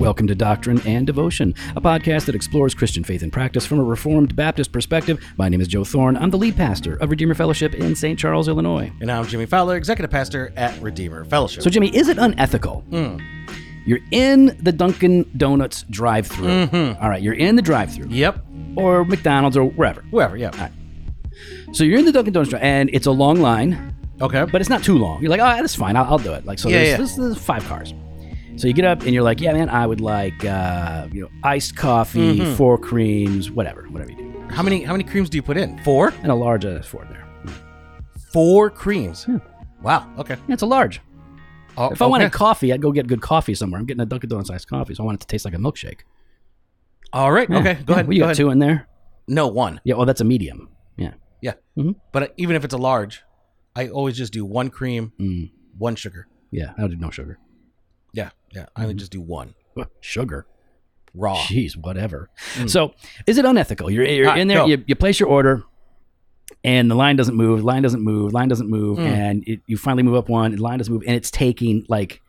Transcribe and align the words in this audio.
Welcome 0.00 0.28
to 0.28 0.34
Doctrine 0.34 0.80
and 0.86 1.06
Devotion, 1.06 1.54
a 1.76 1.80
podcast 1.82 2.24
that 2.24 2.34
explores 2.34 2.74
Christian 2.74 3.04
faith 3.04 3.22
and 3.22 3.30
practice 3.30 3.66
from 3.66 3.80
a 3.80 3.84
Reformed 3.84 4.34
Baptist 4.34 4.72
perspective. 4.72 5.22
My 5.36 5.50
name 5.50 5.60
is 5.60 5.68
Joe 5.68 5.84
Thorn. 5.84 6.16
I'm 6.16 6.30
the 6.30 6.38
lead 6.38 6.56
pastor 6.56 6.96
of 6.96 7.10
Redeemer 7.10 7.34
Fellowship 7.34 7.74
in 7.74 7.94
St. 7.94 8.18
Charles, 8.18 8.48
Illinois. 8.48 8.90
And 9.02 9.12
I'm 9.12 9.26
Jimmy 9.26 9.44
Fowler, 9.44 9.76
Executive 9.76 10.10
Pastor 10.10 10.54
at 10.56 10.80
Redeemer 10.80 11.26
Fellowship. 11.26 11.62
So, 11.62 11.68
Jimmy, 11.68 11.94
is 11.94 12.08
it 12.08 12.16
unethical? 12.16 12.80
Hmm. 12.88 13.18
You're 13.86 14.00
in 14.10 14.56
the 14.60 14.72
Dunkin' 14.72 15.30
Donuts 15.36 15.84
drive 15.90 16.26
through. 16.26 16.68
All 17.00 17.08
right, 17.08 17.22
you're 17.22 17.34
in 17.34 17.56
the 17.56 17.62
drive 17.62 17.92
through, 17.94 18.08
yep. 18.08 18.44
or 18.76 19.04
McDonald's, 19.04 19.56
or 19.56 19.64
wherever. 19.64 20.02
Whoever, 20.10 20.36
yeah. 20.36 20.70
So, 21.72 21.84
you're 21.84 21.98
in 21.98 22.04
the 22.04 22.12
Dunkin' 22.12 22.32
Donuts 22.32 22.50
drive, 22.50 22.62
and 22.62 22.90
it's 22.92 23.06
a 23.06 23.10
long 23.12 23.40
line, 23.40 23.94
Okay. 24.20 24.44
but 24.50 24.60
it's 24.60 24.70
not 24.70 24.82
too 24.82 24.98
long. 24.98 25.20
You're 25.20 25.30
like, 25.30 25.40
oh, 25.40 25.60
that's 25.60 25.74
fine. 25.74 25.94
I'll, 25.96 26.04
I'll 26.04 26.18
do 26.18 26.32
it. 26.32 26.44
Like, 26.46 26.58
so 26.58 26.68
Yeah, 26.68 26.76
there's, 26.78 26.88
yeah. 26.90 26.96
This, 26.96 27.14
there's 27.16 27.38
five 27.38 27.64
cars. 27.66 27.94
So 28.56 28.66
you 28.66 28.72
get 28.72 28.86
up 28.86 29.02
and 29.02 29.12
you're 29.12 29.22
like, 29.22 29.40
yeah, 29.42 29.52
man, 29.52 29.68
I 29.68 29.86
would 29.86 30.00
like, 30.00 30.42
uh, 30.46 31.08
you 31.12 31.22
know, 31.24 31.28
iced 31.44 31.76
coffee, 31.76 32.38
Mm-hmm. 32.38 32.54
four 32.54 32.78
creams, 32.78 33.50
whatever, 33.50 33.82
whatever 33.90 34.10
you 34.12 34.16
do, 34.16 34.40
how 34.48 34.62
many 34.62 34.82
how 34.82 34.92
many 34.92 35.04
creams 35.04 35.28
do 35.28 35.36
you 35.36 35.42
put 35.42 35.58
in? 35.58 35.78
Four? 35.84 36.14
and 36.22 36.32
a 36.32 36.34
large 36.34 36.64
uh, 36.64 36.80
four 36.80 37.04
there. 37.10 37.26
Four 38.32 38.70
creams. 38.70 39.26
Wow. 39.82 40.10
Okay. 40.18 40.36
Yeah, 40.48 40.54
it's 40.54 40.62
a 40.62 40.66
large. 40.66 41.02
Oh, 41.76 41.90
If 41.90 42.00
I 42.00 42.04
okay. 42.06 42.10
wanted 42.10 42.32
coffee, 42.32 42.72
I'd 42.72 42.80
go 42.82 42.90
get 42.92 43.06
good 43.06 43.20
coffee 43.20 43.54
somewhere. 43.54 43.78
I'm 43.80 43.86
getting 43.86 44.00
a 44.00 44.06
Dunkin' 44.06 44.28
Donuts 44.30 44.50
iced 44.50 44.68
coffee, 44.68 44.94
so 44.94 45.02
I 45.02 45.06
want 45.06 45.18
it 45.18 45.20
to 45.22 45.26
taste 45.26 45.44
like 45.44 45.54
a 45.54 45.58
milkshake. 45.58 46.00
All 47.12 47.30
right. 47.32 47.48
Okay. 47.50 47.74
Go 47.84 47.92
Yeah, 47.92 47.92
ahead. 47.94 48.06
Well, 48.06 48.12
you 48.14 48.20
go 48.20 48.24
got 48.24 48.26
ahead. 48.28 48.36
two 48.36 48.50
in 48.50 48.58
there. 48.58 48.88
No, 49.28 49.46
one. 49.48 49.80
Yeah, 49.84 49.94
well, 49.96 50.06
that's 50.06 50.20
a 50.20 50.24
medium. 50.24 50.68
Yeah. 50.96 51.14
Yeah. 51.40 51.54
Mhm. 51.76 51.96
But 52.12 52.22
uh, 52.22 52.28
even 52.36 52.56
if 52.56 52.64
it's 52.64 52.74
a 52.74 52.78
large, 52.78 53.22
I 53.74 53.88
always 53.88 54.16
just 54.16 54.32
do 54.32 54.44
one 54.44 54.70
cream, 54.70 55.12
Mm, 55.20 55.50
one 55.78 55.96
sugar. 55.96 56.26
yeah, 56.50 56.72
I 56.78 56.86
do 56.88 56.96
no 56.96 57.10
sugar. 57.10 57.38
Yeah. 58.12 58.30
Yeah. 58.52 58.66
I 58.74 58.82
only 58.82 58.94
just 58.94 59.12
do 59.12 59.20
one 59.20 59.54
Sugar. 60.00 60.46
raw. 61.14 61.36
Jeez, 61.36 61.76
whatever. 61.76 62.30
So, 62.66 62.94
is 63.26 63.36
it 63.38 63.44
unethical? 63.44 63.90
You're, 63.90 64.04
you're 64.06 64.26
right, 64.26 64.38
in 64.38 64.48
there, 64.48 64.66
you, 64.66 64.82
you 64.86 64.94
place 64.94 65.20
your 65.20 65.28
order, 65.28 65.64
and 66.66 66.90
the 66.90 66.94
line 66.94 67.16
doesn't 67.16 67.34
move, 67.36 67.64
line 67.64 67.82
doesn't 67.82 68.02
move, 68.02 68.32
line 68.34 68.48
doesn't 68.48 68.68
move, 68.68 68.98
Mm. 68.98 69.06
and 69.06 69.44
it, 69.48 69.60
you 69.66 69.76
finally 69.78 70.02
move 70.02 70.14
up 70.16 70.28
one, 70.28 70.46
and 70.52 70.58
the 70.58 70.62
line 70.62 70.78
doesn't 70.78 70.92
move, 70.92 71.02
and 71.06 71.16
it's 71.16 71.30
taking 71.30 71.86
like 71.88 72.20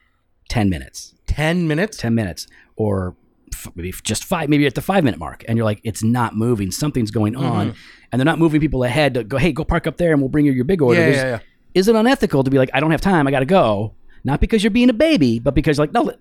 10 0.50 0.70
minutes, 0.70 1.14
Ten 1.26 1.68
minutes. 1.68 1.98
10 1.98 2.16
minutes, 2.16 2.48
or 2.78 3.16
f- 3.54 3.68
maybe 3.76 3.92
just 4.04 4.24
five, 4.24 4.48
maybe 4.50 4.66
at 4.66 4.76
the 4.76 4.82
five 4.82 5.04
minute 5.04 5.20
mark, 5.20 5.44
and 5.48 5.58
you're 5.58 5.66
like, 5.66 5.82
it's 5.84 6.04
not 6.04 6.36
moving, 6.38 6.72
something's 6.72 7.12
going 7.12 7.36
on, 7.36 7.70
Mm-hmm. 7.72 7.78
and 8.12 8.20
they're 8.20 8.26
not 8.26 8.40
moving 8.40 8.62
people 8.62 8.84
ahead 8.84 9.14
to 9.16 9.24
go, 9.26 9.38
hey, 9.38 9.52
go 9.52 9.64
park 9.66 9.88
up 9.88 9.98
there, 9.98 10.14
and 10.14 10.22
we'll 10.22 10.30
bring 10.30 10.46
you 10.46 10.52
your 10.54 10.66
big 10.66 10.82
order. 10.82 11.02
Yeah, 11.02 11.08
yeah, 11.16 11.26
yeah. 11.26 11.40
Is 11.74 11.88
it 11.90 11.96
unethical 11.96 12.44
to 12.44 12.50
be 12.52 12.58
like, 12.58 12.70
I 12.74 12.80
don't 12.80 12.92
have 12.92 13.02
time, 13.02 13.28
I 13.28 13.32
got 13.32 13.40
to 13.40 13.46
go? 13.46 13.94
Not 14.24 14.40
because 14.40 14.64
you're 14.64 14.72
being 14.72 14.90
a 14.90 14.94
baby, 14.94 15.40
but 15.40 15.54
because 15.54 15.78
you're 15.78 15.84
like, 15.88 15.94
no, 15.94 16.12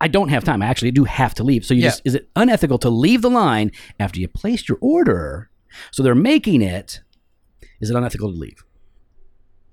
I 0.00 0.08
don't 0.08 0.28
have 0.28 0.42
time. 0.44 0.62
I 0.62 0.66
actually 0.66 0.90
do 0.90 1.04
have 1.04 1.34
to 1.34 1.44
leave. 1.44 1.64
So 1.66 1.74
you 1.74 1.82
Yeah. 1.82 1.88
just, 1.88 2.02
is 2.04 2.14
it 2.14 2.28
unethical 2.34 2.78
to 2.78 2.88
leave 2.90 3.22
the 3.22 3.30
line 3.30 3.70
after 4.00 4.18
you 4.20 4.26
placed 4.28 4.68
your 4.68 4.78
order? 4.80 5.48
So 5.90 6.02
they're 6.02 6.14
making 6.14 6.60
it. 6.62 7.00
Is 7.82 7.90
it 7.90 7.96
unethical 7.96 8.32
to 8.32 8.38
leave? 8.38 8.64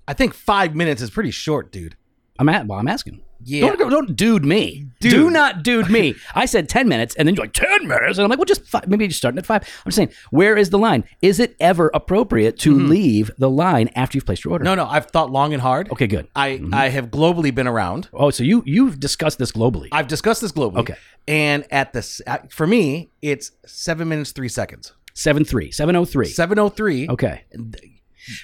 I 0.08 0.14
think 0.14 0.34
five 0.34 0.76
minutes 0.76 1.02
is 1.02 1.12
pretty 1.12 1.32
short, 1.32 1.72
dude. 1.72 1.96
I'm 2.40 2.50
at. 2.50 2.68
Well, 2.68 2.80
I'm 2.80 2.88
asking. 2.88 3.22
Yeah. 3.44 3.74
Don't, 3.76 3.90
don't 3.90 4.16
dude 4.16 4.44
me. 4.44 4.88
Dude. 5.00 5.12
Do 5.12 5.30
not 5.30 5.64
dude 5.64 5.90
me. 5.90 6.16
I 6.36 6.46
said 6.46 6.68
ten 6.68 6.90
minutes, 6.90 7.16
and 7.16 7.28
then 7.28 7.36
you're 7.36 7.44
like 7.44 7.54
ten 7.54 7.88
minutes, 7.88 8.18
and 8.18 8.26
I'm 8.26 8.30
like, 8.30 8.40
well, 8.40 8.46
just 8.46 8.66
five. 8.66 8.88
maybe 8.88 9.06
you're 9.06 9.12
starting 9.12 9.38
at 9.38 9.46
five. 9.46 9.64
I'm 9.86 9.92
saying, 9.92 10.12
where 10.32 10.58
is 10.58 10.72
the 10.72 10.78
line? 10.78 11.06
Is 11.22 11.40
it 11.40 11.56
ever 11.60 11.90
appropriate 11.94 12.60
to 12.60 12.78
leave 12.78 13.32
the 13.38 13.50
line 13.50 13.90
after 13.96 14.18
you've 14.18 14.26
placed 14.26 14.44
your 14.44 14.54
order? 14.54 14.66
Mm-hmm. 14.66 14.76
No, 14.76 14.84
no. 14.84 14.90
I've 14.90 15.06
thought 15.06 15.32
long 15.32 15.54
and 15.54 15.62
hard. 15.62 15.92
Okay, 15.92 16.08
good. 16.08 16.28
I 16.36 16.62
I 16.74 16.90
have 16.90 17.08
globally 17.08 17.54
been 17.54 17.68
around. 17.68 18.10
Oh, 18.14 18.30
so 18.30 18.44
you 18.44 18.64
you've 18.66 19.00
discussed 19.00 19.38
this 19.38 19.52
globally. 19.52 19.88
I've 19.92 20.08
discussed 20.08 20.42
this 20.42 20.52
globally. 20.52 20.80
Okay. 20.80 20.96
And 21.28 21.66
at 21.72 21.94
this, 21.94 22.22
for 22.50 22.66
me, 22.66 23.12
it's 23.22 23.52
seven 23.66 24.10
minutes 24.10 24.32
three 24.32 24.50
seconds. 24.50 24.94
Seven 25.14 25.46
three, 25.46 25.72
seven 25.72 25.96
oh 25.96 26.06
three. 26.06 26.28
Seven 26.28 26.58
oh 26.60 26.70
three. 26.70 27.08
Okay. 27.08 27.44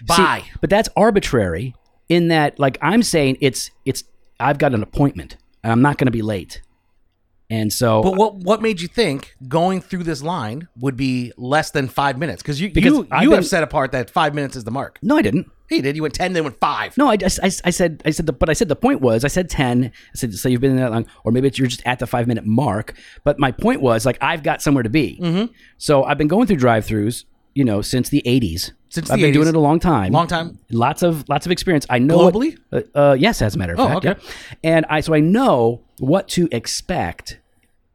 Bye. 0.07 0.43
See, 0.45 0.51
but 0.61 0.69
that's 0.69 0.89
arbitrary 0.95 1.75
in 2.09 2.27
that 2.29 2.59
like 2.59 2.77
I'm 2.81 3.03
saying 3.03 3.37
it's 3.41 3.71
it's 3.85 4.03
I've 4.39 4.57
got 4.57 4.73
an 4.73 4.83
appointment 4.83 5.37
and 5.63 5.71
I'm 5.71 5.81
not 5.81 5.97
going 5.97 6.07
to 6.07 6.11
be 6.11 6.21
late. 6.21 6.61
And 7.49 7.71
so 7.71 8.01
But 8.01 8.15
what 8.15 8.35
what 8.37 8.61
made 8.61 8.81
you 8.81 8.87
think 8.87 9.35
going 9.47 9.79
through 9.79 10.03
this 10.03 10.23
line 10.23 10.67
would 10.79 10.97
be 10.97 11.31
less 11.37 11.69
than 11.71 11.87
five 11.87 12.17
minutes? 12.17 12.41
Because 12.41 12.59
you 12.59 12.71
Because 12.71 12.93
you, 12.93 13.07
I've 13.11 13.23
you 13.23 13.29
been- 13.29 13.37
have 13.37 13.45
set 13.47 13.61
apart 13.63 13.91
that 13.91 14.09
five 14.09 14.33
minutes 14.33 14.55
is 14.55 14.63
the 14.63 14.71
mark. 14.71 14.97
no 15.03 15.17
I 15.17 15.21
didn't. 15.21 15.51
He 15.67 15.81
did. 15.81 15.95
You 15.95 16.03
went 16.03 16.13
ten, 16.13 16.33
then 16.33 16.43
went 16.43 16.59
five. 16.59 16.95
No, 16.95 17.07
I, 17.07 17.17
just, 17.17 17.39
I, 17.41 17.47
I 17.47 17.71
said 17.71 18.03
I 18.05 18.11
said 18.11 18.27
the, 18.27 18.33
but 18.33 18.49
I 18.51 18.53
said 18.53 18.67
the 18.67 18.75
point 18.75 19.01
was 19.01 19.25
I 19.25 19.29
said 19.29 19.49
10. 19.49 19.85
I 19.85 19.91
said 20.13 20.33
so 20.35 20.47
you've 20.47 20.61
been 20.61 20.71
in 20.71 20.77
that 20.77 20.91
long 20.91 21.07
or 21.23 21.31
maybe 21.31 21.47
it's, 21.47 21.57
you're 21.57 21.67
just 21.67 21.81
at 21.87 21.97
the 21.97 22.05
5 22.05 22.27
minute 22.27 22.45
mark, 22.45 22.93
but 23.23 23.39
my 23.39 23.51
point 23.51 23.81
was 23.81 24.05
like 24.05 24.17
I've 24.21 24.43
got 24.43 24.61
somewhere 24.61 24.83
to 24.83 24.89
be. 24.91 25.19
Mm-hmm. 25.21 25.51
So 25.79 26.03
I've 26.03 26.19
been 26.19 26.27
going 26.27 26.45
through 26.45 26.57
drive-throughs, 26.57 27.25
you 27.55 27.63
know, 27.63 27.81
since 27.81 28.09
the 28.09 28.21
80s. 28.27 28.73
Since 28.95 29.11
I've 29.11 29.19
been 29.19 29.33
doing 29.33 29.47
it 29.47 29.55
a 29.55 29.59
long 29.59 29.79
time. 29.79 30.11
Long 30.11 30.27
time. 30.27 30.57
lots 30.71 31.03
of 31.03 31.27
lots 31.29 31.45
of 31.45 31.51
experience. 31.51 31.85
I 31.89 31.99
know 31.99 32.17
what- 32.17 32.33
Globally? 32.33 32.57
uh, 32.71 32.81
uh, 32.97 33.13
yes, 33.19 33.41
as 33.41 33.55
a 33.55 33.57
matter 33.59 33.73
of 33.73 33.79
Oh, 33.79 33.87
fact. 33.87 34.05
okay. 34.05 34.19
yeah. 34.63 34.71
And 34.75 34.85
I 34.89 35.01
so 35.01 35.13
I 35.13 35.19
know 35.19 35.81
what 35.99 36.27
to 36.29 36.47
expect 36.51 37.39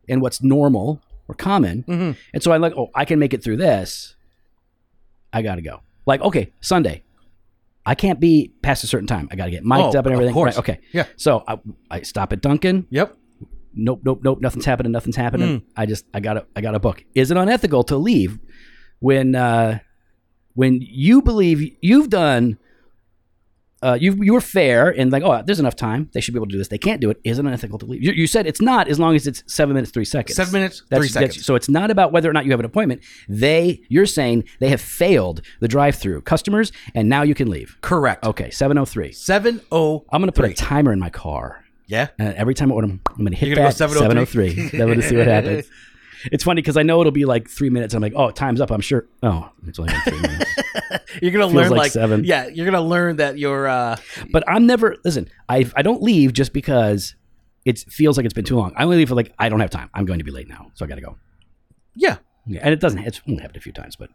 and 0.08 0.20
what's 0.22 0.42
normal 0.42 1.00
or 1.28 1.34
common. 1.34 1.84
Mm-hmm. 1.88 2.12
And 2.34 2.42
so 2.42 2.52
I'm 2.52 2.60
like, 2.60 2.74
oh, 2.76 2.90
I 2.94 3.04
can 3.04 3.18
make 3.18 3.32
it 3.34 3.42
through 3.42 3.56
this. 3.56 4.14
I 5.32 5.42
got 5.42 5.56
to 5.56 5.62
go. 5.62 5.80
Like, 6.06 6.20
okay, 6.22 6.52
Sunday. 6.60 7.02
I 7.86 7.94
can't 7.94 8.20
be 8.20 8.52
past 8.62 8.84
a 8.84 8.86
certain 8.86 9.06
time. 9.06 9.28
I 9.32 9.36
got 9.36 9.46
to 9.46 9.50
get 9.50 9.64
mic'd 9.64 9.80
Oh, 9.80 9.98
up 9.98 10.04
and 10.04 10.06
of 10.08 10.12
everything. 10.12 10.34
course. 10.34 10.56
Right, 10.56 10.58
okay. 10.58 10.80
Yeah. 10.92 11.06
So 11.16 11.42
I, 11.48 11.58
I 11.90 12.02
stop 12.02 12.32
at 12.32 12.40
Dunkin'. 12.42 12.86
Yep. 12.90 13.16
Nope, 13.74 14.00
nope, 14.04 14.20
nope. 14.22 14.40
Nothing's 14.40 14.64
happening. 14.66 14.92
Nothing's 14.92 15.16
happening. 15.16 15.62
I 15.76 15.86
just, 15.86 16.04
I 16.12 16.20
got 16.20 16.34
to, 16.34 16.46
I 16.56 16.60
got 16.60 16.72
to 16.72 16.78
book. 16.80 17.04
Is 17.14 17.30
it 17.30 17.36
unethical 17.36 17.84
to 17.84 17.96
leave 17.96 18.38
when, 18.98 19.34
uh, 19.34 19.78
when 20.54 20.80
you 20.82 21.22
believe 21.22 21.76
you've 21.80 22.10
done 22.10 22.58
uh, 23.82 23.96
you 23.98 24.12
you 24.22 24.34
were 24.34 24.42
fair 24.42 24.90
and 24.90 25.10
like 25.10 25.22
oh 25.22 25.42
there's 25.46 25.58
enough 25.58 25.74
time 25.74 26.10
they 26.12 26.20
should 26.20 26.34
be 26.34 26.38
able 26.38 26.46
to 26.46 26.52
do 26.52 26.58
this 26.58 26.68
they 26.68 26.76
can't 26.76 27.00
do 27.00 27.08
it 27.08 27.18
is 27.24 27.38
it 27.38 27.46
unethical 27.46 27.78
to 27.78 27.86
leave 27.86 28.02
you, 28.02 28.12
you 28.12 28.26
said 28.26 28.46
it's 28.46 28.60
not 28.60 28.88
as 28.88 28.98
long 29.00 29.16
as 29.16 29.26
it's 29.26 29.42
seven 29.46 29.74
minutes 29.74 29.90
three 29.90 30.04
seconds 30.04 30.36
Seven 30.36 30.52
minutes, 30.52 30.82
That's- 30.90 31.08
three 31.08 31.12
that's- 31.14 31.32
seconds. 31.32 31.46
so 31.46 31.54
it's 31.54 31.68
not 31.70 31.90
about 31.90 32.12
whether 32.12 32.28
or 32.28 32.34
not 32.34 32.44
you 32.44 32.50
have 32.50 32.60
an 32.60 32.66
appointment 32.66 33.00
they 33.26 33.80
you're 33.88 34.04
saying 34.04 34.44
they 34.58 34.68
have 34.68 34.82
failed 34.82 35.40
the 35.60 35.68
drive 35.68 35.94
through 35.94 36.20
customers 36.20 36.72
and 36.94 37.08
now 37.08 37.22
you 37.22 37.34
can 37.34 37.48
leave 37.48 37.78
Correct. 37.80 38.22
okay 38.26 38.50
703 38.50 39.12
Seven 39.12 39.62
oh. 39.72 40.04
i'm 40.12 40.20
gonna 40.20 40.30
put 40.30 40.44
a 40.44 40.52
timer 40.52 40.92
in 40.92 40.98
my 40.98 41.08
car 41.10 41.64
Yeah. 41.86 42.08
and 42.18 42.34
every 42.34 42.52
time 42.52 42.70
I 42.70 42.74
order, 42.74 42.88
I'm 42.88 43.00
going 43.16 43.30
to 43.32 43.36
hit 43.38 43.48
You're 43.48 43.56
gonna 43.56 43.70
that 43.70 43.78
go 43.78 43.94
703. 43.94 44.50
703. 44.54 44.78
Then 44.78 44.80
we're 44.88 44.94
going 44.94 45.00
to 45.00 45.08
see 45.08 45.16
what 45.16 45.26
happens. 45.26 45.66
It's 46.32 46.44
funny 46.44 46.60
because 46.62 46.76
I 46.76 46.82
know 46.82 47.00
it'll 47.00 47.12
be 47.12 47.24
like 47.24 47.48
three 47.48 47.70
minutes. 47.70 47.94
I'm 47.94 48.02
like, 48.02 48.12
oh, 48.16 48.30
time's 48.30 48.60
up. 48.60 48.70
I'm 48.70 48.80
sure. 48.80 49.06
Oh, 49.22 49.50
it's 49.66 49.78
only 49.78 49.92
been 49.92 50.00
three 50.02 50.20
minutes. 50.22 50.50
You're 51.22 51.30
gonna 51.32 51.44
Feels 51.44 51.54
learn 51.54 51.70
like 51.70 51.78
like, 51.78 51.92
seven. 51.92 52.24
Yeah. 52.24 52.48
You're 52.48 52.66
gonna 52.66 52.80
learn 52.80 53.16
that 53.16 53.38
you're. 53.38 53.66
uh 53.68 53.96
But 54.32 54.44
I'm 54.48 54.66
never, 54.66 54.96
listen, 55.04 55.28
I, 55.48 55.70
I 55.76 55.82
don't 55.82 56.02
leave 56.02 56.32
just 56.32 56.52
because 56.52 57.14
it 57.64 57.78
feels 57.88 58.16
like 58.16 58.24
it's 58.26 58.34
been 58.34 58.44
too 58.44 58.56
long. 58.56 58.72
I 58.76 58.84
only 58.84 58.96
leave 58.98 59.08
for 59.08 59.14
like, 59.14 59.32
I 59.38 59.48
don't 59.48 59.60
have 59.60 59.70
time. 59.70 59.90
I'm 59.94 60.04
going 60.06 60.18
to 60.18 60.24
be 60.24 60.30
late 60.30 60.48
now. 60.48 60.70
So 60.74 60.84
I 60.84 60.88
got 60.88 60.94
to 60.96 61.00
go. 61.02 61.16
Yeah. 61.94 62.16
Yeah, 62.46 62.60
and 62.64 62.72
it 62.72 62.80
doesn't, 62.80 63.00
it's 63.00 63.20
only 63.28 63.42
happened 63.42 63.58
a 63.58 63.60
few 63.60 63.70
times, 63.70 63.96
but 63.96 64.08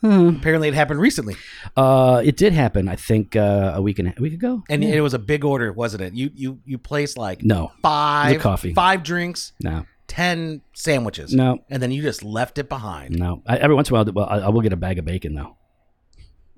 hmm, 0.00 0.28
Apparently, 0.38 0.68
it 0.68 0.72
happened 0.72 1.00
recently, 1.00 1.34
uh, 1.76 2.22
it 2.24 2.36
did 2.36 2.52
happen, 2.52 2.88
I 2.88 2.94
think, 2.94 3.34
uh, 3.34 3.72
a 3.74 3.82
week 3.82 3.98
and 3.98 4.14
a, 4.16 4.22
week 4.22 4.32
ago. 4.32 4.62
and 4.70 4.84
it 4.84 5.00
was 5.00 5.14
a 5.14 5.18
big 5.18 5.44
order, 5.44 5.72
wasn't 5.72 6.02
it? 6.04 6.14
You 6.14 6.30
you 6.32 6.60
you 6.64 6.78
placed 6.78 7.18
like 7.18 7.42
No, 7.42 7.72
five 7.82 8.40
coffee. 8.40 8.72
five 8.72 9.02
drinks, 9.02 9.52
no, 9.62 9.84
ten 10.08 10.60
sandwiches. 10.74 11.32
no, 11.34 11.58
And 11.70 11.82
then 11.82 11.90
you 11.90 12.02
just 12.02 12.22
left 12.22 12.58
it 12.58 12.68
behind. 12.68 13.18
no. 13.18 13.42
I, 13.46 13.56
every 13.56 13.74
once 13.74 13.88
in 13.90 13.96
a 13.96 14.02
while, 14.02 14.12
well, 14.12 14.26
I, 14.28 14.38
I 14.40 14.48
will 14.48 14.60
get 14.60 14.72
a 14.72 14.76
bag 14.76 14.98
of 14.98 15.04
bacon 15.04 15.34
though. 15.34 15.56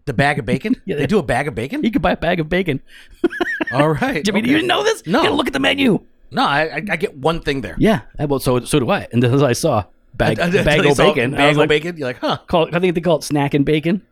The 0.06 0.12
bag 0.12 0.38
of 0.38 0.44
bacon? 0.44 0.74
Yeah. 0.86 0.96
They 0.96 1.06
do 1.06 1.18
a 1.18 1.22
bag 1.22 1.48
of 1.48 1.54
bacon? 1.54 1.82
You 1.82 1.90
can 1.90 2.02
buy 2.02 2.12
a 2.12 2.16
bag 2.16 2.40
of 2.40 2.48
bacon. 2.48 2.82
All 3.72 3.88
right. 3.90 4.24
Jimmy, 4.24 4.42
do 4.42 4.50
you 4.50 4.58
okay. 4.58 4.66
know 4.66 4.82
this? 4.82 5.06
No. 5.06 5.20
You 5.20 5.24
gotta 5.26 5.34
look 5.36 5.46
at 5.46 5.52
the 5.52 5.60
menu. 5.60 6.04
No, 6.30 6.42
I, 6.44 6.74
I 6.74 6.80
get 6.96 7.16
one 7.16 7.40
thing 7.40 7.60
there. 7.60 7.76
Yeah, 7.78 8.00
well, 8.18 8.40
so 8.40 8.60
so 8.64 8.80
do 8.80 8.90
I. 8.90 9.06
And 9.12 9.22
as 9.22 9.42
I 9.42 9.52
saw 9.52 9.84
bag 10.14 10.36
bag 10.64 10.84
of 10.84 10.96
bacon, 10.96 11.30
Bag 11.32 11.52
of 11.52 11.56
like, 11.58 11.68
bacon. 11.68 11.96
You're 11.96 12.08
like, 12.08 12.18
huh? 12.18 12.38
call 12.48 12.66
it, 12.66 12.74
I 12.74 12.80
think 12.80 12.94
they 12.96 13.00
call 13.00 13.18
it 13.18 13.22
snack 13.24 13.54
and 13.54 13.64
bacon. 13.64 14.02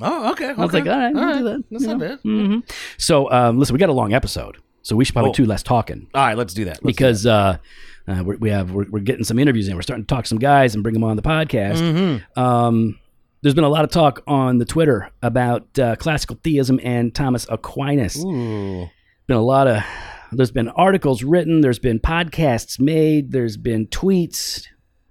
Oh, 0.00 0.30
okay. 0.32 0.48
I 0.50 0.52
was 0.54 0.72
like, 0.74 0.86
all 0.86 0.98
right, 0.98 1.14
we'll 1.14 1.38
do 1.38 1.44
that. 1.44 1.64
That's 1.70 1.84
not 1.84 1.98
bad. 2.00 2.18
hmm 2.22 2.58
So 2.98 3.30
um, 3.30 3.58
listen, 3.58 3.72
we 3.72 3.78
got 3.78 3.88
a 3.88 3.92
long 3.92 4.12
episode, 4.12 4.58
so 4.82 4.94
we 4.94 5.04
should 5.04 5.14
probably 5.14 5.30
Oh. 5.30 5.34
do 5.34 5.46
less 5.46 5.62
talking 5.62 6.08
All 6.14 6.24
right, 6.26 6.36
let's 6.36 6.52
do 6.52 6.64
that. 6.66 6.84
Let's 6.84 6.86
because 6.86 7.26
uh, 7.26 7.56
uh, 8.08 8.22
we're, 8.24 8.36
we 8.36 8.50
have 8.50 8.72
we're, 8.72 8.86
we're 8.90 9.00
getting 9.00 9.24
some 9.24 9.38
interviews 9.38 9.68
in. 9.68 9.76
We're 9.76 9.82
starting 9.82 10.04
to 10.04 10.14
talk 10.14 10.24
to 10.24 10.28
some 10.28 10.38
guys 10.38 10.74
and 10.74 10.82
bring 10.82 10.94
them 10.94 11.04
on 11.04 11.16
the 11.16 11.22
podcast. 11.22 11.78
Mm-hmm. 11.78 12.40
Um, 12.40 12.98
there's 13.42 13.54
been 13.54 13.64
a 13.64 13.68
lot 13.68 13.84
of 13.84 13.90
talk 13.90 14.22
on 14.26 14.58
the 14.58 14.64
Twitter 14.64 15.10
about 15.22 15.78
uh, 15.78 15.96
classical 15.96 16.38
theism 16.42 16.80
and 16.82 17.14
Thomas 17.14 17.46
Aquinas. 17.50 18.24
Ooh. 18.24 18.88
been 19.26 19.36
a 19.36 19.42
lot 19.42 19.66
of 19.66 19.82
there's 20.32 20.50
been 20.50 20.68
articles 20.70 21.22
written 21.22 21.60
there's 21.60 21.78
been 21.78 22.00
podcasts 22.00 22.80
made 22.80 23.30
there's 23.30 23.56
been 23.56 23.86
tweets 23.86 24.66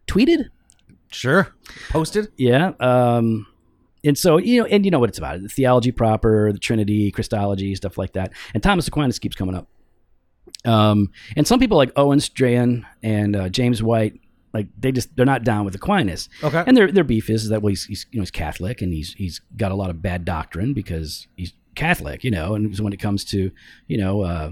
tweeted 0.06 0.50
Sure. 1.13 1.54
Posted. 1.90 2.31
Yeah. 2.38 2.72
Um, 2.80 3.45
and 4.04 4.18
so 4.18 4.38
you 4.38 4.62
know, 4.62 4.66
and 4.66 4.84
you 4.84 4.92
know 4.92 5.00
what 5.00 5.10
it's 5.10 5.18
about: 5.18 5.42
the 5.42 5.48
theology 5.48 5.92
proper, 5.92 6.51
the 6.51 6.60
Trinity, 6.60 7.12
Christology, 7.12 7.74
stuff 7.75 7.98
like 7.98 8.13
that. 8.13 8.34
And 8.54 8.62
Thomas 8.62 8.88
Aquinas 8.88 9.19
keeps 9.19 9.36
coming 9.36 9.56
up. 9.56 9.68
Um, 10.66 11.12
and 11.36 11.46
some 11.48 11.60
people 11.60 11.78
like 11.78 11.92
Owen 11.96 12.20
Strachan 12.20 12.86
and 13.02 13.36
uh, 13.36 13.50
James 13.50 13.84
White, 13.84 14.20
like 14.54 14.68
they 14.80 14.92
just 14.92 15.16
they're 15.16 15.26
not 15.26 15.44
down 15.44 15.66
with 15.66 15.76
Aquinas. 15.76 16.30
Okay. 16.44 16.64
And 16.66 16.78
their 16.78 16.92
their 16.92 17.04
beef 17.04 17.30
is, 17.30 17.44
is 17.44 17.50
that 17.50 17.62
well, 17.62 17.70
he's, 17.70 17.86
he's 17.86 18.06
you 18.12 18.20
know 18.20 18.22
he's 18.22 18.32
Catholic 18.32 18.82
and 18.82 18.94
he's 18.94 19.14
he's 19.14 19.42
got 19.58 19.72
a 19.72 19.76
lot 19.76 19.90
of 19.90 20.02
bad 20.02 20.26
doctrine 20.26 20.74
because 20.74 21.28
he's 21.36 21.54
Catholic, 21.76 22.24
you 22.24 22.32
know. 22.32 22.56
And 22.56 22.76
so 22.76 22.84
when 22.84 22.94
it 22.94 23.00
comes 23.00 23.26
to 23.26 23.52
you 23.88 23.98
know 23.98 24.22
uh, 24.22 24.52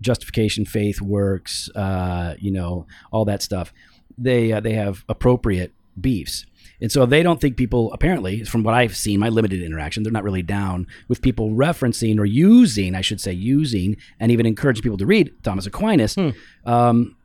justification, 0.00 0.64
faith, 0.64 1.00
works, 1.00 1.68
uh, 1.74 2.34
you 2.38 2.50
know, 2.50 2.86
all 3.10 3.24
that 3.24 3.42
stuff, 3.42 3.72
they 4.16 4.52
uh, 4.52 4.60
they 4.60 4.72
have 4.72 5.04
appropriate 5.08 5.72
beefs. 6.00 6.46
And 6.80 6.92
so 6.92 7.06
they 7.06 7.22
don't 7.22 7.40
think 7.40 7.56
people, 7.56 7.92
apparently, 7.92 8.44
from 8.44 8.62
what 8.62 8.74
I've 8.74 8.96
seen, 8.96 9.18
my 9.20 9.28
limited 9.28 9.62
interaction, 9.62 10.02
they're 10.02 10.12
not 10.12 10.24
really 10.24 10.42
down 10.42 10.86
with 11.08 11.22
people 11.22 11.50
referencing 11.50 12.18
or 12.18 12.26
using, 12.26 12.94
I 12.94 13.00
should 13.00 13.20
say, 13.20 13.32
using 13.32 13.96
and 14.20 14.30
even 14.30 14.46
encouraging 14.46 14.82
people 14.82 14.98
to 14.98 15.06
read 15.06 15.32
Thomas 15.42 15.66
Aquinas. 15.66 16.16
Um, 16.64 17.16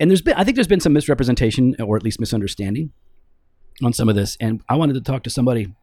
and 0.00 0.10
there's 0.10 0.22
been, 0.22 0.34
I 0.34 0.44
think 0.44 0.56
there's 0.56 0.66
been 0.66 0.80
some 0.80 0.92
misrepresentation 0.92 1.76
or 1.80 1.96
at 1.96 2.02
least 2.02 2.20
misunderstanding 2.20 2.92
on 3.82 3.92
some 3.92 4.08
of 4.08 4.14
this. 4.14 4.36
And 4.40 4.62
I 4.68 4.76
wanted 4.76 4.94
to 4.94 5.00
talk 5.00 5.22
to 5.24 5.30
somebody, 5.30 5.74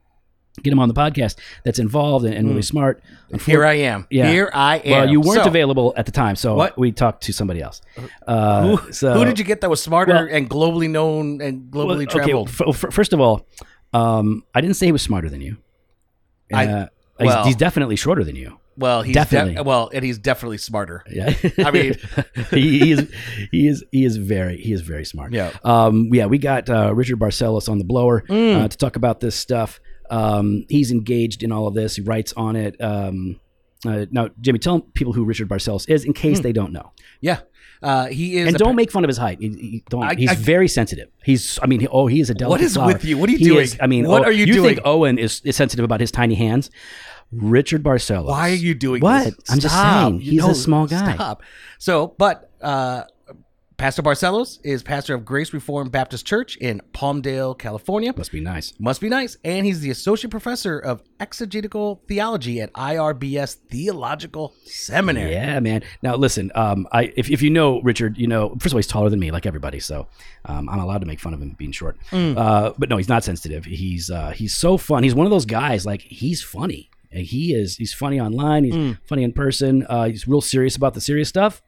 get 0.62 0.72
him 0.72 0.80
on 0.80 0.88
the 0.88 0.94
podcast 0.94 1.36
that's 1.64 1.80
involved 1.80 2.26
and, 2.26 2.34
and 2.36 2.48
really 2.48 2.62
smart. 2.62 3.02
Here 3.46 3.66
I 3.66 3.74
am. 3.74 4.06
Yeah. 4.12 4.30
Here 4.30 4.52
I 4.54 4.78
am. 4.78 4.92
Well, 4.92 5.10
you 5.10 5.20
weren't 5.22 5.44
So, 5.44 5.48
available 5.50 5.94
at 5.98 6.06
the 6.06 6.12
time, 6.12 6.36
so 6.36 6.56
What? 6.56 6.78
we 6.78 6.92
talked 6.92 7.24
to 7.24 7.34
somebody 7.34 7.62
else. 7.62 7.82
Uh, 8.28 8.76
Who, 8.78 8.92
so, 8.92 9.14
who 9.14 9.26
did 9.26 9.40
you 9.40 9.46
get 9.46 9.62
that 9.62 9.70
was 9.70 9.82
smarter 9.82 10.14
Well- 10.14 10.28
and 10.32 10.50
globally 10.50 10.90
known 10.90 11.42
and 11.42 11.72
globally 11.72 11.88
Well, 11.88 12.02
okay, 12.02 12.06
traveled? 12.06 12.50
f- 12.50 12.62
f- 12.84 12.94
first 12.94 13.14
of 13.14 13.20
all, 13.20 13.48
um, 13.94 14.44
I 14.54 14.62
didn't 14.62 14.76
say 14.76 14.86
he 14.86 14.92
was 14.92 15.02
smarter 15.02 15.30
than 15.30 15.42
you. 15.42 15.58
I- 16.54 16.68
Uh, 16.68 16.88
well- 17.20 17.38
he's, 17.40 17.48
he's 17.48 17.56
definitely 17.56 17.96
shorter 17.96 18.24
than 18.24 18.36
you. 18.36 18.60
well, 18.78 19.02
he's 19.04 19.14
de- 19.14 19.20
definitely. 19.20 19.62
well, 19.64 19.90
and 19.94 20.04
he's 20.06 20.18
definitely 20.20 20.58
smarter. 20.58 21.04
Yeah, 21.12 21.34
I 21.60 21.72
mean- 21.72 21.96
he, 22.52 22.80
he 22.80 22.92
is 22.92 23.12
he 23.52 23.68
is 23.68 23.84
he 23.92 24.06
is 24.06 24.18
very 24.18 24.58
he 24.58 24.72
is 24.74 24.82
very 24.82 25.06
smart. 25.06 25.32
Yeah. 25.34 25.52
Um, 25.64 26.10
yeah, 26.12 26.26
we 26.28 26.38
got 26.38 26.70
uh, 26.70 26.94
Richard 26.94 27.18
Barcellos 27.20 27.70
on 27.70 27.78
the 27.80 27.84
blower 27.86 28.22
Mm. 28.28 28.64
uh, 28.64 28.68
to 28.68 28.78
talk 28.78 28.96
about 28.96 29.20
this 29.20 29.36
stuff. 29.36 29.80
Um, 30.10 30.66
he's 30.70 30.92
engaged 30.92 31.44
in 31.44 31.52
all 31.52 31.68
of 31.68 31.74
this. 31.74 31.96
He 31.96 32.02
writes 32.02 32.34
on 32.34 32.56
it. 32.56 32.76
Um, 32.82 33.40
uh, 33.86 34.06
now, 34.12 34.30
Jimmy, 34.42 34.60
tell 34.60 34.80
people 34.80 35.14
who 35.14 35.26
Richard 35.26 35.50
Barcellos 35.50 35.90
is 35.90 36.06
in 36.06 36.14
case 36.14 36.40
they 36.40 36.54
don't 36.54 36.72
know, 36.72 36.92
Yeah. 37.22 37.40
Uh, 37.82 38.06
he 38.08 38.38
is. 38.38 38.48
and 38.48 38.56
don't 38.58 38.70
pa- 38.70 38.74
make 38.76 38.92
fun 38.94 39.04
of 39.04 39.10
his 39.10 39.18
height. 39.18 39.40
He, 39.42 39.50
he- 39.50 39.84
don't. 39.90 40.04
I- 40.04 40.16
he's 40.16 40.30
I- 40.32 40.36
very 40.36 40.70
sensitive. 40.70 41.10
He's. 41.22 41.60
I 41.62 41.66
mean, 41.66 41.82
he, 41.82 41.88
oh, 41.90 42.08
he 42.08 42.22
is 42.22 42.30
a 42.30 42.34
delicate. 42.34 42.50
What 42.50 42.62
is 42.62 42.76
flower. 42.76 42.88
with 42.94 43.04
you? 43.04 43.18
What 43.18 43.28
are 43.28 43.34
you 43.34 43.40
doing? 43.40 43.64
is- 43.64 43.78
I 43.82 43.88
mean, 43.88 44.08
What 44.08 44.22
oh, 44.22 44.26
are 44.26 44.32
you 44.32 44.46
You 44.46 44.54
doing? 44.54 44.76
think 44.76 44.88
Owen 44.88 45.18
is, 45.18 45.42
is 45.44 45.58
sensitive 45.58 45.84
about 45.84 46.00
his 46.00 46.10
tiny 46.10 46.36
hands? 46.36 46.72
Richard 47.34 47.84
Barcellos. 47.84 48.28
Why 48.28 48.52
are 48.52 48.54
you 48.54 48.74
doing 48.74 49.02
what? 49.02 49.26
this? 49.26 49.36
I'm 49.50 49.60
just 49.60 49.76
saying. 49.76 50.22
You 50.22 50.32
He's 50.32 50.46
a 50.46 50.56
small 50.56 50.88
guy. 50.88 51.16
Stop. 51.16 51.44
So, 51.78 52.16
but 52.18 52.50
uh, 52.62 53.04
Pastor 53.78 54.02
Barcellos 54.04 54.60
is 54.64 54.84
pastor 54.84 55.16
of 55.16 55.26
Grace 55.26 55.52
Reformed 55.52 55.92
Baptist 55.92 56.26
Church 56.26 56.56
in 56.58 56.80
Palmdale, 56.94 57.58
California. 57.58 58.14
Must 58.16 58.32
be 58.32 58.40
nice. 58.40 58.74
Must 58.80 59.02
be 59.02 59.10
nice. 59.10 59.36
And 59.44 59.66
he's 59.66 59.82
the 59.82 59.90
associate 59.90 60.30
professor 60.30 60.78
of 60.80 61.02
exegetical 61.20 62.02
theology 62.08 62.62
at 62.62 62.72
IRBS 62.74 63.56
Theological 63.70 64.54
Seminary. 64.66 65.32
Yeah, 65.32 65.60
man. 65.60 65.82
Now 66.02 66.16
listen, 66.16 66.52
um, 66.56 66.88
I 66.92 67.14
if, 67.18 67.30
if 67.30 67.42
you 67.42 67.50
know 67.50 67.82
Richard, 67.82 68.18
you 68.18 68.28
know 68.28 68.50
first 68.60 68.68
of 68.68 68.74
all 68.74 68.78
he's 68.78 68.88
taller 68.88 69.10
than 69.10 69.20
me, 69.20 69.32
like 69.32 69.46
everybody, 69.46 69.80
so 69.80 70.08
um, 70.46 70.70
I'm 70.70 70.80
allowed 70.80 71.00
to 71.00 71.08
make 71.08 71.20
fun 71.20 71.34
of 71.34 71.42
him 71.42 71.56
being 71.58 71.72
short. 71.72 71.98
Uh, 72.12 72.74
but 72.78 72.90
no, 72.90 72.98
he's 72.98 73.10
not 73.10 73.24
sensitive. 73.24 73.66
He's 73.66 74.10
uh, 74.12 74.32
he's 74.32 74.56
so 74.56 74.78
fun. 74.78 75.04
He's 75.04 75.16
one 75.16 75.26
of 75.26 75.32
those 75.32 75.46
guys. 75.46 75.86
Like 75.86 76.02
he's 76.02 76.44
funny. 76.44 76.90
And 77.12 77.26
He 77.26 77.54
is. 77.54 77.78
He's 77.78 77.94
funny 77.94 78.20
online. 78.20 78.64
He's 78.64 78.98
funny 79.06 79.24
in 79.24 79.34
person. 79.34 79.86
Uh, 79.88 80.06
he's 80.06 80.28
real 80.28 80.42
serious 80.42 80.76
about 80.76 80.96
the 80.96 81.02
serious 81.02 81.30
stuff, 81.30 81.62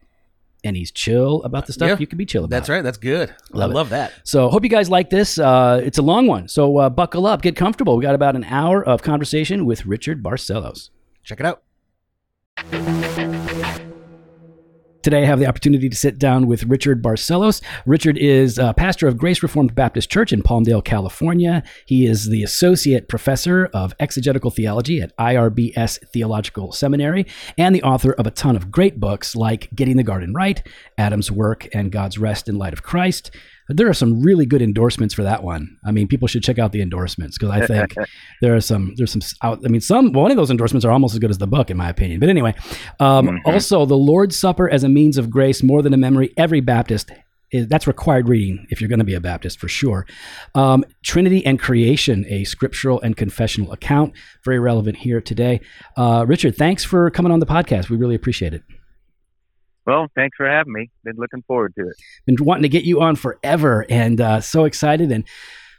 and 0.65 0.75
he's 0.75 0.91
chill 0.91 1.41
about 1.43 1.67
the 1.67 1.73
stuff 1.73 1.87
Yeah. 1.87 1.97
you 1.99 2.07
can 2.07 2.17
be 2.17 2.25
chill 2.25 2.43
about. 2.43 2.49
That's 2.49 2.67
right. 2.69 2.81
That's 2.81 2.97
good. 2.97 3.33
Love 3.53 3.69
I 3.69 3.71
it. 3.71 3.75
love 3.75 3.89
that. 3.89 4.11
So 4.23 4.49
hope 4.49 4.63
you 4.63 4.69
guys 4.69 4.89
like 4.89 5.09
this. 5.09 5.37
Uh, 5.39 5.79
it's 5.83 5.97
a 5.97 6.01
long 6.01 6.27
one, 6.27 6.47
so 6.49 6.77
uh, 6.77 6.89
buckle 6.89 7.25
up, 7.25 7.41
get 7.41 7.55
comfortable. 7.55 7.95
We 7.95 8.01
got 8.03 8.15
about 8.15 8.35
an 8.35 8.43
hour 8.43 8.83
of 8.83 9.01
conversation 9.03 9.65
with 9.65 9.85
Richard 9.85 10.21
Barcellos. 10.23 10.89
Check 11.23 11.39
it 11.39 11.45
out. 11.45 11.61
Today, 15.05 15.21
I 15.21 15.27
have 15.27 15.37
the 15.37 15.45
opportunity 15.45 15.87
to 15.87 15.95
sit 15.95 16.17
down 16.17 16.47
with 16.47 16.63
Richard 16.63 17.03
Barcellos. 17.03 17.61
Richard 17.85 18.17
is 18.17 18.59
pastor 18.75 19.07
of 19.07 19.19
Grace 19.19 19.43
Reformed 19.43 19.75
Baptist 19.75 20.09
Church 20.09 20.33
in 20.33 20.41
Palmdale, 20.41 20.83
California. 20.83 21.61
He 21.85 22.07
is 22.07 22.29
the 22.29 22.41
associate 22.41 23.07
professor 23.07 23.69
of 23.71 23.93
exegetical 23.99 24.49
theology 24.49 24.99
at 25.01 25.15
IRBS 25.17 25.99
Theological 26.07 26.71
Seminary 26.71 27.27
and 27.55 27.75
the 27.75 27.83
author 27.83 28.13
of 28.13 28.25
a 28.25 28.31
ton 28.31 28.55
of 28.55 28.71
great 28.71 28.99
books 28.99 29.35
like 29.35 29.69
Getting 29.75 29.97
the 29.97 30.03
Garden 30.03 30.33
Right, 30.33 30.67
Adam's 30.97 31.31
Work, 31.31 31.67
and 31.71 31.91
God's 31.91 32.17
Rest 32.17 32.49
in 32.49 32.57
Light 32.57 32.73
of 32.73 32.81
Christ. 32.81 33.29
There 33.67 33.89
are 33.89 33.93
some 33.93 34.21
really 34.21 34.45
good 34.45 34.61
endorsements 34.61 35.13
for 35.13 35.23
that 35.23 35.43
one. 35.43 35.77
I 35.83 35.91
mean, 35.91 36.07
people 36.07 36.27
should 36.27 36.43
check 36.43 36.59
out 36.59 36.71
the 36.71 36.81
endorsements 36.81 37.37
because 37.37 37.49
I 37.49 37.65
think 37.65 37.95
there 38.41 38.55
are 38.55 38.61
some. 38.61 38.93
There's 38.95 39.11
some 39.11 39.21
out. 39.41 39.61
I 39.65 39.69
mean, 39.69 39.81
some 39.81 40.11
one 40.11 40.31
of 40.31 40.37
those 40.37 40.51
endorsements 40.51 40.85
are 40.85 40.91
almost 40.91 41.13
as 41.13 41.19
good 41.19 41.31
as 41.31 41.39
the 41.39 41.47
book, 41.47 41.71
in 41.71 41.77
my 41.77 41.89
opinion. 41.89 42.19
But 42.19 42.29
anyway, 42.29 42.53
um, 42.99 43.41
also 43.45 43.85
the 43.85 43.97
Lord's 43.97 44.37
Supper 44.37 44.69
as 44.69 44.83
a 44.83 44.89
means 44.89 45.17
of 45.17 45.29
grace, 45.29 45.63
more 45.63 45.81
than 45.81 45.93
a 45.93 45.97
memory. 45.97 46.33
Every 46.37 46.61
Baptist 46.61 47.11
is, 47.51 47.67
that's 47.67 47.87
required 47.87 48.27
reading 48.27 48.67
if 48.69 48.81
you're 48.81 48.87
going 48.87 48.99
to 48.99 49.05
be 49.05 49.15
a 49.15 49.21
Baptist 49.21 49.59
for 49.59 49.67
sure. 49.67 50.05
Um, 50.53 50.85
Trinity 51.03 51.45
and 51.45 51.59
creation, 51.59 52.25
a 52.27 52.43
scriptural 52.43 53.01
and 53.01 53.17
confessional 53.17 53.71
account, 53.71 54.13
very 54.43 54.59
relevant 54.59 54.97
here 54.97 55.21
today. 55.21 55.61
Uh, 55.97 56.25
Richard, 56.27 56.55
thanks 56.55 56.83
for 56.83 57.09
coming 57.09 57.31
on 57.31 57.39
the 57.39 57.45
podcast. 57.45 57.89
We 57.89 57.97
really 57.97 58.15
appreciate 58.15 58.53
it. 58.53 58.63
Well, 59.85 60.07
thanks 60.15 60.35
for 60.35 60.49
having 60.49 60.73
me. 60.73 60.89
Been 61.03 61.15
looking 61.17 61.43
forward 61.43 61.73
to 61.77 61.87
it. 61.89 61.95
been 62.25 62.37
wanting 62.39 62.63
to 62.63 62.69
get 62.69 62.85
you 62.85 63.01
on 63.01 63.15
forever 63.15 63.85
and 63.89 64.19
uh, 64.19 64.41
so 64.41 64.65
excited 64.65 65.11
and 65.11 65.25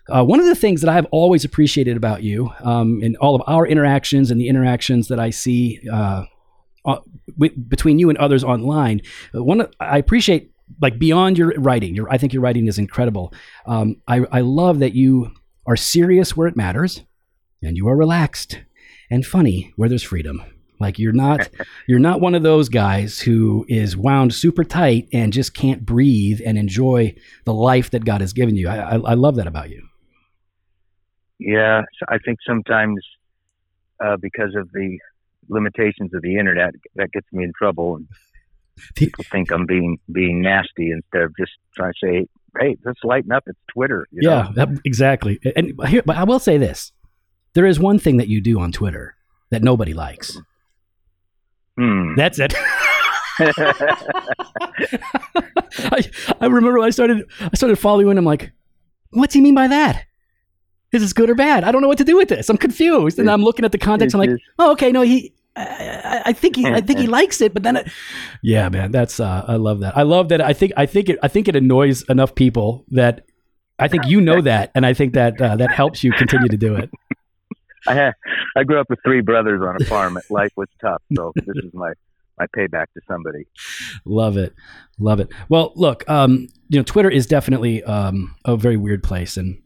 uh, 0.08 0.24
one 0.24 0.38
of 0.38 0.46
the 0.46 0.54
things 0.54 0.82
that 0.82 0.90
I've 0.90 1.06
always 1.06 1.44
appreciated 1.44 1.96
about 1.96 2.22
you 2.22 2.52
um, 2.60 3.02
in 3.02 3.16
all 3.16 3.34
of 3.34 3.42
our 3.46 3.66
interactions 3.66 4.30
and 4.30 4.40
the 4.40 4.48
interactions 4.48 5.08
that 5.08 5.18
I 5.18 5.30
see 5.30 5.80
uh, 5.92 6.24
uh, 6.84 6.98
between 7.68 7.98
you 7.98 8.08
and 8.08 8.18
others 8.18 8.44
online, 8.44 9.02
one 9.32 9.66
I 9.80 9.98
appreciate 9.98 10.52
like 10.80 10.98
beyond 10.98 11.38
your 11.38 11.52
writing. 11.58 11.94
Your 11.94 12.08
I 12.08 12.18
think 12.18 12.32
your 12.32 12.42
writing 12.42 12.68
is 12.68 12.78
incredible. 12.78 13.34
Um, 13.66 13.96
I, 14.06 14.24
I 14.30 14.40
love 14.40 14.78
that 14.78 14.94
you 14.94 15.32
are 15.66 15.76
serious 15.76 16.36
where 16.36 16.46
it 16.46 16.56
matters, 16.56 17.02
and 17.62 17.76
you 17.76 17.88
are 17.88 17.96
relaxed 17.96 18.60
and 19.10 19.26
funny 19.26 19.72
where 19.74 19.88
there's 19.88 20.02
freedom. 20.04 20.42
Like 20.78 20.98
you're 20.98 21.12
not 21.12 21.48
you're 21.86 21.98
not 21.98 22.20
one 22.20 22.34
of 22.34 22.42
those 22.42 22.68
guys 22.68 23.18
who 23.20 23.64
is 23.68 23.96
wound 23.96 24.34
super 24.34 24.64
tight 24.64 25.08
and 25.12 25.32
just 25.32 25.54
can't 25.54 25.84
breathe 25.84 26.40
and 26.44 26.58
enjoy 26.58 27.14
the 27.44 27.54
life 27.54 27.90
that 27.90 28.04
God 28.04 28.20
has 28.20 28.32
given 28.32 28.56
you. 28.56 28.68
I, 28.68 28.76
I, 28.76 28.96
I 28.96 29.14
love 29.14 29.36
that 29.36 29.46
about 29.46 29.70
you. 29.70 29.86
Yeah, 31.38 31.82
I 32.08 32.18
think 32.18 32.38
sometimes 32.46 33.04
uh, 34.04 34.16
because 34.16 34.54
of 34.54 34.70
the 34.72 34.98
limitations 35.48 36.12
of 36.14 36.22
the 36.22 36.38
internet, 36.38 36.74
that 36.96 37.12
gets 37.12 37.26
me 37.32 37.44
in 37.44 37.52
trouble, 37.56 37.96
and 37.96 38.08
people 38.94 39.24
think 39.30 39.50
I'm 39.50 39.66
being 39.66 39.98
being 40.10 40.40
nasty 40.40 40.90
instead 40.90 41.22
of 41.22 41.34
just 41.38 41.52
trying 41.74 41.92
to 41.92 42.06
say, 42.06 42.26
"Hey, 42.58 42.76
let's 42.84 43.00
lighten 43.04 43.32
up." 43.32 43.44
It's 43.46 43.58
Twitter. 43.72 44.06
You 44.10 44.28
yeah, 44.30 44.50
that- 44.54 44.80
exactly. 44.84 45.38
And 45.54 45.72
here, 45.88 46.02
but 46.04 46.16
I 46.16 46.24
will 46.24 46.38
say 46.38 46.58
this: 46.58 46.92
there 47.54 47.66
is 47.66 47.78
one 47.78 47.98
thing 47.98 48.16
that 48.16 48.28
you 48.28 48.40
do 48.40 48.58
on 48.60 48.72
Twitter 48.72 49.14
that 49.50 49.62
nobody 49.62 49.94
likes. 49.94 50.38
Hmm. 51.78 52.14
That's 52.16 52.38
it. 52.38 52.54
I, 55.78 56.00
I 56.40 56.46
remember 56.46 56.78
when 56.78 56.86
I 56.86 56.90
started 56.90 57.28
I 57.40 57.50
started 57.54 57.76
following 57.76 58.16
I'm 58.16 58.24
like, 58.24 58.52
what's 59.10 59.34
he 59.34 59.40
mean 59.40 59.54
by 59.54 59.68
that? 59.68 60.04
Is 60.92 61.02
this 61.02 61.12
good 61.12 61.28
or 61.28 61.34
bad? 61.34 61.64
I 61.64 61.72
don't 61.72 61.82
know 61.82 61.88
what 61.88 61.98
to 61.98 62.04
do 62.04 62.16
with 62.16 62.28
this. 62.28 62.48
I'm 62.48 62.56
confused. 62.56 63.18
And 63.18 63.30
I'm 63.30 63.42
looking 63.42 63.64
at 63.64 63.72
the 63.72 63.78
context. 63.78 64.14
I'm 64.14 64.20
like, 64.20 64.30
oh, 64.58 64.72
okay, 64.72 64.92
no, 64.92 65.02
he. 65.02 65.34
I, 65.56 66.22
I- 66.26 66.32
think 66.32 66.56
he, 66.56 66.66
I 66.66 66.80
think 66.80 66.98
he 67.00 67.06
likes 67.18 67.40
it, 67.40 67.52
but 67.54 67.62
then, 67.62 67.76
it, 67.76 67.88
yeah, 68.42 68.68
man, 68.68 68.92
that's 68.92 69.18
uh, 69.20 69.44
I 69.48 69.56
love 69.56 69.80
that. 69.80 69.96
I 69.96 70.02
love 70.02 70.28
that. 70.28 70.40
I 70.40 70.52
think, 70.52 70.72
I 70.76 70.86
think 70.86 71.08
it, 71.08 71.18
I 71.22 71.28
think 71.28 71.48
it 71.48 71.56
annoys 71.56 72.02
enough 72.08 72.34
people 72.34 72.84
that 72.90 73.26
I 73.78 73.88
think 73.88 74.06
you 74.06 74.20
know 74.20 74.40
that, 74.42 74.70
and 74.74 74.84
I 74.86 74.92
think 74.94 75.14
that 75.14 75.40
uh, 75.40 75.56
that 75.56 75.72
helps 75.72 76.04
you 76.04 76.12
continue 76.12 76.48
to 76.48 76.56
do 76.56 76.76
it. 76.76 76.90
I 77.88 77.94
had, 77.94 78.14
I 78.56 78.64
grew 78.64 78.80
up 78.80 78.88
with 78.88 78.98
three 79.04 79.20
brothers 79.20 79.60
on 79.62 79.76
a 79.80 79.84
farm. 79.84 80.18
Life 80.30 80.52
was 80.56 80.68
tough, 80.80 81.02
so 81.14 81.32
this 81.34 81.56
is 81.56 81.72
my 81.74 81.92
my 82.38 82.46
payback 82.56 82.86
to 82.94 83.00
somebody. 83.08 83.46
Love 84.04 84.36
it, 84.36 84.54
love 84.98 85.20
it. 85.20 85.28
Well, 85.48 85.72
look, 85.74 86.08
um, 86.08 86.48
you 86.68 86.78
know, 86.78 86.82
Twitter 86.82 87.10
is 87.10 87.26
definitely 87.26 87.82
um, 87.84 88.34
a 88.44 88.56
very 88.56 88.76
weird 88.76 89.02
place, 89.02 89.36
and 89.36 89.58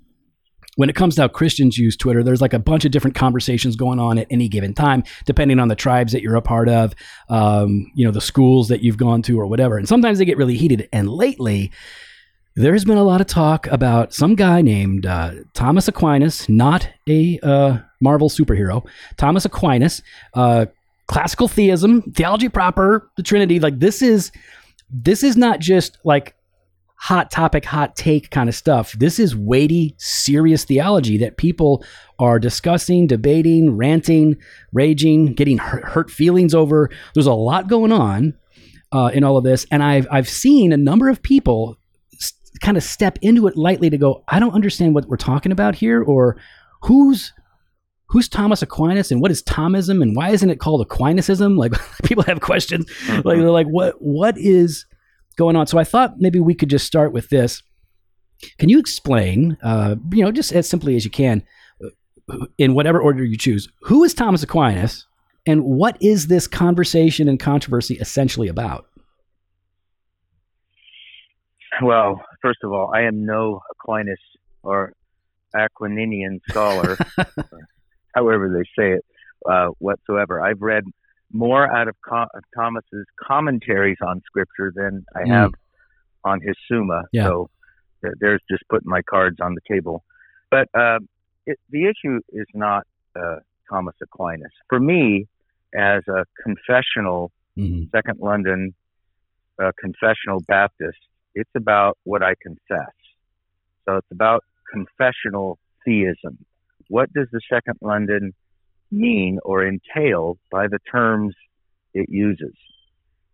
when 0.76 0.88
it 0.88 0.96
comes 0.96 1.16
to 1.16 1.22
how 1.22 1.28
Christians 1.28 1.76
use 1.76 1.96
Twitter, 1.96 2.22
there's 2.22 2.40
like 2.40 2.54
a 2.54 2.58
bunch 2.58 2.84
of 2.84 2.90
different 2.90 3.16
conversations 3.16 3.76
going 3.76 3.98
on 3.98 4.18
at 4.18 4.26
any 4.30 4.48
given 4.48 4.72
time, 4.72 5.02
depending 5.24 5.58
on 5.58 5.68
the 5.68 5.74
tribes 5.76 6.12
that 6.12 6.22
you're 6.22 6.36
a 6.36 6.42
part 6.42 6.68
of, 6.68 6.94
um, 7.28 7.90
you 7.94 8.04
know, 8.04 8.12
the 8.12 8.20
schools 8.20 8.68
that 8.68 8.80
you've 8.80 8.96
gone 8.96 9.20
to 9.22 9.38
or 9.38 9.46
whatever. 9.46 9.76
And 9.76 9.86
sometimes 9.88 10.18
they 10.18 10.24
get 10.24 10.36
really 10.38 10.56
heated. 10.56 10.88
And 10.92 11.08
lately, 11.08 11.70
There 12.56 12.72
has 12.72 12.84
been 12.84 12.98
a 12.98 13.04
lot 13.04 13.20
of 13.20 13.26
talk 13.26 13.66
about 13.68 14.12
some 14.12 14.34
guy 14.34 14.60
named 14.60 15.06
uh, 15.06 15.32
Thomas 15.54 15.86
Aquinas, 15.86 16.48
not 16.48 16.88
a 17.08 17.38
uh, 17.42 17.78
Marvel 18.00 18.28
superhero. 18.28 18.86
Thomas 19.16 19.44
Aquinas, 19.44 20.02
uh, 20.34 20.66
classical 21.06 21.48
theism, 21.48 22.02
theology 22.12 22.48
proper, 22.48 23.10
the 23.16 23.22
Trinity. 23.22 23.60
Like 23.60 23.78
this 23.80 24.02
is 24.02 24.32
this 24.90 25.22
is 25.22 25.36
not 25.36 25.60
just 25.60 25.98
like 26.04 26.34
hot 26.96 27.30
topic, 27.30 27.64
hot 27.64 27.96
take 27.96 28.30
kind 28.30 28.48
of 28.48 28.54
stuff. 28.54 28.92
This 28.92 29.18
is 29.18 29.34
weighty, 29.34 29.94
serious 29.98 30.64
theology 30.64 31.16
that 31.18 31.38
people 31.38 31.82
are 32.18 32.38
discussing, 32.38 33.06
debating, 33.06 33.76
ranting, 33.76 34.36
raging, 34.72 35.32
getting 35.32 35.56
hurt, 35.56 35.84
hurt 35.84 36.10
feelings 36.10 36.54
over. 36.54 36.90
There's 37.14 37.26
a 37.26 37.32
lot 37.32 37.68
going 37.68 37.90
on 37.90 38.34
uh, 38.92 39.10
in 39.14 39.24
all 39.24 39.36
of 39.38 39.44
this, 39.44 39.66
and 39.70 39.82
I've 39.82 40.06
I've 40.10 40.28
seen 40.28 40.72
a 40.72 40.76
number 40.76 41.08
of 41.08 41.22
people 41.22 41.76
s- 42.14 42.34
kind 42.60 42.76
of 42.76 42.82
step 42.82 43.18
into 43.22 43.46
it 43.46 43.56
lightly 43.56 43.88
to 43.88 43.96
go, 43.96 44.22
I 44.28 44.38
don't 44.38 44.52
understand 44.54 44.94
what 44.94 45.06
we're 45.06 45.16
talking 45.16 45.52
about 45.52 45.74
here, 45.76 46.02
or 46.02 46.36
who's 46.82 47.32
who's 48.10 48.28
Thomas 48.28 48.60
Aquinas 48.60 49.10
and 49.10 49.22
what 49.22 49.30
is 49.30 49.42
Thomism 49.42 50.02
and 50.02 50.16
why 50.16 50.30
isn't 50.30 50.50
it 50.50 50.58
called 50.58 50.86
Aquinasism? 50.86 51.56
Like 51.56 51.72
people 52.04 52.24
have 52.24 52.40
questions, 52.40 52.90
like 53.08 53.38
they're 53.38 53.50
like, 53.50 53.68
what 53.68 54.00
what 54.00 54.36
is 54.36 54.84
going 55.36 55.56
on? 55.56 55.66
So 55.66 55.78
I 55.78 55.84
thought 55.84 56.20
maybe 56.20 56.40
we 56.40 56.54
could 56.54 56.70
just 56.70 56.86
start 56.86 57.12
with 57.12 57.30
this. 57.30 57.62
Can 58.58 58.68
you 58.68 58.78
explain, 58.78 59.58
uh, 59.62 59.96
you 60.12 60.24
know, 60.24 60.32
just 60.32 60.52
as 60.52 60.68
simply 60.68 60.96
as 60.96 61.04
you 61.04 61.10
can, 61.10 61.42
uh, 61.84 62.46
in 62.58 62.74
whatever 62.74 63.00
order 63.00 63.22
you 63.24 63.36
choose, 63.36 63.68
who 63.82 64.02
is 64.02 64.14
Thomas 64.14 64.42
Aquinas? 64.42 65.06
And 65.46 65.64
what 65.64 65.96
is 66.02 66.26
this 66.26 66.46
conversation 66.46 67.28
and 67.28 67.40
controversy 67.40 67.94
essentially 67.94 68.48
about? 68.48 68.86
Well, 71.82 72.22
first 72.42 72.58
of 72.62 72.72
all, 72.72 72.92
I 72.94 73.02
am 73.02 73.24
no 73.24 73.60
Aquinas 73.70 74.18
or 74.62 74.92
Aquilinian 75.54 76.40
scholar, 76.48 76.98
however 78.14 78.48
they 78.48 78.64
say 78.80 78.92
it, 78.92 79.04
uh, 79.48 79.68
whatsoever. 79.78 80.40
I've 80.40 80.60
read 80.60 80.84
more 81.32 81.70
out 81.72 81.88
of 81.88 81.94
Co- 82.06 82.26
Thomas's 82.54 83.06
commentaries 83.22 83.98
on 84.02 84.20
Scripture 84.26 84.72
than 84.74 85.04
I 85.14 85.20
Mm. 85.22 85.28
have 85.28 85.52
on 86.24 86.40
his 86.40 86.56
Summa. 86.68 87.04
Yeah. 87.12 87.24
So 87.24 87.50
th- 88.02 88.14
there's 88.20 88.42
just 88.50 88.64
putting 88.68 88.88
my 88.90 89.02
cards 89.02 89.38
on 89.40 89.54
the 89.54 89.60
table. 89.68 90.04
But 90.50 90.68
uh, 90.74 90.98
it, 91.46 91.58
the 91.70 91.86
issue 91.86 92.20
is 92.30 92.46
not 92.54 92.86
uh, 93.16 93.36
Thomas 93.68 93.94
Aquinas. 94.02 94.52
For 94.68 94.80
me, 94.80 95.26
as 95.74 96.02
a 96.08 96.24
confessional 96.42 97.32
Mhm. 97.56 97.90
Second 97.90 98.18
London 98.20 98.74
uh, 99.60 99.72
Confessional 99.78 100.40
Baptist, 100.48 100.98
it's 101.34 101.50
about 101.54 101.98
what 102.04 102.22
I 102.22 102.34
confess. 102.40 102.94
So 103.84 103.96
it's 103.96 104.10
about 104.10 104.44
confessional 104.72 105.58
theism. 105.84 106.38
What 106.90 107.12
does 107.12 107.28
the 107.30 107.40
Second 107.48 107.76
London 107.80 108.32
mean 108.90 109.38
or 109.44 109.64
entail 109.64 110.38
by 110.50 110.66
the 110.66 110.80
terms 110.90 111.36
it 111.94 112.08
uses? 112.08 112.54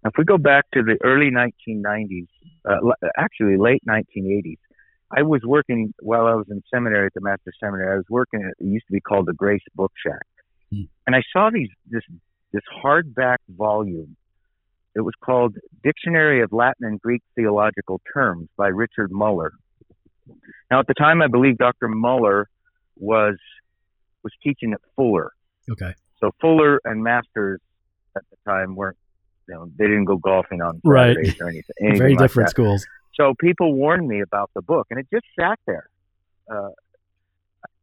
Now, 0.04 0.10
if 0.10 0.14
we 0.18 0.24
go 0.24 0.36
back 0.36 0.66
to 0.74 0.82
the 0.82 0.98
early 1.02 1.30
1990s, 1.30 2.28
uh, 2.68 3.08
actually 3.16 3.56
late 3.56 3.82
1980s, 3.88 4.58
I 5.10 5.22
was 5.22 5.40
working 5.42 5.94
while 6.00 6.26
I 6.26 6.34
was 6.34 6.46
in 6.50 6.62
seminary 6.72 7.06
at 7.06 7.14
the 7.14 7.22
Master 7.22 7.50
Seminary. 7.58 7.94
I 7.94 7.96
was 7.96 8.04
working 8.10 8.42
at 8.42 8.50
it 8.60 8.66
used 8.66 8.86
to 8.88 8.92
be 8.92 9.00
called 9.00 9.24
the 9.26 9.32
Grace 9.32 9.62
Book 9.74 9.92
Shack, 10.04 10.26
Hmm. 10.70 10.82
and 11.06 11.16
I 11.16 11.22
saw 11.32 11.48
these 11.50 11.70
this 11.88 12.02
this 12.52 12.64
hardback 12.84 13.38
volume. 13.48 14.16
It 14.94 15.00
was 15.00 15.14
called 15.24 15.56
Dictionary 15.82 16.42
of 16.42 16.52
Latin 16.52 16.86
and 16.86 17.00
Greek 17.00 17.22
Theological 17.36 18.02
Terms 18.12 18.48
by 18.56 18.68
Richard 18.68 19.10
Muller. 19.12 19.52
Now, 20.70 20.80
at 20.80 20.88
the 20.88 20.94
time, 20.94 21.22
I 21.22 21.28
believe 21.28 21.56
Dr. 21.56 21.88
Muller 21.88 22.48
was 22.96 23.36
was 24.22 24.32
teaching 24.42 24.72
at 24.72 24.80
Fuller. 24.96 25.32
Okay. 25.70 25.94
So 26.20 26.30
Fuller 26.40 26.80
and 26.84 27.02
Masters 27.02 27.60
at 28.16 28.22
the 28.30 28.36
time 28.50 28.74
weren't, 28.74 28.96
you 29.48 29.54
know, 29.54 29.70
they 29.76 29.84
didn't 29.84 30.06
go 30.06 30.16
golfing 30.16 30.62
on 30.62 30.80
Right. 30.84 31.16
Or 31.16 31.20
anything. 31.20 31.62
anything 31.80 31.98
Very 31.98 32.10
like 32.12 32.18
different 32.18 32.46
that. 32.48 32.50
schools. 32.50 32.86
So 33.14 33.34
people 33.38 33.72
warned 33.74 34.08
me 34.08 34.20
about 34.20 34.50
the 34.54 34.62
book, 34.62 34.86
and 34.90 34.98
it 34.98 35.06
just 35.12 35.24
sat 35.38 35.58
there. 35.66 35.88
Uh, 36.50 36.70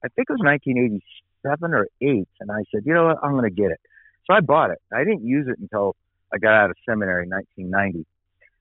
I 0.04 0.08
think 0.10 0.28
it 0.30 0.34
was 0.34 0.42
1987 0.44 1.74
or 1.74 1.88
8, 2.02 2.28
and 2.42 2.52
I 2.52 2.64
said, 2.72 2.84
you 2.86 2.94
know 2.94 3.06
what, 3.06 3.18
I'm 3.24 3.32
going 3.32 3.44
to 3.44 3.50
get 3.50 3.72
it. 3.72 3.80
So 4.28 4.34
I 4.34 4.42
bought 4.42 4.70
it. 4.72 4.80
I 4.94 5.00
didn't 5.04 5.26
use 5.26 5.48
it 5.48 5.58
until 5.60 5.96
I 6.34 6.38
got 6.38 6.54
out 6.54 6.70
of 6.70 6.76
seminary 6.88 7.24
in 7.24 7.30
1990. 7.30 8.06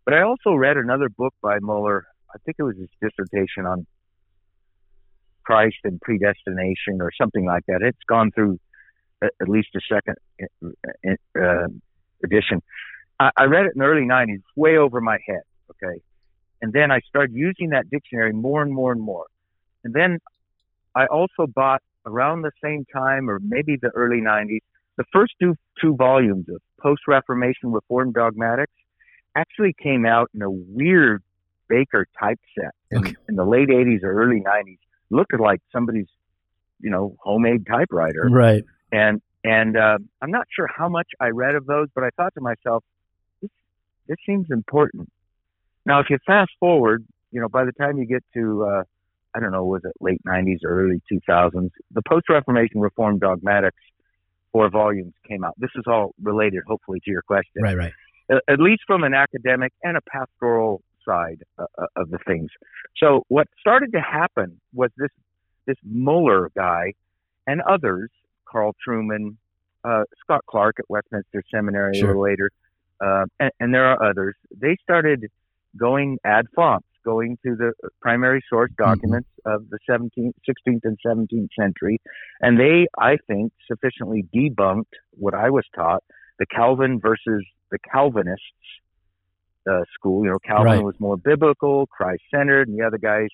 But 0.04 0.14
I 0.14 0.22
also 0.22 0.54
read 0.54 0.76
another 0.76 1.08
book 1.08 1.34
by 1.42 1.58
Muller. 1.60 2.06
I 2.34 2.38
think 2.44 2.56
it 2.58 2.62
was 2.62 2.76
his 2.76 2.88
dissertation 3.00 3.66
on 3.66 3.86
Christ 5.44 5.76
and 5.84 6.00
predestination 6.00 7.00
or 7.00 7.10
something 7.20 7.44
like 7.44 7.64
that. 7.66 7.82
It's 7.82 8.02
gone 8.08 8.30
through 8.32 8.58
at 9.22 9.48
least 9.48 9.68
a 9.76 9.80
second 9.92 10.16
uh, 10.64 11.40
uh, 11.40 11.66
edition. 12.24 12.62
I, 13.20 13.30
I 13.36 13.44
read 13.44 13.66
it 13.66 13.72
in 13.74 13.80
the 13.80 13.84
early 13.84 14.02
90s, 14.06 14.42
way 14.56 14.76
over 14.76 15.00
my 15.00 15.18
head. 15.26 15.42
Okay. 15.70 16.00
And 16.60 16.72
then 16.72 16.90
I 16.90 17.00
started 17.00 17.34
using 17.34 17.70
that 17.70 17.90
dictionary 17.90 18.32
more 18.32 18.62
and 18.62 18.72
more 18.72 18.92
and 18.92 19.00
more. 19.00 19.26
And 19.84 19.94
then 19.94 20.18
I 20.94 21.06
also 21.06 21.46
bought 21.46 21.82
around 22.06 22.42
the 22.42 22.52
same 22.62 22.84
time, 22.92 23.28
or 23.30 23.40
maybe 23.40 23.76
the 23.80 23.90
early 23.90 24.20
90s, 24.20 24.60
the 24.96 25.04
first 25.12 25.34
two, 25.40 25.54
two 25.80 25.96
volumes 25.96 26.46
of 26.48 26.60
post 26.80 27.02
Reformation 27.08 27.72
Reform 27.72 28.12
Dogmatics 28.12 28.72
actually 29.34 29.74
came 29.82 30.04
out 30.04 30.30
in 30.34 30.42
a 30.42 30.50
weird 30.50 31.22
Baker 31.68 32.06
typeset 32.18 32.74
in, 32.90 32.98
Okay. 32.98 33.14
in 33.28 33.36
the 33.36 33.44
late 33.44 33.68
80s 33.68 34.02
or 34.02 34.12
early 34.12 34.40
90s. 34.40 34.78
Looked 35.12 35.38
like 35.38 35.60
somebody's, 35.72 36.06
you 36.80 36.90
know, 36.90 37.14
homemade 37.20 37.66
typewriter 37.66 38.28
Right. 38.30 38.64
and 38.90 39.20
and 39.44 39.76
uh, 39.76 39.98
I'm 40.20 40.30
not 40.30 40.46
sure 40.54 40.68
how 40.78 40.88
much 40.88 41.08
I 41.20 41.28
read 41.28 41.54
of 41.56 41.66
those, 41.66 41.88
but 41.94 42.04
I 42.04 42.10
thought 42.16 42.32
to 42.34 42.40
myself, 42.40 42.82
this 43.40 43.50
this 44.08 44.18
seems 44.26 44.46
important. 44.50 45.08
Now, 45.84 46.00
if 46.00 46.06
you 46.10 46.18
fast 46.26 46.52
forward, 46.60 47.04
you 47.32 47.40
know, 47.40 47.48
by 47.48 47.64
the 47.64 47.72
time 47.72 47.98
you 47.98 48.06
get 48.06 48.24
to 48.34 48.64
uh, 48.64 48.82
I 49.34 49.40
don't 49.40 49.52
know, 49.52 49.64
was 49.64 49.82
it 49.84 49.92
late 50.00 50.20
'90s 50.26 50.58
or 50.64 50.70
early 50.84 51.00
2000s? 51.12 51.70
The 51.92 52.02
Post-Reformation 52.08 52.80
Reformed 52.80 53.20
Dogmatics 53.20 53.82
four 54.52 54.68
volumes 54.70 55.14
came 55.26 55.42
out. 55.44 55.54
This 55.58 55.70
is 55.76 55.84
all 55.86 56.14
related, 56.22 56.62
hopefully, 56.66 57.00
to 57.04 57.10
your 57.10 57.22
question 57.22 57.62
Right. 57.62 57.76
Right. 57.76 57.92
at 58.48 58.60
least 58.60 58.82
from 58.86 59.02
an 59.02 59.14
academic 59.14 59.72
and 59.82 59.96
a 59.96 60.00
pastoral 60.02 60.82
side 61.06 61.42
uh, 61.58 61.64
uh, 61.78 61.86
of 61.96 62.10
the 62.10 62.18
things. 62.26 62.50
So 62.96 63.24
what 63.28 63.48
started 63.60 63.92
to 63.92 64.00
happen 64.00 64.60
was 64.74 64.90
this 64.96 65.10
this 65.66 65.76
Muller 65.84 66.50
guy 66.56 66.94
and 67.46 67.60
others, 67.62 68.10
Carl 68.46 68.74
Trueman, 68.86 69.36
uh, 69.84 70.04
Scott 70.20 70.44
Clark 70.48 70.76
at 70.78 70.84
Westminster 70.88 71.42
Seminary 71.52 71.94
Sure. 71.94 72.06
a 72.06 72.08
little 72.08 72.22
later, 72.22 72.50
uh, 73.00 73.24
and, 73.40 73.50
and 73.60 73.74
there 73.74 73.86
are 73.86 74.10
others. 74.10 74.34
They 74.56 74.76
started 74.82 75.30
going 75.76 76.18
ad 76.24 76.46
fontes, 76.54 76.88
going 77.04 77.38
to 77.44 77.56
the 77.56 77.72
primary 78.00 78.42
source 78.48 78.70
documents 78.76 79.28
of 79.44 79.68
the 79.70 79.78
17th, 79.88 80.32
16th, 80.48 80.80
and 80.84 80.98
17th 81.04 81.48
century, 81.58 82.00
and 82.40 82.58
they, 82.58 82.86
I 82.98 83.16
think, 83.26 83.52
sufficiently 83.66 84.24
debunked 84.34 84.94
what 85.12 85.34
I 85.34 85.50
was 85.50 85.64
taught: 85.74 86.02
the 86.38 86.46
Calvin 86.46 87.00
versus 87.00 87.44
the 87.70 87.78
Calvinists 87.90 88.42
uh, 89.70 89.82
school. 89.94 90.24
You 90.24 90.30
know, 90.32 90.38
Calvin 90.44 90.64
Right. 90.64 90.84
was 90.84 90.94
more 90.98 91.16
biblical, 91.16 91.86
Christ 91.86 92.22
centered, 92.34 92.68
and 92.68 92.78
the 92.78 92.84
other 92.84 92.98
guys, 92.98 93.28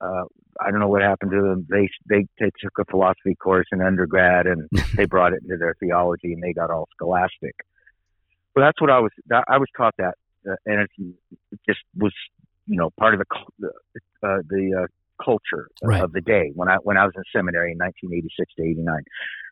uh, 0.00 0.24
I 0.60 0.70
don't 0.70 0.80
know 0.80 0.88
what 0.88 1.02
happened 1.02 1.32
to 1.32 1.42
them. 1.42 1.66
They, 1.70 1.88
they 2.08 2.26
they 2.38 2.50
took 2.62 2.78
a 2.78 2.84
philosophy 2.90 3.34
course 3.34 3.66
in 3.72 3.80
undergrad 3.82 4.46
and 4.46 4.68
they 4.96 5.04
brought 5.06 5.32
it 5.32 5.42
into 5.42 5.56
their 5.56 5.74
theology 5.80 6.32
and 6.32 6.42
they 6.42 6.52
got 6.52 6.70
all 6.70 6.88
scholastic. 6.94 7.54
Well, 8.54 8.64
that's 8.64 8.80
what 8.80 8.90
I 8.90 9.00
was. 9.00 9.10
I 9.48 9.58
was 9.58 9.68
taught 9.76 9.94
that, 9.98 10.14
uh, 10.48 10.54
and 10.64 10.80
it, 10.80 10.90
it 11.52 11.60
just 11.68 11.80
was, 11.96 12.12
you 12.66 12.76
know, 12.76 12.90
part 12.98 13.14
of 13.14 13.20
the 13.20 13.26
the, 13.58 13.68
uh, 14.26 14.38
the 14.48 14.82
uh, 14.84 14.86
culture 15.22 15.68
Right. 15.82 16.02
of 16.02 16.12
the 16.12 16.20
day 16.20 16.52
when 16.54 16.68
I 16.68 16.76
when 16.76 16.96
I 16.96 17.04
was 17.04 17.12
in 17.16 17.22
seminary 17.34 17.72
in 17.72 17.78
1986 17.78 18.54
to 18.56 18.62
89. 18.62 19.02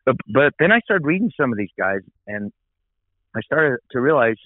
But 0.06 0.16
but 0.32 0.52
then 0.58 0.72
I 0.72 0.80
started 0.80 1.06
reading 1.06 1.30
some 1.38 1.52
of 1.52 1.58
these 1.58 1.72
guys 1.78 2.00
and 2.26 2.50
I 3.36 3.40
started 3.40 3.78
to 3.90 4.00
realize, 4.00 4.36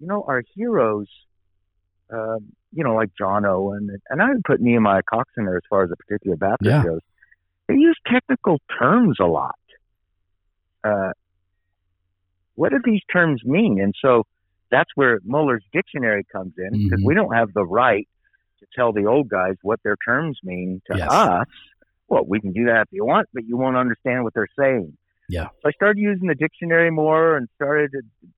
you 0.00 0.06
know, 0.06 0.24
our 0.26 0.42
heroes, 0.54 1.06
uh, 2.12 2.38
you 2.72 2.82
know, 2.82 2.94
like 2.94 3.10
John 3.16 3.44
Owen, 3.44 3.88
and 4.08 4.22
I 4.22 4.30
would 4.30 4.44
put 4.44 4.60
Nehemiah 4.60 5.02
Cox 5.08 5.30
in 5.36 5.44
there 5.44 5.56
as 5.56 5.62
far 5.68 5.84
as 5.84 5.90
a 5.90 5.96
particular 5.96 6.36
Baptist 6.36 6.70
Yeah. 6.70 6.82
goes. 6.82 7.00
They 7.68 7.74
use 7.74 7.98
technical 8.06 8.58
terms 8.78 9.18
a 9.20 9.26
lot. 9.26 9.54
Uh, 10.82 11.12
what 12.54 12.70
do 12.70 12.80
these 12.82 13.02
terms 13.12 13.42
mean? 13.44 13.80
And 13.80 13.94
so 14.02 14.24
that's 14.70 14.90
where 14.94 15.20
Muller's 15.24 15.64
dictionary 15.72 16.24
comes 16.32 16.54
in 16.58 16.70
because 16.84 17.00
Mhm. 17.00 17.06
we 17.06 17.14
don't 17.14 17.34
have 17.34 17.52
the 17.52 17.64
right 17.64 18.08
to 18.60 18.66
tell 18.74 18.92
the 18.92 19.06
old 19.06 19.28
guys 19.28 19.56
what 19.62 19.80
their 19.82 19.96
terms 20.04 20.38
mean 20.42 20.80
to 20.86 20.96
Yes. 20.96 21.08
us. 21.10 21.46
Well, 22.08 22.24
we 22.24 22.40
can 22.40 22.52
do 22.52 22.64
that 22.64 22.82
if 22.82 22.92
you 22.92 23.04
want, 23.04 23.28
but 23.32 23.44
you 23.44 23.56
won't 23.56 23.76
understand 23.76 24.24
what 24.24 24.34
they're 24.34 24.48
saying. 24.58 24.96
Yeah. 25.30 25.48
So 25.62 25.68
I 25.68 25.72
started 25.72 26.00
using 26.00 26.26
the 26.26 26.34
dictionary 26.34 26.90
more 26.90 27.36
and 27.36 27.48
started, 27.54 27.92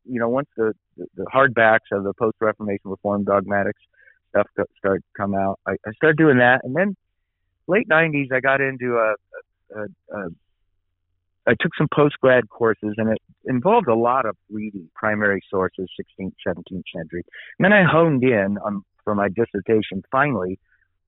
you 0.05 0.21
know, 0.21 0.29
once 0.29 0.49
the, 0.57 0.75
the, 0.97 1.25
hardbacks 1.25 1.91
of 1.91 2.05
the 2.05 2.13
post 2.13 2.37
Reformation 2.39 2.91
Reform 2.91 3.25
dogmatics 3.25 3.81
stuff 4.29 4.47
started 4.79 5.01
to 5.01 5.09
come 5.17 5.35
out. 5.35 5.59
I, 5.67 5.73
I 5.87 5.93
started 5.97 6.19
doing 6.19 6.39
that, 6.39 6.61
and 6.65 6.77
then 6.77 6.97
late 7.67 7.89
'90s, 7.89 8.33
I 8.33 8.41
got 8.41 8.61
into 8.61 8.97
a, 8.97 9.15
a, 9.75 9.81
a, 9.81 10.19
a 10.19 10.29
I 11.47 11.55
took 11.59 11.73
some 11.77 11.89
post 11.93 12.17
grad 12.21 12.49
courses, 12.51 12.95
and 12.99 13.11
it 13.11 13.19
involved 13.47 13.89
a 13.89 13.95
lot 13.95 14.27
of 14.27 14.37
reading 14.51 14.89
primary 14.95 15.43
sources, 15.51 15.89
16th, 15.99 16.35
17th 16.47 16.85
century. 16.95 17.25
And 17.59 17.65
then 17.65 17.73
I 17.73 17.85
honed 17.85 18.23
in 18.23 18.59
on 18.59 18.83
for 19.03 19.15
my 19.15 19.29
dissertation 19.29 20.03
finally 20.13 20.59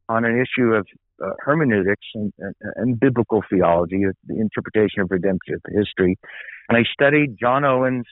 on 0.08 0.24
an 0.24 0.40
issue 0.40 0.72
of 0.72 0.86
uh, 1.22 1.30
hermeneutics 1.40 2.06
and, 2.14 2.32
and, 2.38 2.54
and 2.76 3.00
biblical 3.00 3.42
theology, 3.50 4.04
the 4.26 4.40
interpretation 4.40 5.00
of 5.00 5.10
redemptive 5.10 5.60
history. 5.68 6.18
And 6.68 6.78
I 6.78 6.82
studied 6.92 7.36
John 7.38 7.64
Owen's 7.64 8.06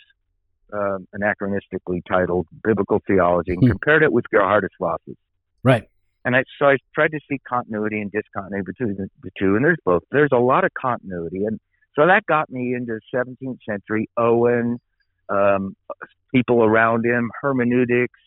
uh, 0.72 0.98
anachronistically 1.14 2.00
titled 2.08 2.46
Biblical 2.62 3.00
Theology 3.06 3.52
and 3.52 3.62
Hmm. 3.62 3.70
compared 3.70 4.02
it 4.02 4.12
with 4.12 4.24
Geerhardus 4.32 4.70
Vos's. 4.80 5.16
Right. 5.62 5.88
And 6.24 6.36
I, 6.36 6.44
so 6.58 6.66
I 6.66 6.76
tried 6.94 7.12
to 7.12 7.20
see 7.28 7.38
continuity 7.48 8.00
and 8.00 8.10
discontinuity 8.10 8.64
between 8.64 8.96
the, 8.96 9.08
the 9.22 9.30
two, 9.38 9.56
and 9.56 9.64
there's 9.64 9.78
both. 9.84 10.02
There's 10.10 10.30
a 10.32 10.38
lot 10.38 10.64
of 10.64 10.72
continuity, 10.74 11.44
and 11.44 11.58
so 11.94 12.06
that 12.06 12.24
got 12.26 12.48
me 12.48 12.74
into 12.74 13.00
17th 13.12 13.58
century 13.68 14.08
Owen, 14.16 14.78
um, 15.28 15.76
people 16.32 16.62
around 16.62 17.04
him, 17.04 17.30
hermeneutics, 17.40 18.18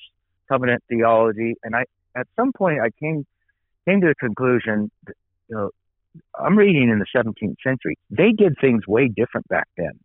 covenant 0.50 0.84
theology, 0.90 1.56
and 1.64 1.76
I 1.76 1.86
at 2.16 2.28
some 2.36 2.52
point 2.52 2.80
I 2.82 2.90
came 3.00 3.26
came 3.88 4.02
to 4.02 4.08
the 4.08 4.16
conclusion, 4.16 4.92
that, 5.06 5.16
you 5.50 5.56
know, 5.56 5.70
I'm 6.38 6.58
reading 6.58 6.90
in 6.90 7.00
the 7.00 7.06
17th 7.16 7.56
century. 7.64 7.98
They 8.10 8.32
did 8.32 8.56
things 8.60 8.88
way 8.88 9.08
different 9.08 9.48
back 9.48 9.68
then. 9.78 10.00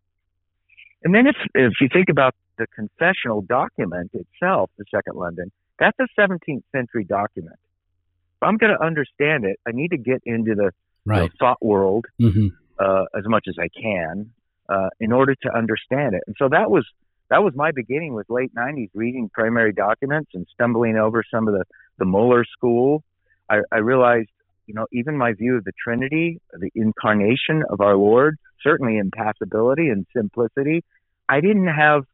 And 1.02 1.14
then 1.14 1.26
if 1.26 1.36
if 1.54 1.72
you 1.80 1.88
think 1.90 2.08
about 2.10 2.34
the 2.58 2.66
confessional 2.74 3.40
document 3.40 4.10
itself, 4.12 4.70
the 4.76 4.84
Second 4.94 5.16
London, 5.16 5.50
that's 5.78 5.96
a 5.98 6.06
17th 6.20 6.62
century 6.72 7.04
document. 7.04 7.56
If 7.56 8.42
I'm 8.42 8.58
going 8.58 8.76
to 8.76 8.84
understand 8.84 9.44
it, 9.44 9.58
I 9.66 9.70
need 9.72 9.92
to 9.92 9.96
get 9.96 10.20
into 10.26 10.54
the, 10.54 10.72
the 11.06 11.30
thought 11.38 11.64
world 11.64 12.06
hmm 12.18 12.48
uh, 12.78 13.04
as 13.16 13.24
much 13.26 13.44
as 13.46 13.56
I 13.60 13.68
can 13.68 14.30
uh, 14.68 14.88
in 14.98 15.12
order 15.12 15.34
to 15.34 15.54
understand 15.54 16.14
it. 16.14 16.22
And 16.26 16.34
so 16.38 16.48
that 16.48 16.70
was 16.70 16.86
that 17.28 17.42
was 17.42 17.52
my 17.54 17.70
beginning 17.70 18.14
with 18.14 18.28
late 18.30 18.54
'90s 18.54 18.90
reading 18.94 19.30
primary 19.32 19.72
documents 19.72 20.30
and 20.34 20.46
stumbling 20.52 20.96
over 20.96 21.22
some 21.32 21.46
of 21.46 21.54
the 21.54 21.64
the 21.98 22.04
Muller 22.04 22.44
school. 22.44 23.04
I, 23.50 23.58
I 23.72 23.78
realized, 23.78 24.30
you 24.66 24.74
know, 24.74 24.86
even 24.92 25.16
my 25.18 25.32
view 25.32 25.56
of 25.56 25.64
the 25.64 25.72
Trinity, 25.82 26.40
the 26.52 26.70
incarnation 26.74 27.64
of 27.68 27.80
our 27.80 27.96
Lord, 27.96 28.38
certainly 28.62 28.96
impassibility 28.98 29.88
and 29.88 30.06
simplicity. 30.16 30.84
I 31.28 31.40
didn't 31.40 31.68
have, 31.68 32.04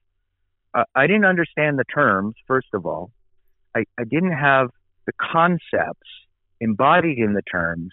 uh, 0.75 0.85
I 0.95 1.07
didn't 1.07 1.27
understand 1.27 1.79
the 1.79 1.85
terms. 1.85 2.35
First 2.47 2.69
of 2.73 2.87
all, 2.87 3.11
I, 3.75 3.85
I 3.99 4.05
didn't 4.05 4.33
have 4.33 4.71
the 5.07 5.13
concepts 5.21 6.09
embodied 6.61 7.19
in 7.19 7.35
the 7.35 7.43
terms 7.43 7.91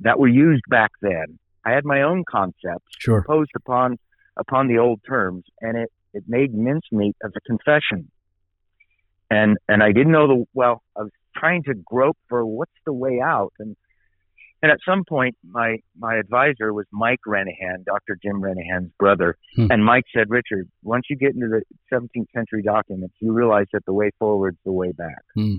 that 0.00 0.18
were 0.18 0.28
used 0.28 0.64
back 0.68 0.92
then. 1.02 1.38
I 1.64 1.72
had 1.72 1.84
my 1.84 2.02
own 2.02 2.24
concepts 2.28 2.86
Sure. 2.98 3.18
imposed 3.18 3.50
upon 3.54 3.98
upon 4.38 4.68
the 4.68 4.78
old 4.78 5.00
terms, 5.06 5.44
and 5.60 5.76
it 5.76 5.92
it 6.12 6.24
made 6.26 6.54
mincemeat 6.54 7.16
of 7.22 7.32
the 7.32 7.40
confession. 7.40 8.10
And 9.30 9.58
and 9.68 9.82
I 9.82 9.92
didn't 9.92 10.12
know 10.12 10.26
the 10.28 10.44
well. 10.54 10.82
I 10.96 11.02
was 11.02 11.10
trying 11.36 11.62
to 11.64 11.74
grope 11.74 12.16
for 12.28 12.44
what's 12.46 12.70
the 12.84 12.92
way 12.92 13.20
out, 13.20 13.52
and 13.58 13.76
and 14.62 14.70
at 14.72 14.78
some 14.88 15.04
point, 15.08 15.36
my 15.48 15.78
my 15.98 16.14
advisor 16.16 16.72
was 16.72 16.86
Mike 16.92 17.20
Renihan, 17.26 17.84
Dr. 17.84 18.16
Jim 18.22 18.40
Renihan's 18.40 18.90
brother, 18.98 19.36
Hmm. 19.56 19.66
and 19.70 19.84
Mike 19.84 20.04
said, 20.14 20.30
Richard, 20.30 20.68
once 20.82 21.06
you 21.10 21.16
get 21.16 21.34
into 21.34 21.48
the 21.48 21.62
17th 21.92 22.30
century 22.34 22.62
documents, 22.62 23.14
you 23.20 23.32
realize 23.32 23.66
that 23.72 23.84
the 23.84 23.92
way 23.92 24.10
forward's 24.18 24.58
the 24.64 24.72
way 24.72 24.92
back. 24.92 25.22
Hmm. 25.34 25.56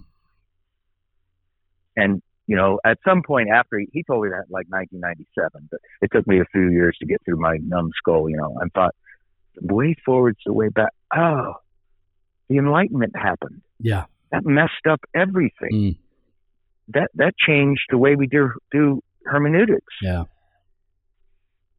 And 1.96 2.22
you 2.48 2.56
know, 2.56 2.80
at 2.86 2.98
some 3.06 3.22
point 3.24 3.50
after 3.50 3.78
he, 3.80 3.88
he 3.92 4.04
told 4.04 4.24
me 4.24 4.30
that 4.30 4.46
like 4.50 4.68
1997, 4.70 5.68
but 5.70 5.80
it 6.02 6.10
took 6.14 6.26
me 6.26 6.40
a 6.40 6.46
few 6.54 6.70
years 6.72 6.96
to 7.02 7.06
get 7.06 7.22
through 7.26 7.38
my 7.38 7.58
numbskull. 7.62 8.30
You 8.30 8.38
know, 8.38 8.58
I 8.62 8.68
thought 8.74 8.96
the 9.56 9.74
way 9.76 9.96
forward's 10.06 10.40
the 10.46 10.54
way 10.54 10.70
back. 10.70 10.92
Oh, 11.16 11.56
the 12.50 12.58
Enlightenment 12.58 13.16
happened. 13.16 13.62
Yeah. 13.80 14.06
That 14.32 14.46
messed 14.46 14.88
up 14.90 15.02
everything. 15.16 15.72
Mm. 15.72 15.98
That 16.90 17.10
that 17.16 17.34
changed 17.38 17.84
the 17.90 17.98
way 17.98 18.16
we 18.16 18.28
do 18.28 18.52
do 18.72 19.02
hermeneutics. 19.26 19.94
Yeah. 20.02 20.24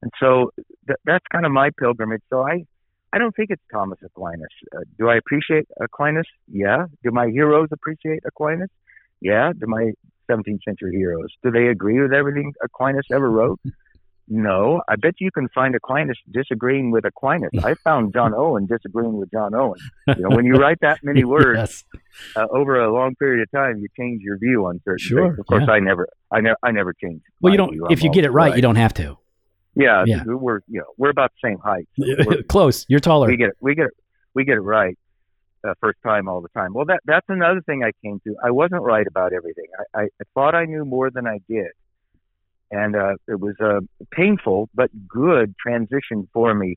And 0.03 0.13
so 0.21 0.51
th- 0.87 0.99
that's 1.05 1.25
kind 1.33 1.45
of 1.47 1.53
my 1.53 1.71
pilgrimage. 1.79 2.23
So 2.31 2.47
I, 2.47 2.65
I 3.13 3.19
don't 3.19 3.35
think 3.35 3.51
it's 3.51 3.63
Thomas 3.73 3.99
Aquinas. 4.05 4.49
Uh, 4.75 4.81
do 4.99 5.09
I 5.09 5.17
appreciate 5.17 5.67
Aquinas? 5.81 6.27
Yeah. 6.47 6.87
Do 7.03 7.11
my 7.11 7.29
heroes 7.29 7.69
appreciate 7.73 8.23
Aquinas? 8.27 8.69
Yeah. 9.21 9.53
Do 9.59 9.67
my 9.67 9.93
17th 10.31 10.63
century 10.65 10.95
heroes? 10.97 11.31
Do 11.43 11.51
they 11.51 11.69
agree 11.69 12.01
with 12.01 12.13
everything 12.13 12.53
Aquinas 12.63 13.07
ever 13.11 13.31
wrote? 13.31 13.61
No. 14.29 14.83
I 14.89 14.97
bet 14.97 15.15
you 15.19 15.31
can 15.31 15.49
find 15.55 15.75
Aquinas 15.75 16.19
disagreeing 16.31 16.91
with 16.91 17.05
Aquinas. 17.05 17.51
I 17.65 17.75
found 17.75 18.13
John 18.13 18.35
Owen 18.37 18.67
disagreeing 18.67 19.17
with 19.17 19.31
John 19.31 19.55
Owen. 19.55 19.79
You 20.09 20.15
know, 20.29 20.37
when 20.37 20.45
you 20.45 20.55
write 20.55 20.79
that 20.83 21.01
many 21.03 21.25
words 21.37 21.59
Yes. 21.59 21.85
uh, 22.37 22.47
over 22.51 22.79
a 22.81 22.93
long 22.93 23.15
period 23.17 23.43
of 23.43 23.51
time, 23.51 23.79
you 23.79 23.89
change 23.99 24.23
your 24.23 24.39
view 24.39 24.67
on 24.67 24.81
certain 24.85 24.99
Sure, 24.99 25.27
things. 25.29 25.39
Of 25.39 25.47
course, 25.47 25.65
yeah. 25.67 25.73
I 25.75 25.81
never, 25.81 26.09
I 26.31 26.41
never, 26.41 26.57
I 26.63 26.71
never 26.73 26.93
changed. 26.93 27.25
Well, 27.41 27.53
you 27.53 27.57
don't. 27.57 27.75
If 27.91 28.03
you 28.03 28.11
get 28.11 28.25
it 28.25 28.29
always 28.29 28.37
right, 28.51 28.57
you 28.57 28.63
don't 28.63 28.77
have 28.77 28.95
to. 28.95 29.17
Yeah, 29.75 30.05
Yeah. 30.07 30.25
we're 30.27 30.61
you 30.67 30.81
know 30.81 30.87
we're 30.97 31.11
about 31.11 31.31
the 31.41 31.49
same 31.49 31.59
height. 31.59 31.89
So 32.25 32.43
Close. 32.49 32.85
You're 32.89 33.01
taller. 33.01 33.29
we 33.29 33.37
get 33.37 33.49
it. 33.51 33.57
We 33.61 33.75
get 33.75 33.87
it. 33.87 33.95
We 34.35 34.45
get 34.45 34.57
it 34.57 34.61
right 34.61 34.99
uh, 35.67 35.75
first 35.81 35.99
time 36.05 36.29
all 36.29 36.41
the 36.41 36.49
time. 36.51 36.73
Well, 36.75 36.85
that 36.87 37.01
that's 37.05 37.27
another 37.29 37.61
thing 37.63 37.85
I 37.85 37.93
came 38.05 38.21
to. 38.25 38.35
I 38.45 38.51
wasn't 38.51 38.83
right 38.83 39.07
about 39.07 39.33
everything. 39.33 39.67
I, 39.95 40.01
I, 40.01 40.03
I 40.05 40.25
thought 40.35 40.55
I 40.55 40.65
knew 40.65 40.85
more 40.85 41.11
than 41.11 41.27
I 41.29 41.39
did, 41.49 41.69
and 42.71 42.97
uh, 42.97 43.15
it 43.27 43.41
was 43.41 43.55
a 43.61 43.81
painful 44.13 44.69
but 44.75 44.91
good 45.09 45.55
transition 45.59 46.29
for 46.33 46.55
me. 46.55 46.77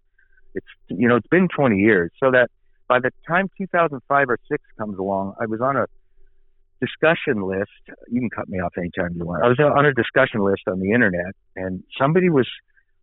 It's 0.54 0.66
you 0.88 1.08
know 1.08 1.16
it's 1.16 1.28
been 1.28 1.48
20 1.48 1.78
years, 1.78 2.12
so 2.22 2.32
that 2.32 2.50
by 2.88 3.00
the 3.00 3.12
time 3.28 3.50
2005 3.58 4.30
or 4.30 4.38
six 4.50 4.64
comes 4.78 4.98
along, 4.98 5.36
I 5.40 5.46
was 5.46 5.62
on 5.62 5.78
a 5.78 5.86
discussion 6.82 7.44
list. 7.44 7.70
You 8.10 8.20
can 8.22 8.30
cut 8.30 8.50
me 8.50 8.60
off 8.60 8.74
anytime 8.78 9.12
you 9.16 9.26
want. 9.26 9.44
I 9.44 9.48
was 9.48 9.60
on 9.60 9.86
a 9.86 9.94
discussion 9.94 10.42
list 10.44 10.64
on 10.68 10.80
the 10.80 10.92
internet, 10.92 11.34
and 11.56 11.84
somebody 12.00 12.30
was 12.30 12.48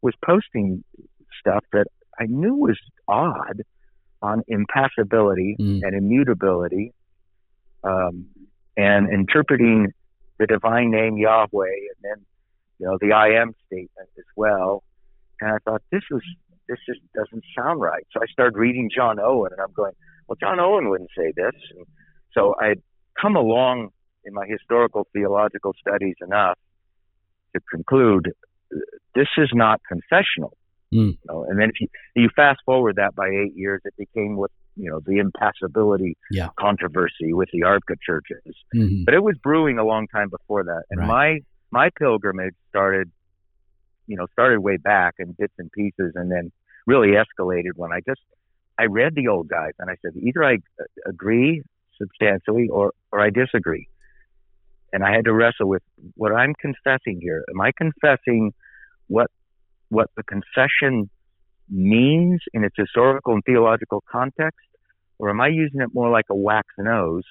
was 0.03 0.15
posting 0.25 0.85
stuff 1.41 1.65
that 1.73 1.87
I 2.19 2.27
knew 2.27 2.55
was 2.55 2.79
odd 3.07 3.63
on 4.21 4.43
impassibility 4.49 5.57
Mm. 5.59 5.83
and 5.85 5.95
immutability, 5.95 6.93
um, 7.85 8.27
and 8.77 9.09
interpreting 9.13 9.93
the 10.39 10.47
divine 10.47 10.91
name 10.91 11.17
Yahweh, 11.17 11.67
and 11.67 11.99
then 12.03 12.27
you 12.79 12.87
know 12.87 12.99
the 13.01 13.13
I 13.13 13.29
am 13.41 13.55
statement 13.67 14.09
as 14.19 14.25
well. 14.37 14.83
And 15.41 15.51
I 15.51 15.59
thought 15.65 15.83
this 15.93 16.03
was 16.11 16.23
this 16.69 16.79
just 16.87 17.01
doesn't 17.15 17.45
sound 17.57 17.81
right. 17.81 18.07
So 18.13 18.21
I 18.23 18.27
started 18.27 18.57
reading 18.59 18.91
John 18.95 19.19
Owen, 19.21 19.53
and 19.53 19.61
I'm 19.61 19.73
going, 19.73 19.93
well, 20.27 20.37
John 20.41 20.61
Owen 20.61 20.89
wouldn't 20.91 21.11
say 21.17 21.33
this. 21.35 21.55
And 21.77 21.87
so 22.33 22.55
I 22.61 22.69
had 22.69 22.83
come 23.21 23.37
along 23.37 23.89
in 24.25 24.35
my 24.35 24.47
historical 24.47 25.07
theological 25.13 25.75
studies 25.81 26.17
enough 26.21 26.59
to 27.55 27.61
conclude 27.71 28.33
this 29.15 29.29
is 29.39 29.49
not 29.55 29.81
confessional. 29.89 30.57
Mm. 30.93 31.13
You 31.13 31.19
know, 31.29 31.45
and 31.45 31.59
then 31.59 31.69
if 31.71 31.81
you 31.81 31.89
you 32.17 32.29
fast 32.35 32.61
forward 32.67 32.97
that 32.97 33.15
by 33.15 33.29
eight 33.29 33.55
years, 33.55 33.81
it 33.85 33.95
became 33.97 34.37
what 34.37 34.51
you 34.77 34.91
know 34.91 35.01
the 35.05 35.19
impassibility 35.19 36.17
Yeah. 36.31 36.49
controversy 36.59 37.33
with 37.33 37.49
the 37.53 37.61
ARBCA 37.63 37.97
churches. 38.05 38.55
Mhm. 38.75 39.05
But 39.05 39.15
it 39.15 39.23
was 39.23 39.37
brewing 39.43 39.79
a 39.79 39.85
long 39.85 40.07
time 40.09 40.29
before 40.31 40.65
that, 40.65 40.85
and 40.91 41.01
Right. 41.01 41.09
my 41.09 41.39
my 41.71 41.91
pilgrimage 41.99 42.55
started, 42.69 43.11
you 44.07 44.17
know, 44.17 44.27
started 44.33 44.61
way 44.61 44.77
back 44.77 45.15
in 45.19 45.33
bits 45.39 45.55
and 45.59 45.71
pieces, 45.73 46.13
and 46.15 46.31
then 46.31 46.51
really 46.87 47.11
escalated 47.13 47.73
when 47.77 47.93
I 47.93 48.01
just 48.07 48.21
I 48.79 48.85
read 48.85 49.15
the 49.15 49.29
old 49.29 49.49
guys 49.49 49.73
and 49.79 49.91
I 49.91 49.97
said 50.03 50.13
either 50.17 50.45
I 50.45 50.59
agree 51.07 51.63
substantially 52.01 52.69
or 52.69 52.93
or 53.13 53.21
I 53.21 53.31
disagree, 53.31 53.87
and 54.93 55.05
I 55.05 55.13
had 55.13 55.25
to 55.25 55.33
wrestle 55.33 55.69
with 55.69 55.83
what 56.15 56.33
I'm 56.33 56.55
confessing 56.61 57.21
here. 57.21 57.45
Am 57.51 57.61
I 57.61 57.73
confessing 57.77 58.53
what 59.09 59.31
what 59.91 60.09
the 60.17 60.23
confession 60.23 61.11
means 61.71 62.41
in 62.55 62.65
its 62.65 62.75
historical 62.77 63.35
and 63.35 63.43
theological 63.45 64.03
context, 64.11 64.67
or 65.19 65.29
am 65.31 65.41
I 65.41 65.49
using 65.49 65.81
it 65.81 65.91
more 65.93 66.11
like 66.11 66.27
a 66.31 66.35
wax 66.35 66.67
nose 66.79 67.25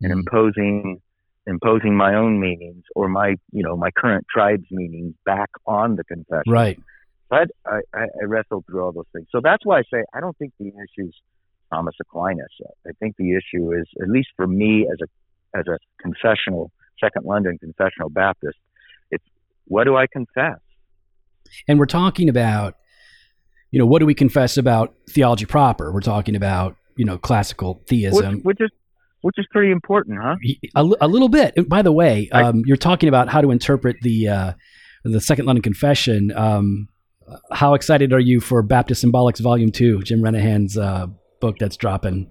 and 0.00 0.12
Mhm. 0.12 0.18
imposing 0.18 1.00
imposing 1.46 1.96
my 1.96 2.14
own 2.14 2.40
meanings 2.40 2.84
or 2.94 3.08
my 3.08 3.36
you 3.52 3.62
know 3.62 3.76
my 3.76 3.90
current 3.90 4.26
tribe's 4.32 4.70
meanings 4.70 5.14
back 5.24 5.50
on 5.66 5.96
the 5.96 6.04
confession? 6.04 6.52
Right. 6.52 6.80
But 7.30 7.48
I, 7.66 7.80
I, 7.94 8.02
I 8.02 8.24
wrestled 8.26 8.66
through 8.66 8.84
all 8.84 8.92
those 8.92 9.06
things. 9.12 9.26
So 9.32 9.40
that's 9.42 9.64
why 9.64 9.78
I 9.78 9.82
say 9.92 10.04
I 10.12 10.20
don't 10.20 10.36
think 10.38 10.52
the 10.58 10.68
issue 10.68 11.08
is 11.08 11.14
Thomas 11.72 11.94
Aquinas. 12.00 12.46
I 12.86 12.90
think 13.00 13.16
the 13.16 13.32
issue 13.32 13.72
is, 13.72 13.86
at 14.00 14.08
least 14.08 14.28
for 14.36 14.46
me 14.46 14.86
as 14.90 14.98
a 15.02 15.58
as 15.58 15.66
a 15.68 15.78
confessional 16.00 16.70
Second 17.00 17.24
London 17.26 17.58
confessional 17.58 18.08
Baptist, 18.08 18.58
it's 19.10 19.24
what 19.66 19.84
do 19.84 19.96
I 19.96 20.06
confess? 20.06 20.58
And 21.68 21.78
we're 21.78 21.86
talking 21.86 22.28
about, 22.28 22.76
you 23.70 23.78
know, 23.78 23.86
what 23.86 23.98
do 23.98 24.06
we 24.06 24.14
confess 24.14 24.56
about 24.56 24.94
theology 25.08 25.46
proper? 25.46 25.92
We're 25.92 26.00
talking 26.00 26.36
about, 26.36 26.76
you 26.96 27.04
know, 27.04 27.18
classical 27.18 27.74
Which, 27.74 27.88
theism. 27.88 28.40
which 28.42 28.60
is 28.60 28.70
which 29.24 29.38
is 29.38 29.46
pretty 29.50 29.72
important, 29.72 30.18
huh? 30.22 30.36
A, 30.74 30.86
a 31.00 31.08
little 31.08 31.30
bit. 31.30 31.54
And 31.56 31.66
by 31.66 31.80
the 31.80 31.92
way, 31.92 32.28
um, 32.30 32.62
you're 32.66 32.76
talking 32.76 33.08
about 33.08 33.30
how 33.30 33.40
to 33.40 33.50
interpret 33.50 33.96
the 34.02 34.28
uh, 34.28 34.52
the 35.02 35.18
Second 35.18 35.46
London 35.46 35.62
Confession. 35.62 36.30
Um, 36.36 36.88
how 37.50 37.72
excited 37.72 38.12
are 38.12 38.20
you 38.20 38.40
for 38.40 38.62
Baptist 38.62 39.02
Symbolics 39.02 39.40
Volume 39.40 39.72
Two, 39.72 40.02
Jim 40.02 40.20
Renihan's 40.20 40.76
uh, 40.76 41.06
book 41.40 41.56
that's 41.58 41.78
dropping? 41.78 42.30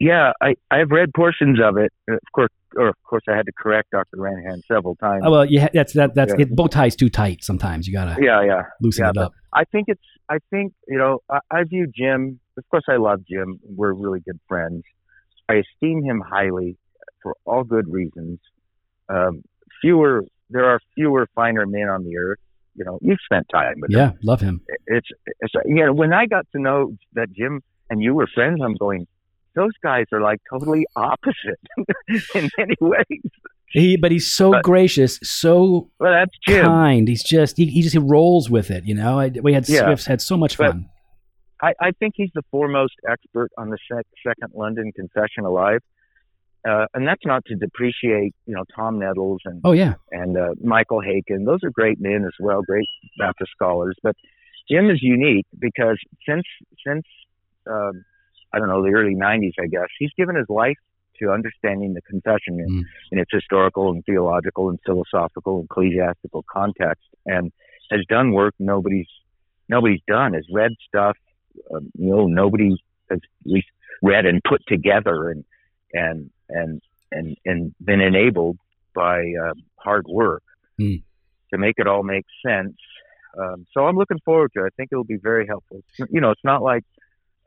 Yeah, 0.00 0.32
I 0.42 0.54
I've 0.70 0.90
read 0.90 1.14
portions 1.14 1.58
of 1.64 1.78
it. 1.78 1.90
Of 2.10 2.18
course, 2.34 2.50
or 2.76 2.88
of 2.88 2.94
course, 3.04 3.22
I 3.26 3.34
had 3.34 3.46
to 3.46 3.52
correct 3.56 3.92
Dr. 3.92 4.18
Renihan 4.18 4.60
several 4.68 4.96
times. 4.96 5.22
Oh, 5.24 5.30
well, 5.30 5.46
yeah, 5.46 5.68
that's 5.72 5.94
that. 5.94 6.14
That's 6.14 6.34
Yeah. 6.36 6.42
it. 6.42 6.54
Bow 6.54 6.66
tie's 6.66 6.94
too 6.94 7.08
tight. 7.08 7.42
Sometimes 7.42 7.86
you 7.86 7.94
gotta 7.94 8.22
yeah, 8.22 8.44
yeah. 8.44 8.64
loosen 8.82 9.06
yeah, 9.06 9.10
it 9.12 9.16
up. 9.16 9.32
I 9.54 9.64
think 9.64 9.86
it's. 9.88 10.04
I 10.28 10.40
think 10.50 10.74
you 10.88 10.98
know. 10.98 11.20
I, 11.30 11.38
I 11.50 11.64
view 11.64 11.86
Jim. 11.86 12.38
Of 12.58 12.64
course, 12.70 12.84
I 12.86 12.96
love 12.96 13.20
Jim. 13.26 13.60
We're 13.64 13.94
really 13.94 14.20
good 14.20 14.38
friends. 14.46 14.82
I 15.52 15.62
esteem 15.64 16.02
him 16.04 16.20
highly 16.26 16.76
for 17.22 17.34
all 17.44 17.64
good 17.64 17.86
reasons. 17.90 18.38
Um, 19.08 19.42
fewer. 19.80 20.24
There 20.50 20.64
are 20.66 20.80
fewer 20.94 21.26
finer 21.34 21.66
men 21.66 21.88
on 21.88 22.04
the 22.04 22.16
earth. 22.18 22.38
You 22.74 22.84
know, 22.84 22.98
you've 23.02 23.18
spent 23.24 23.46
time 23.52 23.74
with 23.80 23.90
him. 23.90 23.98
Yeah, 23.98 24.10
love 24.22 24.40
him. 24.40 24.60
It's. 24.86 25.08
It's. 25.40 25.52
You 25.66 25.86
know, 25.86 25.92
when 25.92 26.12
I 26.12 26.26
got 26.26 26.46
to 26.54 26.60
know 26.60 26.96
that 27.14 27.32
Jim 27.32 27.62
and 27.90 28.02
you 28.02 28.14
were 28.14 28.26
friends, 28.34 28.60
I'm 28.64 28.74
going. 28.76 29.06
Those 29.54 29.72
guys 29.82 30.06
are 30.12 30.20
like 30.22 30.40
totally 30.50 30.86
opposite 30.96 31.60
in 32.34 32.48
many 32.56 32.74
ways. 32.80 33.30
He, 33.68 33.96
but 33.98 34.10
he's 34.10 34.32
so 34.32 34.52
But- 34.52 34.62
gracious, 34.64 35.18
so 35.22 35.90
Well, 35.98 36.12
that's 36.12 36.32
Jim. 36.46 36.64
kind. 36.64 37.08
He's 37.08 37.22
just 37.22 37.56
he, 37.58 37.66
he 37.66 37.82
just 37.82 37.92
he 37.94 37.98
rolls 37.98 38.48
with 38.50 38.70
it. 38.70 38.84
You 38.86 38.94
know, 38.94 39.18
I, 39.20 39.28
we 39.42 39.52
had 39.52 39.68
Yeah. 39.68 39.84
Swifts 39.84 40.06
had 40.06 40.20
so 40.22 40.36
much 40.38 40.56
But- 40.58 40.72
fun. 40.72 40.88
I, 41.62 41.72
I 41.80 41.90
think 41.92 42.14
he's 42.16 42.30
the 42.34 42.42
foremost 42.50 42.94
expert 43.08 43.50
on 43.56 43.70
the 43.70 43.78
sec- 43.90 44.06
second 44.26 44.52
London 44.54 44.90
Confession 44.92 45.44
alive, 45.44 45.80
uh, 46.68 46.86
and 46.94 47.06
that's 47.06 47.24
not 47.24 47.44
to 47.46 47.54
depreciate, 47.54 48.34
you 48.46 48.54
know, 48.54 48.64
Tom 48.74 48.98
Nettles 48.98 49.40
and 49.44 49.60
Oh 49.64 49.72
yeah, 49.72 49.94
and 50.10 50.36
uh, 50.36 50.54
Michael 50.62 51.00
Haykin. 51.00 51.44
Those 51.44 51.60
are 51.64 51.70
great 51.70 52.00
men 52.00 52.24
as 52.24 52.32
well, 52.40 52.62
great 52.62 52.86
Baptist 53.18 53.50
scholars. 53.52 53.96
But 54.02 54.16
Jim 54.70 54.90
is 54.90 55.02
unique 55.02 55.46
because 55.58 55.98
since 56.28 56.44
since 56.86 57.04
um, 57.68 58.04
I 58.52 58.58
don't 58.58 58.68
know 58.68 58.82
the 58.82 58.90
early 58.90 59.14
'90s, 59.14 59.52
I 59.60 59.66
guess 59.66 59.88
he's 59.98 60.12
given 60.16 60.36
his 60.36 60.46
life 60.48 60.76
to 61.20 61.30
understanding 61.30 61.94
the 61.94 62.02
confession 62.02 62.58
in, 62.58 62.66
Mm. 62.68 62.82
in 63.12 63.18
its 63.18 63.30
historical 63.32 63.90
and 63.90 64.04
theological 64.04 64.68
and 64.70 64.78
philosophical 64.84 65.56
and 65.60 65.64
ecclesiastical 65.66 66.44
context, 66.50 67.04
and 67.26 67.52
has 67.90 68.00
done 68.08 68.32
work 68.32 68.54
nobody's 68.58 69.06
nobody's 69.68 70.00
done. 70.08 70.34
Has 70.34 70.44
read 70.52 70.72
stuff 70.88 71.16
um, 71.74 71.90
you 71.98 72.10
know 72.10 72.26
nobody 72.26 72.70
has 73.10 73.18
at 73.18 73.20
least 73.44 73.66
read 74.02 74.26
and 74.26 74.40
put 74.48 74.62
together 74.66 75.30
and 75.30 75.44
and 75.92 76.30
and 76.48 76.80
and 77.10 77.36
and 77.44 77.74
been 77.84 78.00
enabled 78.00 78.58
by 78.94 79.20
uh, 79.20 79.54
hard 79.76 80.06
work 80.08 80.42
Mm. 80.80 81.02
to 81.52 81.58
make 81.58 81.74
it 81.76 81.86
all 81.86 82.02
make 82.02 82.24
sense. 82.46 82.76
Um, 83.38 83.66
so 83.72 83.86
I'm 83.86 83.96
looking 83.96 84.18
forward 84.24 84.50
to 84.56 84.62
it. 84.64 84.66
I 84.66 84.70
think 84.76 84.88
it 84.90 84.96
will 84.96 85.04
be 85.04 85.18
very 85.18 85.46
helpful. 85.46 85.82
You 86.10 86.20
know, 86.20 86.30
it's 86.30 86.44
not 86.44 86.62
like 86.62 86.84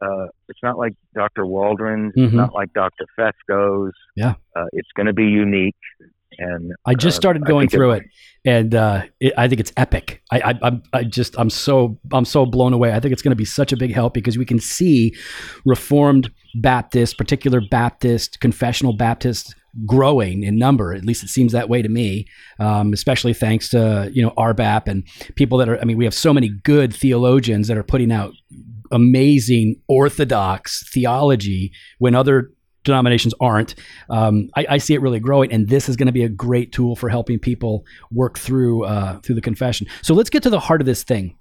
uh, 0.01 0.27
it's 0.49 0.59
not 0.61 0.77
like 0.77 0.93
Dr. 1.15 1.45
Waldron's. 1.45 2.13
It's 2.15 2.31
Mhm. 2.33 2.37
not 2.37 2.53
like 2.53 2.71
Dr. 2.73 3.05
Fesko's. 3.17 3.93
Yeah. 4.15 4.35
uh, 4.55 4.65
it's 4.73 4.91
going 4.95 5.07
to 5.07 5.13
be 5.13 5.25
unique. 5.25 5.75
And 6.37 6.73
I 6.85 6.93
just 6.95 7.17
started 7.17 7.43
I 7.45 7.47
going 7.47 7.69
through 7.69 7.91
it, 7.91 8.03
and 8.45 8.75
uh, 8.75 9.03
it, 9.19 9.33
I 9.37 9.47
think 9.47 9.59
it's 9.59 9.71
epic. 9.77 10.21
I, 10.31 10.39
I, 10.39 10.53
I'm, 10.61 10.83
I 10.93 11.03
just, 11.03 11.37
I'm 11.39 11.49
so, 11.49 11.99
I'm 12.13 12.25
so 12.25 12.45
blown 12.45 12.73
away. 12.73 12.93
I 12.93 12.99
think 12.99 13.13
it's 13.13 13.21
going 13.21 13.31
to 13.31 13.35
be 13.35 13.45
such 13.45 13.71
a 13.71 13.77
big 13.77 13.93
help 13.93 14.13
because 14.13 14.37
we 14.37 14.45
can 14.45 14.59
see 14.59 15.15
Reformed 15.65 16.31
Baptist, 16.55 17.17
particular 17.17 17.61
Baptist, 17.69 18.39
confessional 18.39 18.93
Baptist, 18.95 19.55
growing 19.85 20.43
in 20.43 20.57
number. 20.57 20.93
At 20.93 21.03
least 21.05 21.23
it 21.23 21.29
seems 21.29 21.51
that 21.51 21.69
way 21.69 21.81
to 21.81 21.89
me. 21.89 22.27
Um, 22.59 22.93
especially 22.93 23.33
thanks 23.33 23.69
to 23.69 24.09
you 24.13 24.23
know 24.23 24.31
RBAP 24.37 24.87
and 24.87 25.05
people 25.35 25.57
that 25.59 25.69
are. 25.69 25.79
I 25.79 25.85
mean, 25.85 25.97
we 25.97 26.05
have 26.05 26.13
so 26.13 26.33
many 26.33 26.49
good 26.63 26.93
theologians 26.93 27.67
that 27.67 27.77
are 27.77 27.83
putting 27.83 28.11
out 28.11 28.33
amazing 28.91 29.75
orthodox 29.87 30.87
theology 30.93 31.71
when 31.97 32.15
other 32.15 32.51
denominations 32.85 33.33
aren't. 33.41 33.75
Um, 34.09 34.49
I, 34.55 34.65
I 34.69 34.77
see 34.77 34.93
it 34.93 35.01
really 35.01 35.19
growing, 35.19 35.51
and 35.51 35.67
this 35.67 35.89
is 35.89 35.95
going 35.97 36.07
to 36.07 36.13
be 36.13 36.23
a 36.23 36.29
great 36.29 36.71
tool 36.71 36.95
for 36.95 37.09
helping 37.09 37.39
people 37.39 37.85
work 38.11 38.39
through 38.39 38.85
uh, 38.85 39.19
through 39.19 39.35
the 39.35 39.41
confession. 39.41 39.87
So 40.01 40.13
let's 40.13 40.29
get 40.29 40.43
to 40.43 40.49
the 40.49 40.59
heart 40.59 40.81
of 40.81 40.85
this 40.85 41.03
thing. 41.03 41.37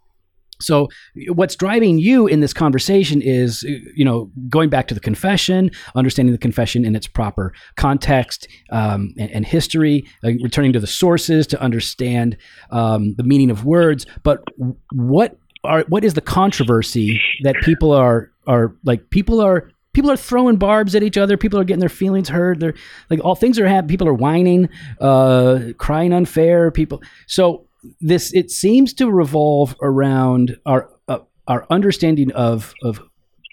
So, 0.61 0.88
what's 1.28 1.57
driving 1.57 1.98
you 1.98 2.26
in 2.26 2.40
this 2.40 2.52
conversation 2.52 3.20
is, 3.20 3.62
you 3.62 4.04
know, 4.04 4.30
going 4.48 4.70
back 4.70 4.88
to 4.88 4.94
the 4.94 5.00
confession, 5.00 5.70
understanding 5.94 6.33
the 6.33 6.38
confession 6.38 6.85
in 6.85 6.94
its 6.94 7.07
proper 7.07 7.52
context 7.76 8.48
um, 8.70 9.14
and, 9.18 9.30
and 9.30 9.46
history, 9.46 10.04
returning 10.22 10.72
to 10.72 10.80
the 10.80 10.87
sources 10.87 11.46
to 11.48 11.61
understand 11.61 12.37
um, 12.70 13.14
the 13.16 13.24
meaning 13.24 13.50
of 13.50 13.64
words. 13.64 14.07
But 14.22 14.44
what 14.92 15.37
are 15.64 15.85
what 15.88 16.04
is 16.04 16.14
the 16.14 16.20
controversy 16.20 17.20
that 17.42 17.57
people 17.62 17.92
are 17.92 18.30
are 18.46 18.74
like? 18.85 19.11
People 19.11 19.40
are 19.40 19.70
people 19.94 20.11
are 20.11 20.16
throwing 20.16 20.57
barbs 20.57 20.94
at 20.94 21.02
each 21.02 21.16
other. 21.16 21.38
People 21.38 21.59
are 21.59 21.64
getting 21.64 21.80
their 21.80 21.88
feelings 21.88 22.28
hurt. 22.28 22.61
They're 22.61 22.74
like 23.09 23.20
all 23.24 23.35
things 23.35 23.59
are 23.59 23.66
happening. 23.66 23.88
People 23.88 24.09
are 24.09 24.14
whining, 24.14 24.68
uh, 25.00 25.72
crying 25.78 26.12
unfair. 26.12 26.70
People. 26.70 27.02
So 27.26 27.66
this 28.00 28.33
it 28.35 28.50
seems 28.50 28.92
to 28.94 29.11
revolve 29.11 29.74
around 29.80 30.59
our 30.66 30.90
uh, 31.09 31.20
our 31.48 31.66
understanding 31.70 32.30
of 32.33 32.74
of 32.83 33.00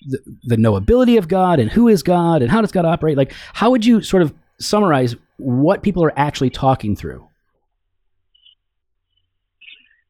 the, 0.08 0.20
the 0.44 0.56
knowability 0.56 1.18
of 1.18 1.28
God 1.28 1.60
and 1.60 1.72
who 1.72 1.88
is 1.88 2.04
God 2.04 2.42
and 2.42 2.52
how 2.52 2.62
does 2.62 2.72
God 2.72 2.86
operate. 2.86 3.18
Like, 3.18 3.34
how 3.54 3.70
would 3.70 3.86
you 3.86 4.02
sort 4.02 4.24
of 4.24 4.34
summarize 4.60 5.16
what 5.38 5.84
people 5.84 6.04
are 6.04 6.14
actually 6.18 6.50
talking 6.50 6.96
through? 6.96 7.28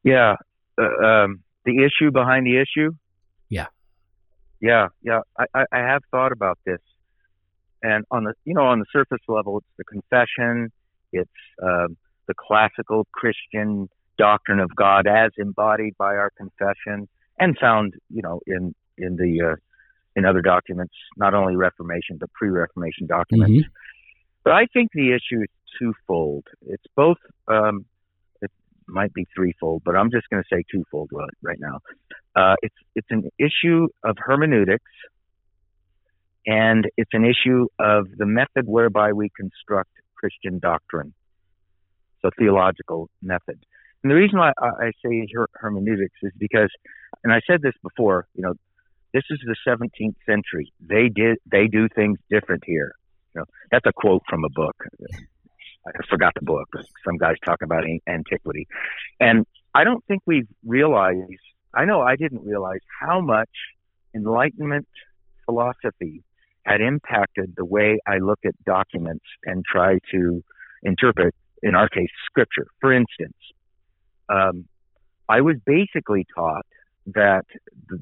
Yeah, 0.04 0.36
uh, 0.80 1.04
um, 1.06 1.42
the 1.64 1.84
issue 1.84 2.10
behind 2.10 2.46
the 2.46 2.60
issue. 2.60 2.92
Yeah. 4.62 4.88
Yeah. 5.02 5.20
I, 5.38 5.44
I, 5.54 5.64
I 5.72 5.78
have 5.78 6.02
thought 6.10 6.32
about 6.32 6.58
this, 6.64 6.80
and 7.82 8.06
on 8.10 8.24
the 8.24 8.32
you 8.44 8.54
know 8.54 8.62
on 8.62 8.78
the 8.78 8.86
surface 8.90 9.20
level, 9.28 9.58
it's 9.58 9.66
the 9.76 9.84
confession, 9.84 10.72
it's 11.12 11.30
um, 11.62 11.98
the 12.28 12.34
classical 12.34 13.06
Christian 13.12 13.90
doctrine 14.16 14.60
of 14.60 14.74
God 14.74 15.06
as 15.06 15.32
embodied 15.36 15.96
by 15.98 16.14
our 16.14 16.30
confession 16.30 17.08
and 17.38 17.58
found 17.58 17.94
you 18.08 18.22
know 18.22 18.40
in 18.46 18.74
in 18.96 19.16
the 19.16 19.52
uh, 19.52 19.56
in 20.14 20.24
other 20.24 20.42
documents, 20.42 20.94
not 21.16 21.34
only 21.34 21.56
Reformation 21.56 22.16
but 22.18 22.32
pre-Reformation 22.32 23.06
documents. 23.06 23.52
But 24.44 24.52
I 24.52 24.66
think 24.72 24.90
the 24.92 25.12
issue 25.12 25.42
is 25.42 25.48
twofold. 25.78 26.46
It's 26.66 26.84
both. 26.96 27.18
Um, 27.48 27.84
might 28.92 29.12
be 29.12 29.26
threefold, 29.34 29.82
but 29.84 29.96
I'm 29.96 30.10
just 30.10 30.28
going 30.30 30.42
to 30.42 30.54
say 30.54 30.62
twofold 30.70 31.10
right, 31.42 31.58
now. 31.58 31.80
Uh, 32.34 32.54
it's 32.62 32.74
it's 32.94 33.08
an 33.10 33.30
issue 33.38 33.88
of 34.04 34.16
hermeneutics, 34.18 34.90
and 36.46 36.86
it's 36.96 37.10
an 37.12 37.24
issue 37.24 37.66
of 37.78 38.06
the 38.16 38.26
method 38.26 38.66
whereby 38.66 39.12
we 39.12 39.30
construct 39.36 39.90
Christian 40.16 40.58
doctrine. 40.58 41.14
So 42.22 42.30
theological 42.38 43.10
method. 43.20 43.58
And 44.02 44.10
the 44.10 44.14
reason 44.14 44.38
why 44.38 44.52
I, 44.58 44.66
I 44.66 44.92
say 45.04 45.26
her, 45.34 45.48
hermeneutics 45.54 46.16
is 46.22 46.32
because, 46.38 46.70
and 47.24 47.32
I 47.32 47.40
said 47.46 47.62
this 47.62 47.74
before, 47.82 48.26
you 48.34 48.42
know, 48.42 48.54
this 49.12 49.24
is 49.30 49.40
the 49.44 49.56
17th 49.66 50.16
century. 50.24 50.72
They 50.80 51.08
did 51.08 51.38
they 51.50 51.66
do 51.66 51.88
things 51.94 52.18
different 52.30 52.62
here. 52.64 52.92
You 53.34 53.40
know, 53.40 53.44
that's 53.70 53.86
a 53.86 53.92
quote 53.92 54.22
from 54.28 54.44
a 54.44 54.50
book. 54.50 54.76
I 55.86 55.90
forgot 56.08 56.34
the 56.34 56.44
book. 56.44 56.68
Some 57.04 57.16
guys 57.18 57.36
talking 57.44 57.66
about 57.66 57.84
antiquity, 58.08 58.66
and 59.20 59.46
I 59.74 59.84
don't 59.84 60.04
think 60.06 60.22
we've 60.26 60.48
realized. 60.66 61.18
I 61.74 61.84
know 61.86 62.02
I 62.02 62.16
didn't 62.16 62.44
realize 62.44 62.80
how 63.00 63.20
much 63.20 63.48
Enlightenment 64.14 64.86
philosophy 65.46 66.22
had 66.64 66.80
impacted 66.80 67.54
the 67.56 67.64
way 67.64 67.98
I 68.06 68.18
look 68.18 68.40
at 68.44 68.54
documents 68.64 69.24
and 69.44 69.64
try 69.64 69.98
to 70.12 70.44
interpret, 70.82 71.34
in 71.62 71.74
our 71.74 71.88
case, 71.88 72.10
Scripture. 72.26 72.66
For 72.80 72.92
instance, 72.92 73.36
um, 74.28 74.66
I 75.28 75.40
was 75.40 75.56
basically 75.64 76.26
taught 76.34 76.66
that 77.06 77.44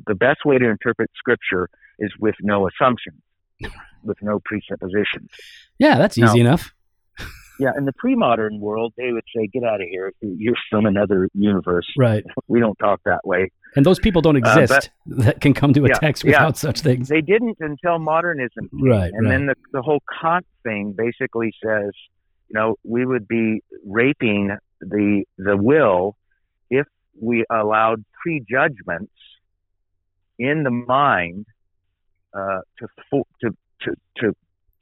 the, 0.06 0.14
best 0.14 0.44
way 0.44 0.58
to 0.58 0.68
interpret 0.68 1.10
Scripture 1.16 1.70
is 1.98 2.10
with 2.18 2.34
no 2.40 2.68
assumptions, 2.68 3.22
with 4.02 4.18
no 4.20 4.40
presuppositions. 4.44 5.30
Yeah, 5.78 5.96
that's 5.96 6.18
No. 6.18 6.26
easy 6.26 6.40
enough. 6.40 6.74
Yeah, 7.60 7.72
in 7.76 7.84
the 7.84 7.92
pre-modern 7.92 8.58
world, 8.58 8.94
they 8.96 9.12
would 9.12 9.24
say, 9.36 9.46
"Get 9.46 9.62
out 9.64 9.80
of 9.80 9.88
here! 9.88 10.12
You're 10.22 10.56
from 10.70 10.86
another 10.86 11.28
universe. 11.34 11.86
Right. 11.96 12.24
We 12.48 12.58
don't 12.58 12.78
talk 12.78 13.00
that 13.04 13.20
way." 13.24 13.50
And 13.76 13.86
those 13.86 13.98
people 14.00 14.22
don't 14.22 14.36
Uh, 14.36 14.60
exist 14.60 14.90
that 15.06 15.40
can 15.40 15.52
come 15.54 15.72
to 15.74 15.84
a 15.84 15.88
Yeah, 15.88 15.94
text 15.94 16.24
yeah. 16.24 16.30
without 16.30 16.56
such 16.56 16.80
things. 16.80 17.08
They 17.08 17.20
didn't 17.20 17.58
until 17.60 17.98
modernism, 17.98 18.68
came. 18.70 18.90
Right, 18.90 19.12
and 19.12 19.26
right. 19.26 19.30
then 19.30 19.46
the 19.46 19.54
the 19.72 19.82
whole 19.82 20.02
Kant 20.20 20.46
thing 20.64 20.94
basically 20.96 21.52
says, 21.62 21.90
you 22.48 22.54
know, 22.54 22.76
we 22.82 23.04
would 23.04 23.28
be 23.28 23.62
raping 23.84 24.56
the 24.80 25.24
the 25.36 25.56
will 25.56 26.16
if 26.70 26.86
we 27.20 27.44
allowed 27.50 28.04
prejudgments 28.22 29.12
in 30.38 30.62
the 30.62 30.70
mind 30.70 31.46
uh, 32.34 32.60
to 32.78 32.88
to 33.42 33.54
to 33.82 33.94
to 34.16 34.34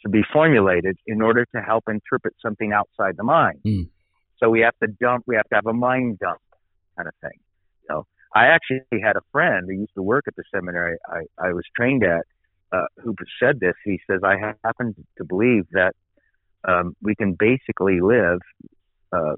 to 0.02 0.08
be 0.08 0.22
formulated 0.32 0.96
in 1.06 1.22
order 1.22 1.44
to 1.54 1.61
help 1.61 1.84
interpret 1.88 2.34
something 2.40 2.72
outside 2.72 3.16
the 3.16 3.24
mind. 3.24 3.61
Mm. 3.66 3.88
So 4.38 4.50
we 4.50 4.61
have 4.61 4.74
to 4.82 4.88
dump, 5.00 5.24
we 5.26 5.37
have 5.37 5.48
to 5.48 5.54
have 5.56 5.66
a 5.66 5.72
mind 5.72 6.18
dump 6.18 6.40
kind 6.96 7.08
of 7.08 7.14
thing. 7.20 7.38
You 7.82 7.94
know, 7.94 8.06
I 8.34 8.46
actually 8.46 9.00
had 9.02 9.16
a 9.16 9.22
friend 9.32 9.66
who 9.68 9.74
used 9.74 9.94
to 9.94 10.02
work 10.02 10.24
at 10.28 10.37
the 10.37 10.44
seminary 10.54 10.96
I, 11.08 11.22
I 11.38 11.52
was 11.52 11.64
trained 11.76 12.04
at 12.04 12.24
uh, 12.72 12.84
who 13.02 13.14
said 13.42 13.61
this. 13.61 13.74
He 13.84 13.98
says, 14.08 14.20
I 14.22 14.54
happen 14.64 14.94
to 15.16 15.24
believe 15.24 15.64
that 15.72 15.94
um, 16.66 16.96
we 17.02 17.14
can 17.14 17.37
basically 17.38 18.00
live 18.00 18.40
uh, 19.12 19.37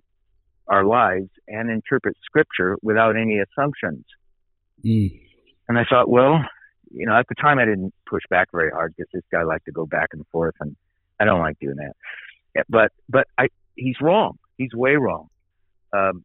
our 0.66 0.84
lives 0.84 1.30
and 1.48 1.70
interpret 1.70 2.16
scripture 2.24 2.76
without 2.82 3.16
any 3.16 3.38
assumptions. 3.38 4.04
Mm. 4.84 5.20
And 5.68 5.78
I 5.78 5.84
thought, 5.88 6.08
well, 6.08 6.40
you 6.90 7.06
know, 7.06 7.16
at 7.16 7.26
the 7.28 7.34
time 7.34 7.58
I 7.58 7.64
didn't 7.64 7.94
push 8.08 8.22
back 8.30 8.48
very 8.52 8.70
hard 8.70 8.94
because 8.96 9.10
this 9.12 9.22
guy 9.30 9.42
liked 9.42 9.66
to 9.66 9.72
go 9.72 9.86
back 9.86 10.08
and 10.12 10.26
forth, 10.32 10.54
and 10.60 10.76
I 11.18 11.24
don't 11.24 11.40
like 11.40 11.58
doing 11.60 11.76
that. 11.76 12.66
But 12.68 12.92
but 13.08 13.26
I 13.38 13.48
he's 13.76 13.96
wrong. 14.00 14.38
He's 14.58 14.74
way 14.74 14.96
wrong. 14.96 15.28
Um, 15.92 16.24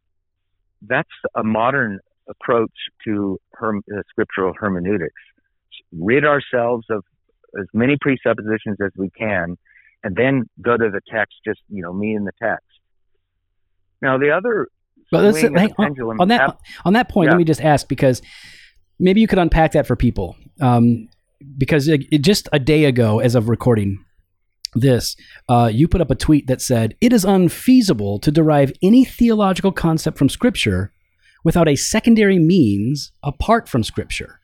that's 0.82 1.08
a 1.34 1.42
modern 1.42 2.00
approach 2.28 2.72
to 3.04 3.38
herm- 3.52 3.84
uh, 3.92 4.02
scriptural 4.10 4.52
hermeneutics. 4.56 5.14
Rid 5.92 6.24
ourselves 6.24 6.86
of 6.90 7.04
as 7.58 7.66
many 7.72 7.96
presuppositions 8.00 8.78
as 8.84 8.90
we 8.96 9.10
can, 9.10 9.56
and 10.02 10.16
then 10.16 10.48
go 10.60 10.76
to 10.76 10.90
the 10.90 11.00
text. 11.08 11.36
Just 11.44 11.60
you 11.68 11.82
know, 11.82 11.92
me 11.92 12.14
and 12.14 12.26
the 12.26 12.32
text. 12.42 12.66
Now 14.02 14.18
the 14.18 14.30
other 14.30 14.68
But 15.10 15.24
let's, 15.24 15.42
of 15.42 15.54
hang 15.54 15.68
the 15.78 16.02
on, 16.02 16.20
on 16.20 16.28
that 16.28 16.58
on 16.84 16.92
that 16.94 17.08
point. 17.08 17.26
Yeah. 17.26 17.32
Let 17.32 17.38
me 17.38 17.44
just 17.44 17.62
ask 17.62 17.88
because 17.88 18.20
maybe 18.98 19.20
you 19.20 19.26
could 19.26 19.38
unpack 19.38 19.72
that 19.72 19.86
for 19.86 19.96
people. 19.96 20.36
Um, 20.60 21.08
because 21.58 21.86
it, 21.88 22.02
it- 22.10 22.22
just 22.22 22.48
a 22.52 22.58
day 22.58 22.84
ago, 22.84 23.18
as 23.20 23.34
of 23.34 23.48
recording 23.48 24.02
this, 24.74 25.16
uh, 25.48 25.70
you 25.72 25.88
put 25.88 26.00
up 26.00 26.10
a 26.10 26.14
tweet 26.14 26.46
that 26.46 26.60
said 26.62 26.94
it 27.00 27.12
is 27.12 27.24
unfeasible 27.24 28.18
to 28.20 28.30
derive 28.30 28.72
any 28.82 29.04
theological 29.04 29.72
concept 29.72 30.18
from 30.18 30.28
Scripture 30.28 30.92
without 31.44 31.68
a 31.68 31.76
secondary 31.76 32.38
means 32.38 33.12
apart 33.22 33.68
from 33.68 33.82
Scripture. 33.84 34.40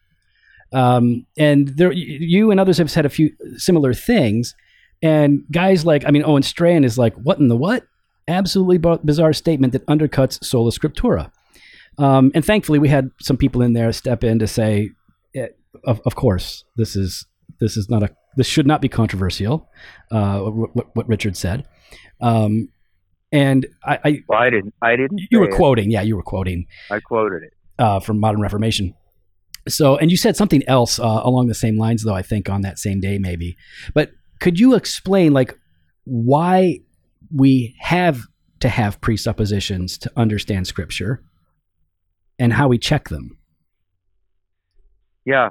Um, 0.73 1.27
and 1.37 1.69
there, 1.77 1.93
you 1.93 2.51
and 2.51 2.59
others 2.59 2.79
have 2.79 2.91
said 2.91 3.05
a 3.05 3.11
few 3.11 3.31
similar 3.57 3.93
things. 3.93 4.55
And 5.03 5.45
guys 5.51 5.85
like, 5.85 6.05
I 6.07 6.11
mean, 6.11 6.23
Owen 6.25 6.43
Strachan 6.43 6.85
is 6.85 6.97
like, 6.97 7.15
what 7.17 7.39
in 7.39 7.49
the 7.49 7.57
what? 7.57 7.85
Absolutely 8.29 8.79
bizarre 9.05 9.33
statement 9.33 9.73
that 9.73 9.85
undercuts 9.87 10.43
sola 10.45 10.71
scriptura. 10.71 11.31
Um, 11.99 12.33
and 12.35 12.45
thankfully, 12.45 12.79
we 12.79 12.89
had 12.89 13.11
some 13.21 13.37
people 13.37 13.63
in 13.63 13.73
there 13.73 13.93
step 13.93 14.25
in 14.25 14.39
to 14.39 14.47
say, 14.47 14.91
eh, 15.35 15.49
of, 15.85 16.01
of 16.07 16.15
course, 16.15 16.65
this 16.77 16.97
is 16.97 17.27
this 17.61 17.77
is 17.77 17.89
not 17.89 18.03
a 18.03 18.11
this 18.37 18.47
should 18.47 18.67
not 18.67 18.81
be 18.81 18.89
controversial. 18.89 19.69
Uh, 20.11 20.41
what, 20.41 20.95
what 20.97 21.09
Richard 21.09 21.37
said, 21.37 21.67
um, 22.21 22.69
and 23.31 23.67
I, 23.85 23.99
I 24.05 24.19
well, 24.29 24.39
I 24.41 24.51
didn't. 24.51 24.75
I 24.83 24.97
didn't. 24.97 25.21
you 25.31 25.39
were 25.39 25.49
it. 25.49 25.55
quoting, 25.55 25.91
yeah, 25.91 26.03
you 26.03 26.17
were 26.17 26.23
quoting 26.23 26.67
I 26.91 27.01
quoted 27.01 27.43
it. 27.45 27.53
uh, 27.79 28.01
from 28.01 28.21
Modern 28.21 28.41
Reformation. 28.41 28.95
So, 29.69 29.97
and 29.97 30.11
you 30.11 30.17
said 30.17 30.37
something 30.37 30.63
else 30.67 30.99
uh, 30.99 31.21
along 31.23 31.47
the 31.47 31.55
same 31.55 31.79
lines, 31.79 32.03
though. 32.03 32.15
I 32.15 32.23
think 32.23 32.49
on 32.51 32.63
that 32.63 32.79
same 32.79 33.01
day, 33.01 33.19
maybe. 33.19 33.57
But 33.95 34.11
could 34.41 34.59
you 34.59 34.75
explain, 34.75 35.33
like, 35.33 35.57
why 36.05 36.81
we 37.33 37.77
have 37.79 38.23
to 38.61 38.69
have 38.69 39.01
presuppositions 39.01 39.99
to 39.99 40.11
understand 40.17 40.67
Scripture, 40.67 41.23
and 42.43 42.53
how 42.53 42.67
we 42.67 42.77
check 42.77 43.09
them? 43.09 43.39
Yeah, 45.25 45.51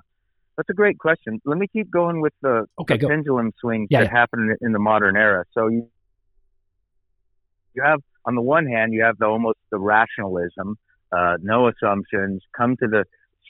that's 0.58 0.69
a 0.69 0.73
great 0.73 0.97
question. 0.99 1.41
Let 1.45 1.58
me 1.58 1.67
keep 1.71 1.89
going 1.89 2.19
with 2.19 2.34
the, 2.41 2.65
Okay, 2.82 2.97
the 2.97 3.08
pendulum 3.08 3.51
swing 3.62 3.88
Yeah, 3.89 3.99
that 4.01 4.06
yeah. 4.12 4.19
happened 4.19 4.58
in 4.60 4.73
the 4.73 4.80
modern 4.80 5.15
era. 5.15 5.45
So 5.54 5.67
you 5.67 5.88
you 7.73 7.82
have 7.84 8.01
on 8.25 8.36
the 8.36 8.41
one 8.41 8.65
hand 8.67 8.91
you 8.93 9.04
have 9.04 9.17
the 9.17 9.25
almost 9.25 9.58
the 9.71 9.80
rationalism, 9.80 10.77
uh, 11.13 11.38
no 11.41 11.69
assumptions, 11.69 12.43
come 12.58 12.75
to 12.82 12.88
the 12.88 13.06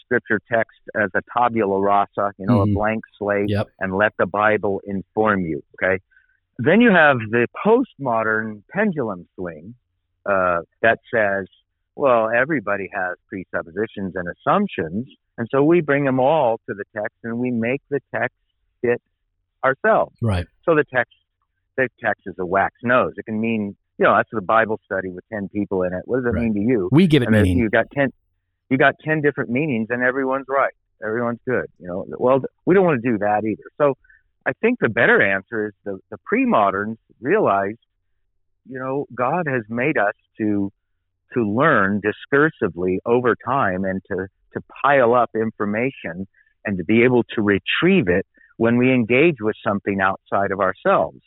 scripture 0.06 0.39
text 0.54 0.80
as 0.95 1.10
a 1.15 1.21
tabula 1.36 1.80
rasa, 1.82 2.32
you 2.38 2.45
know, 2.45 2.60
Mhm. 2.60 2.71
a 2.71 2.73
blank 2.75 3.04
slate, 3.17 3.49
Yep. 3.49 3.67
and 3.80 3.95
let 3.95 4.13
the 4.17 4.27
Bible 4.27 4.80
inform 4.86 5.39
you. 5.45 5.63
Okay. 5.75 5.97
Then 6.60 6.82
you 6.82 6.91
have 6.91 7.17
the 7.32 7.47
postmodern 7.65 8.62
pendulum 8.69 9.27
swing 9.36 9.73
uh, 10.27 10.60
that 10.84 10.99
says, 11.12 11.47
well, 11.95 12.30
everybody 12.30 12.89
has 12.93 13.17
presuppositions 13.27 14.13
and 14.15 14.27
assumptions, 14.27 15.08
and 15.38 15.47
so 15.51 15.63
we 15.63 15.82
bring 15.82 16.06
them 16.06 16.19
all 16.19 16.60
to 16.69 16.73
the 16.73 16.84
text 16.95 17.15
and 17.23 17.38
we 17.39 17.51
make 17.51 17.82
the 17.89 17.99
text 18.13 18.36
fit 18.82 19.01
ourselves. 19.63 20.15
Right. 20.21 20.47
So 20.63 20.75
the 20.75 20.84
text, 20.93 21.13
the 21.77 21.88
text 22.04 22.23
is 22.25 22.36
a 22.39 22.45
wax 22.45 22.75
nose. 22.84 23.13
It 23.17 23.25
can 23.25 23.39
mean, 23.39 23.75
you 23.97 24.06
know, 24.06 24.15
that's 24.15 24.30
the 24.32 24.41
Bible 24.41 24.80
study 24.86 25.10
with 25.10 25.23
ten 25.32 25.49
people 25.49 25.84
in 25.84 25.93
it. 25.93 26.01
What 26.06 26.17
does 26.17 26.25
it 26.25 26.30
Right. 26.36 26.43
mean 26.43 26.54
to 26.56 26.60
you? 26.60 26.89
We 26.91 27.08
give 27.08 27.21
it 27.23 27.27
and 27.27 27.36
meaning. 27.41 27.58
you 27.58 27.69
got 27.69 27.86
ten, 27.91 28.12
you 28.69 28.77
got 28.77 28.95
ten 29.04 29.21
different 29.21 29.49
meanings, 29.49 29.88
and 29.89 30.01
everyone's 30.01 30.45
right. 30.49 30.73
Everyone's 31.04 31.39
good. 31.47 31.65
You 31.80 31.88
know, 31.88 32.06
well, 32.17 32.41
we 32.65 32.75
don't 32.75 32.86
want 32.86 33.01
to 33.01 33.12
do 33.12 33.17
that 33.19 33.43
either. 33.43 33.63
So, 33.80 33.95
I 34.45 34.54
think 34.62 34.80
the 34.80 34.89
better 34.89 35.21
answer 35.21 35.67
is 35.67 35.73
the 35.84 35.99
the 36.10 36.17
pre-moderns 36.25 36.97
realize, 37.19 37.75
you 38.67 38.80
know, 38.80 39.06
God 39.13 39.47
has 39.47 39.63
made 39.69 39.97
us 39.97 40.13
to 40.38 40.71
to 41.34 41.41
learn 41.44 42.02
discursively 42.02 42.98
over 43.06 43.36
time 43.46 43.84
and 43.86 44.02
to 44.10 44.28
to 44.54 44.62
pile 44.84 45.13
up 45.13 45.30
information 45.34 46.28
and 46.65 46.78
to 46.78 46.84
be 46.84 47.04
able 47.04 47.24
to 47.36 47.41
retrieve 47.41 48.10
it 48.10 48.26
when 48.58 48.78
we 48.78 48.94
engage 48.94 49.38
with 49.39 49.56
something 49.65 50.02
outside 50.02 50.52
of 50.52 50.60
ourselves. 50.60 51.20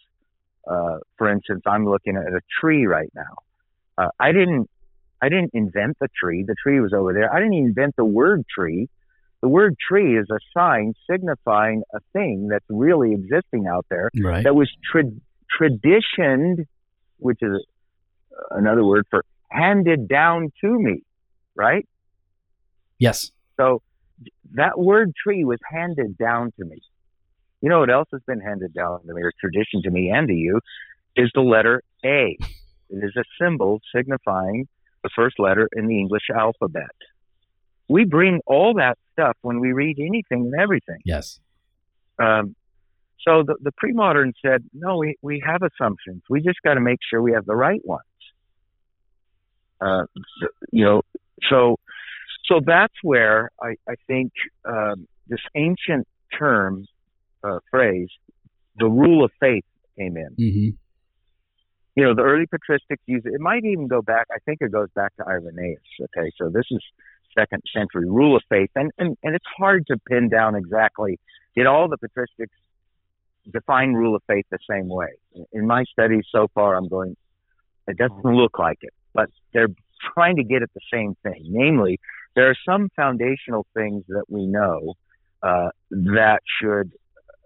Uh, 0.70 0.98
for 1.16 1.30
instance, 1.30 1.62
I'm 1.66 1.86
looking 1.88 2.16
at 2.16 2.32
a 2.32 2.40
tree 2.60 2.86
right 2.86 3.10
now. 3.14 3.34
Uh, 3.96 4.08
I 4.20 4.32
didn't 4.32 4.68
I 5.22 5.28
didn't 5.30 5.50
invent 5.54 5.96
the 6.00 6.08
tree. 6.20 6.44
The 6.46 6.54
tree 6.62 6.80
was 6.80 6.92
over 6.92 7.12
there. 7.14 7.32
I 7.32 7.38
didn't 7.38 7.54
invent 7.54 7.96
the 7.96 8.04
word 8.04 8.44
tree. 8.54 8.88
The 9.40 9.48
word 9.48 9.74
tree 9.88 10.18
is 10.18 10.26
a 10.30 10.38
sign 10.56 10.94
signifying 11.10 11.82
a 11.94 12.00
thing 12.12 12.48
that's 12.50 12.64
really 12.68 13.12
existing 13.12 13.66
out 13.66 13.86
there 13.90 14.10
Right. 14.22 14.44
that 14.44 14.54
was 14.54 14.70
tra- 14.90 15.10
traditioned, 15.50 16.66
which 17.18 17.38
is 17.42 17.64
another 18.50 18.84
word 18.84 19.06
for 19.10 19.24
handed 19.54 20.08
down 20.08 20.52
to 20.60 20.78
me, 20.78 21.02
right? 21.54 21.86
Yes. 22.98 23.30
So 23.56 23.82
that 24.54 24.78
word 24.78 25.12
tree 25.22 25.44
was 25.44 25.58
handed 25.70 26.18
down 26.18 26.52
to 26.58 26.64
me. 26.64 26.80
You 27.60 27.70
know 27.70 27.80
what 27.80 27.90
else 27.90 28.08
has 28.12 28.20
been 28.26 28.40
handed 28.40 28.74
down 28.74 29.00
to 29.06 29.14
me, 29.14 29.22
or 29.22 29.32
tradition 29.40 29.82
to 29.84 29.90
me 29.90 30.10
and 30.10 30.28
to 30.28 30.34
you, 30.34 30.60
is 31.16 31.30
the 31.34 31.40
letter 31.40 31.82
A. 32.04 32.36
It 32.90 32.96
is 33.02 33.16
a 33.16 33.24
symbol 33.40 33.80
signifying 33.94 34.68
the 35.02 35.10
first 35.14 35.38
letter 35.38 35.68
in 35.74 35.86
the 35.86 35.98
English 35.98 36.24
alphabet. 36.34 36.94
We 37.88 38.04
bring 38.04 38.40
all 38.46 38.74
that 38.74 38.98
stuff 39.12 39.36
when 39.42 39.60
we 39.60 39.72
read 39.72 39.98
anything 39.98 40.50
and 40.52 40.54
everything. 40.60 41.00
Yes. 41.04 41.40
Um, 42.18 42.54
so 43.20 43.42
the, 43.42 43.56
the 43.60 43.72
pre-modern 43.72 44.34
said, 44.44 44.64
no, 44.72 44.98
we, 44.98 45.16
we 45.22 45.42
have 45.46 45.62
assumptions. 45.62 46.22
We 46.28 46.40
just 46.40 46.60
got 46.62 46.74
to 46.74 46.80
make 46.80 46.98
sure 47.08 47.22
we 47.22 47.32
have 47.32 47.46
the 47.46 47.56
right 47.56 47.80
ones. 47.84 48.02
Uh, 49.80 50.04
so- 50.40 50.48
you 50.72 50.84
know, 50.84 51.02
so 51.50 51.76
so 52.46 52.60
that's 52.64 52.94
where 53.02 53.50
I, 53.62 53.76
I 53.88 53.94
think 54.06 54.32
um, 54.64 55.06
this 55.28 55.40
ancient 55.54 56.06
term 56.38 56.86
uh, 57.42 57.58
phrase, 57.70 58.08
the 58.76 58.86
rule 58.86 59.24
of 59.24 59.30
faith, 59.40 59.64
came 59.98 60.16
in. 60.16 60.34
hmm 60.36 60.68
You 61.96 62.04
know, 62.04 62.14
the 62.14 62.22
early 62.22 62.46
patristics 62.46 63.02
use 63.06 63.22
it. 63.24 63.32
It 63.34 63.40
might 63.40 63.64
even 63.64 63.86
go 63.86 64.02
back. 64.02 64.26
I 64.32 64.38
think 64.44 64.58
it 64.60 64.72
goes 64.72 64.88
back 64.94 65.14
to 65.16 65.24
Irenaeus. 65.26 65.80
Okay, 66.02 66.30
so 66.38 66.48
this 66.50 66.64
is 66.70 66.80
second 67.38 67.62
century 67.74 68.08
rule 68.08 68.36
of 68.36 68.42
faith, 68.48 68.70
and 68.74 68.90
and, 68.98 69.16
and 69.22 69.34
it's 69.34 69.44
hard 69.56 69.86
to 69.88 69.96
pin 70.08 70.28
down 70.28 70.54
exactly. 70.54 71.18
Did 71.56 71.66
all 71.66 71.88
the 71.88 71.96
patristics 71.98 72.56
define 73.50 73.92
rule 73.92 74.14
of 74.16 74.22
faith 74.26 74.44
the 74.50 74.58
same 74.68 74.88
way? 74.88 75.08
In 75.52 75.66
my 75.66 75.84
studies 75.84 76.24
so 76.30 76.48
far, 76.54 76.74
I'm 76.76 76.88
going. 76.88 77.16
It 77.86 77.96
doesn't 77.98 78.24
look 78.24 78.58
like 78.58 78.78
it, 78.82 78.94
but 79.14 79.30
they're 79.52 79.68
trying 80.12 80.36
to 80.36 80.44
get 80.44 80.62
at 80.62 80.70
the 80.74 80.80
same 80.92 81.16
thing. 81.22 81.42
Namely, 81.48 81.98
there 82.34 82.50
are 82.50 82.56
some 82.68 82.88
foundational 82.96 83.66
things 83.74 84.04
that 84.08 84.24
we 84.28 84.46
know 84.46 84.94
uh, 85.42 85.70
that 85.90 86.40
should 86.60 86.92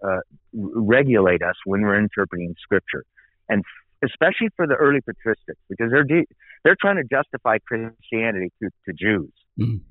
uh, 0.03 0.21
regulate 0.53 1.41
us 1.41 1.55
when 1.65 1.81
we're 1.81 1.99
interpreting 1.99 2.55
scripture, 2.61 3.03
and 3.47 3.63
especially 4.03 4.49
for 4.55 4.65
the 4.65 4.75
early 4.75 4.99
patristics, 5.01 5.61
because 5.69 5.91
they're 5.91 6.03
de- 6.03 6.27
they're 6.63 6.77
trying 6.79 6.95
to 6.97 7.03
justify 7.03 7.57
Christianity 7.59 8.51
to, 8.61 8.69
to 8.85 8.93
Jews. 8.93 9.31
Mhm. 9.59 9.81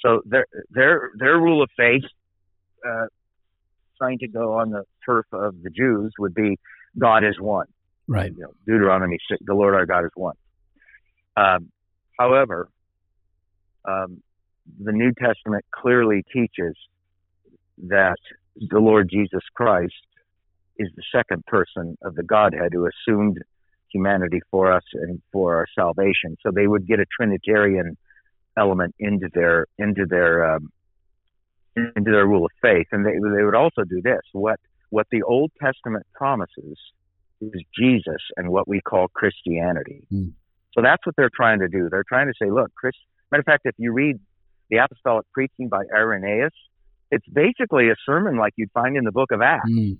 So 0.00 0.22
their 0.24 0.46
their 0.70 1.10
their 1.18 1.38
rule 1.38 1.62
of 1.62 1.70
faith, 1.76 2.04
uh, 2.86 3.06
trying 3.98 4.18
to 4.20 4.28
go 4.28 4.54
on 4.54 4.70
the 4.70 4.84
turf 5.04 5.26
of 5.32 5.62
the 5.62 5.70
Jews, 5.70 6.12
would 6.18 6.34
be 6.34 6.58
God 6.98 7.22
is 7.24 7.38
one. 7.38 7.66
Right. 8.08 8.32
You 8.34 8.42
know, 8.44 8.52
Deuteronomy 8.66 9.18
six, 9.30 9.40
the 9.44 9.54
Lord 9.54 9.74
our 9.74 9.86
God 9.86 10.04
is 10.04 10.10
one. 10.14 10.36
Um, 11.40 11.70
however, 12.18 12.68
um, 13.84 14.22
the 14.82 14.92
New 14.92 15.12
Testament 15.12 15.64
clearly 15.72 16.22
teaches 16.32 16.76
that 17.88 18.18
the 18.56 18.78
Lord 18.78 19.08
Jesus 19.10 19.42
Christ 19.54 19.94
is 20.78 20.88
the 20.96 21.02
second 21.14 21.44
person 21.46 21.96
of 22.02 22.14
the 22.14 22.22
Godhead 22.22 22.72
who 22.72 22.86
assumed 22.86 23.38
humanity 23.92 24.40
for 24.50 24.72
us 24.72 24.84
and 24.94 25.20
for 25.32 25.56
our 25.56 25.66
salvation. 25.74 26.36
So 26.42 26.50
they 26.54 26.66
would 26.66 26.86
get 26.86 27.00
a 27.00 27.06
Trinitarian 27.16 27.96
element 28.56 28.94
into 28.98 29.28
their 29.32 29.66
into 29.78 30.06
their 30.08 30.54
um, 30.54 30.70
into 31.76 32.10
their 32.10 32.26
rule 32.26 32.44
of 32.44 32.50
faith, 32.60 32.86
and 32.92 33.04
they 33.04 33.12
they 33.12 33.44
would 33.44 33.54
also 33.54 33.82
do 33.84 34.00
this. 34.02 34.20
What 34.32 34.60
what 34.90 35.06
the 35.10 35.22
Old 35.22 35.52
Testament 35.62 36.06
promises 36.14 36.78
is 37.40 37.62
Jesus 37.78 38.22
and 38.36 38.50
what 38.50 38.68
we 38.68 38.80
call 38.80 39.08
Christianity. 39.08 40.06
Mm. 40.12 40.32
So 40.72 40.82
that's 40.82 41.04
what 41.04 41.16
they're 41.16 41.30
trying 41.34 41.60
to 41.60 41.68
do. 41.68 41.88
They're 41.90 42.04
trying 42.08 42.26
to 42.28 42.34
say, 42.40 42.50
look, 42.50 42.70
Chris. 42.76 42.92
Matter 43.32 43.40
of 43.40 43.46
fact, 43.46 43.62
if 43.64 43.74
you 43.78 43.92
read 43.92 44.16
the 44.70 44.78
Apostolic 44.78 45.26
Preaching 45.32 45.68
by 45.68 45.82
Irenaeus, 45.94 46.52
it's 47.10 47.26
basically 47.32 47.88
a 47.90 47.94
sermon 48.06 48.36
like 48.36 48.52
you'd 48.56 48.70
find 48.72 48.96
in 48.96 49.04
the 49.04 49.12
Book 49.12 49.32
of 49.32 49.40
Acts. 49.42 49.70
Mm. 49.70 49.98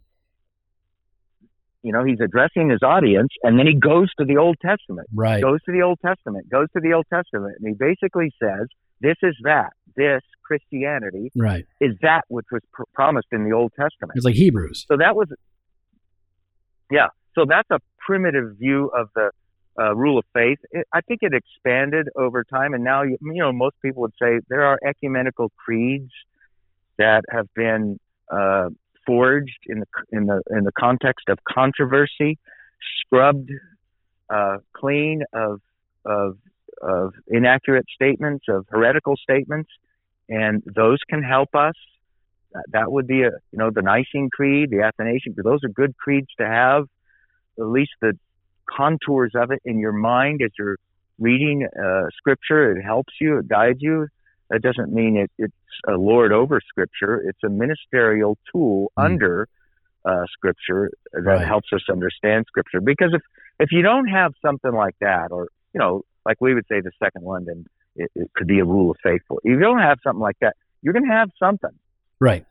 You 1.83 1.93
know, 1.93 2.05
he's 2.05 2.19
addressing 2.23 2.69
his 2.69 2.83
audience, 2.83 3.31
and 3.43 3.59
then 3.59 3.67
he 3.67 3.75
goes 3.75 4.13
to 4.19 4.25
the 4.27 4.37
Old 4.37 4.57
Testament 4.61 5.09
Right. 5.15 5.43
goes 5.43 5.63
to 5.65 5.73
the 5.73 5.81
Old 5.83 5.99
Testament, 6.05 6.49
goes 6.51 6.67
to 6.77 6.81
the 6.81 6.93
Old 6.93 7.07
Testament, 7.13 7.57
and 7.59 7.69
he 7.69 7.75
basically 7.75 8.33
says, 8.43 8.67
"This 9.01 9.17
is 9.23 9.35
that. 9.45 9.73
This 9.97 10.23
Christianity 10.45 11.31
Right. 11.37 11.65
is 11.81 11.97
that 12.03 12.25
which 12.29 12.47
was 12.53 12.61
pr- 12.73 12.83
promised 12.95 13.29
in 13.33 13.45
the 13.45 13.53
Old 13.53 13.73
Testament." 13.73 14.13
It's 14.15 14.25
like 14.27 14.35
Hebrews. 14.35 14.85
So 14.89 14.99
that 14.99 15.17
was, 15.17 15.29
yeah. 16.91 17.09
So 17.35 17.45
that's 17.47 17.71
a 17.71 17.79
primitive 17.99 18.57
view 18.59 18.91
of 18.95 19.09
the 19.15 19.31
uh, 19.81 19.95
rule 19.97 20.19
of 20.19 20.25
faith. 20.35 20.59
It, 20.71 20.87
I 20.93 21.01
think 21.01 21.21
it 21.23 21.33
expanded 21.33 22.09
over 22.17 22.45
time, 22.45 22.75
and 22.75 22.85
now 22.85 23.03
you, 23.03 23.17
you 23.21 23.43
know 23.43 23.53
most 23.53 23.77
people 23.83 24.03
would 24.03 24.15
say 24.21 24.41
there 24.49 24.65
are 24.65 24.79
ecumenical 24.87 25.51
creeds 25.57 26.11
that 26.99 27.25
have 27.31 27.47
been 27.55 27.99
uh, 28.31 28.69
forged 29.07 29.59
in 29.67 29.81
the 29.81 29.87
in 30.13 30.27
the 30.27 30.43
in 30.51 30.65
the 30.65 30.73
context 30.79 31.29
of 31.29 31.39
controversy, 31.49 32.39
scrubbed 33.01 33.51
uh, 34.29 34.59
clean 34.75 35.23
of 35.33 35.61
of 36.05 36.37
of 36.83 37.15
inaccurate 37.29 37.87
statements, 37.95 38.47
of 38.49 38.67
heretical 38.69 39.17
statements, 39.17 39.71
and 40.29 40.63
those 40.67 40.99
can 41.09 41.23
help 41.23 41.55
us. 41.55 41.75
That, 42.53 42.65
that 42.73 42.93
would 42.93 43.07
be 43.07 43.23
a 43.23 43.31
you 43.53 43.59
know 43.59 43.71
the 43.71 43.83
Nicene 43.83 44.29
Creed, 44.31 44.71
the 44.71 44.83
Athanasian 44.83 45.35
Creed. 45.35 45.45
Those 45.45 45.65
are 45.65 45.69
good 45.69 45.97
creeds 45.97 46.29
to 46.39 46.47
have. 46.47 46.85
At 47.59 47.67
least 47.67 47.93
the 48.01 48.19
contours 48.77 49.33
of 49.35 49.51
it 49.51 49.61
in 49.65 49.79
your 49.79 49.93
mind 49.93 50.41
as 50.45 50.51
you're 50.59 50.77
reading 51.19 51.67
uh, 51.83 52.03
Scripture. 52.17 52.73
It 52.77 52.83
helps 52.83 53.13
you. 53.21 53.39
It 53.39 53.49
guides 53.49 53.79
you. 53.81 54.09
That 54.51 54.63
doesn't 54.63 54.93
mean 54.93 55.17
it, 55.17 55.31
it's 55.39 55.53
a 55.89 55.93
lord 55.93 56.33
over 56.33 56.61
Scripture. 56.69 57.23
It's 57.29 57.43
a 57.45 57.49
ministerial 57.49 58.37
tool 58.53 58.91
Mm. 58.99 59.05
under 59.07 59.49
uh, 60.05 60.25
Scripture 60.33 60.91
that 61.13 61.21
Right. 61.23 61.47
helps 61.47 61.69
us 61.73 61.83
understand 61.91 62.45
Scripture. 62.49 62.81
Because 62.81 63.13
if 63.15 63.23
if 63.59 63.69
you 63.73 63.83
don't 63.83 64.09
have 64.09 64.33
something 64.45 64.73
like 64.73 64.97
that, 65.01 65.29
or 65.31 65.49
you 65.75 65.79
know, 65.79 66.03
like 66.25 66.39
we 66.41 66.55
would 66.55 66.65
say 66.69 66.81
the 66.81 66.93
Second 67.03 67.25
London, 67.25 67.67
it, 67.97 68.11
it 68.15 68.31
could 68.35 68.47
be 68.47 68.59
a 68.61 68.65
rule 68.65 68.91
of 68.93 68.97
faithful. 69.03 69.39
If 69.45 69.51
you 69.51 69.59
don't 69.61 69.79
have 69.81 69.99
something 70.03 70.21
like 70.21 70.39
that, 70.41 70.55
you're 70.83 70.95
going 70.95 71.07
to 71.09 71.13
have 71.15 71.31
something 71.39 71.75
Right. 72.19 72.45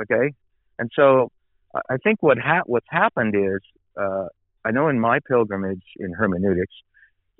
okay 0.00 0.32
and 0.78 0.90
so 0.94 1.30
I- 1.74 1.80
i 1.94 1.96
think 1.98 2.22
what 2.22 2.38
ha- 2.38 2.62
what's 2.66 2.86
happened 2.88 3.34
is 3.36 3.60
uh, 4.00 4.26
i 4.68 4.70
know 4.70 4.86
in 4.88 4.98
my 5.00 5.18
pilgrimage 5.32 5.86
in 5.98 6.10
hermeneutics 6.20 6.76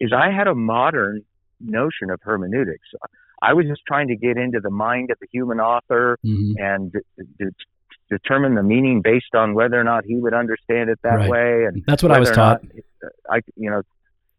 is 0.04 0.10
i 0.24 0.28
had 0.38 0.46
a 0.46 0.54
modern 0.54 1.16
notion 1.60 2.10
of 2.14 2.18
hermeneutics 2.22 2.88
i 3.42 3.52
was 3.52 3.66
just 3.66 3.82
trying 3.86 4.08
to 4.08 4.16
get 4.16 4.36
into 4.44 4.60
the 4.60 4.70
mind 4.70 5.10
of 5.10 5.18
the 5.20 5.28
human 5.36 5.58
author 5.60 6.18
hmm 6.22 6.52
and 6.56 6.92
d- 6.92 6.98
d- 7.38 7.46
determine 8.10 8.54
the 8.54 8.62
meaning 8.62 9.02
based 9.02 9.34
on 9.34 9.54
whether 9.54 9.78
or 9.78 9.84
not 9.84 10.02
he 10.04 10.16
would 10.16 10.32
understand 10.34 10.88
it 10.88 10.98
that 11.02 11.18
Right. 11.18 11.28
way 11.34 11.64
and 11.66 11.84
That's 11.86 12.02
what 12.02 12.10
I 12.12 12.18
was 12.18 12.30
taught. 12.30 12.62
I, 13.30 13.40
you 13.54 13.70
know, 13.70 13.82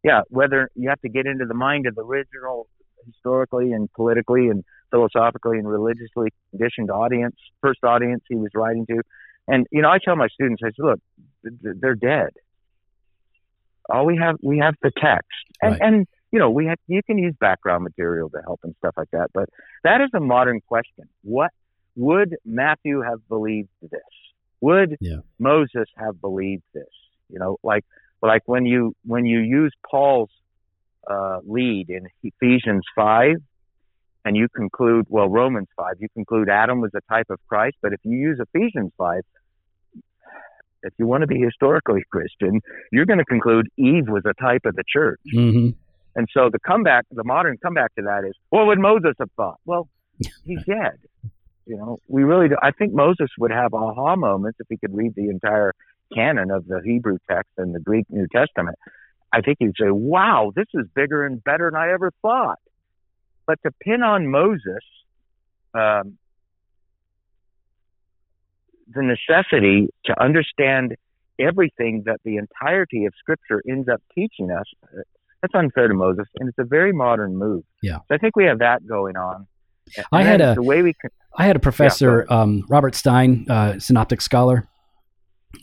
yeah, 0.04 0.22
whether 0.30 0.70
you 0.76 0.90
have 0.90 1.02
to 1.02 1.10
get 1.10 1.26
into 1.28 1.46
the 1.46 1.54
mind 1.54 1.86
of 1.86 1.94
the 1.96 2.02
original 2.02 2.68
historically 3.06 3.72
and 3.72 3.84
politically 3.94 4.48
and 4.48 4.64
philosophically 4.92 5.58
and 5.60 5.68
religiously 5.68 6.30
conditioned 6.50 6.90
audience, 6.90 7.36
first 7.62 7.84
audience 7.84 8.24
he 8.28 8.36
was 8.36 8.50
writing 8.56 8.86
to. 8.88 9.02
And, 9.48 9.68
you 9.72 9.82
know, 9.84 9.90
I 9.90 10.00
tell 10.04 10.16
my 10.16 10.30
students, 10.30 10.62
I 10.66 10.70
say, 10.70 10.76
look, 10.80 11.00
th- 11.44 11.54
th- 11.62 11.76
they're 11.80 11.96
dead. 11.96 12.30
All 13.90 14.06
we 14.06 14.18
have, 14.18 14.36
we 14.42 14.60
have 14.60 14.76
the 14.82 14.92
text. 14.98 15.28
And, 15.62 15.72
Right. 15.74 15.82
and 15.82 16.08
you 16.32 16.40
know, 16.40 16.52
we 16.52 16.68
have, 16.68 16.78
you 16.88 17.02
can 17.04 17.18
use 17.18 17.34
background 17.40 17.84
material 17.84 18.30
to 18.30 18.42
help 18.44 18.60
and 18.64 18.76
stuff 18.78 18.94
like 18.98 19.10
that. 19.12 19.30
But 19.34 19.50
that 19.84 20.02
is 20.02 20.10
a 20.14 20.20
modern 20.20 20.62
question. 20.62 21.10
What 21.24 21.52
would 21.96 22.36
Matthew 22.46 23.02
have 23.02 23.28
believed 23.28 23.70
this? 23.82 24.02
Would 24.62 24.98
Yeah. 25.00 25.22
Moses 25.40 25.88
have 25.98 26.22
believed 26.22 26.64
this? 26.74 26.90
You 27.30 27.40
know, 27.40 27.58
like 27.64 27.86
like 28.22 28.42
when 28.46 28.66
you 28.66 28.96
when 29.06 29.26
you 29.26 29.40
use 29.40 29.74
Paul's 29.90 30.32
uh, 31.10 31.40
lead 31.46 31.90
in 31.90 32.08
Ephesians 32.24 32.84
five, 32.96 33.38
and 34.26 34.36
you 34.36 34.48
conclude 34.50 35.06
well 35.10 35.30
Romans 35.30 35.70
five, 35.78 35.94
you 36.00 36.10
conclude 36.14 36.50
Adam 36.50 36.82
was 36.82 36.92
a 36.94 37.02
type 37.12 37.28
of 37.30 37.40
Christ. 37.48 37.78
But 37.82 37.94
if 37.94 38.00
you 38.04 38.18
use 38.18 38.40
Ephesians 38.40 38.92
five, 38.98 39.22
if 40.84 40.94
you 40.98 41.08
want 41.08 41.22
to 41.22 41.28
be 41.28 41.40
historically 41.40 42.04
Christian, 42.12 42.62
you're 42.92 43.06
going 43.06 43.20
to 43.20 43.26
conclude 43.26 43.68
Eve 43.78 44.08
was 44.08 44.24
a 44.26 44.34
type 44.42 44.62
of 44.66 44.76
the 44.76 44.84
church. 44.92 45.20
hmm 45.32 45.70
And 46.16 46.28
so 46.34 46.50
the 46.52 46.60
comeback, 46.60 47.06
the 47.12 47.24
modern 47.24 47.58
comeback 47.58 47.94
to 47.96 48.02
that 48.04 48.26
is, 48.28 48.34
what 48.50 48.68
would 48.68 48.80
Moses 48.80 49.14
have 49.20 49.32
thought? 49.36 49.60
Well, 49.66 49.90
he's 50.46 50.64
dead. 50.66 50.98
You 51.66 51.78
know, 51.78 51.98
we 52.08 52.24
really 52.24 52.50
do. 52.50 52.56
I 52.62 52.72
think 52.72 52.94
Moses 52.94 53.30
would 53.38 53.52
have 53.52 53.74
aha 53.74 54.16
moments 54.16 54.60
if 54.60 54.68
he 54.70 54.78
could 54.78 54.96
read 54.96 55.14
the 55.16 55.30
entire 55.30 55.74
canon 56.14 56.52
of 56.52 56.66
the 56.66 56.82
Hebrew 56.84 57.18
text 57.30 57.52
and 57.58 57.76
the 57.76 57.80
Greek 57.80 58.06
New 58.10 58.28
Testament. 58.34 58.78
I 59.32 59.42
think 59.42 59.58
he'd 59.60 59.76
say, 59.80 59.92
wow, 59.92 60.52
this 60.56 60.66
is 60.74 60.88
bigger 60.96 61.26
and 61.26 61.44
better 61.44 61.70
than 61.72 61.80
I 61.80 61.94
ever 61.94 62.12
thought. 62.22 62.58
But 63.46 63.60
to 63.64 63.72
pin 63.82 64.02
on 64.04 64.28
Moses, 64.28 64.84
um, 65.74 66.18
the 68.94 69.02
necessity 69.04 69.88
to 70.06 70.22
understand 70.22 70.96
everything 71.40 72.04
that 72.06 72.20
the 72.26 72.38
entirety 72.38 73.06
of 73.06 73.14
Scripture 73.20 73.62
ends 73.70 73.88
up 73.88 74.02
teaching 74.14 74.52
us, 74.52 74.66
that's 75.42 75.54
unfair 75.56 75.88
to 75.88 75.94
Moses, 75.94 76.26
and 76.40 76.50
it's 76.50 76.58
a 76.60 76.66
very 76.66 76.92
modern 76.92 77.38
move. 77.38 77.64
Yeah. 77.82 77.98
So 78.08 78.16
I 78.16 78.18
think 78.18 78.36
we 78.36 78.46
have 78.46 78.60
that 78.60 78.86
going 78.88 79.16
on. 79.16 79.48
And 79.96 80.06
I 80.12 80.24
had 80.24 80.42
a- 80.42 80.56
the 80.56 80.62
way 80.64 80.82
we 80.82 80.94
can, 80.94 81.10
I 81.38 81.46
had 81.46 81.56
a 81.56 81.60
professor, 81.60 82.26
um, 82.32 82.64
Robert 82.70 82.94
Stein, 82.96 83.46
uh, 83.50 83.80
synoptic 83.80 84.22
scholar, 84.22 84.68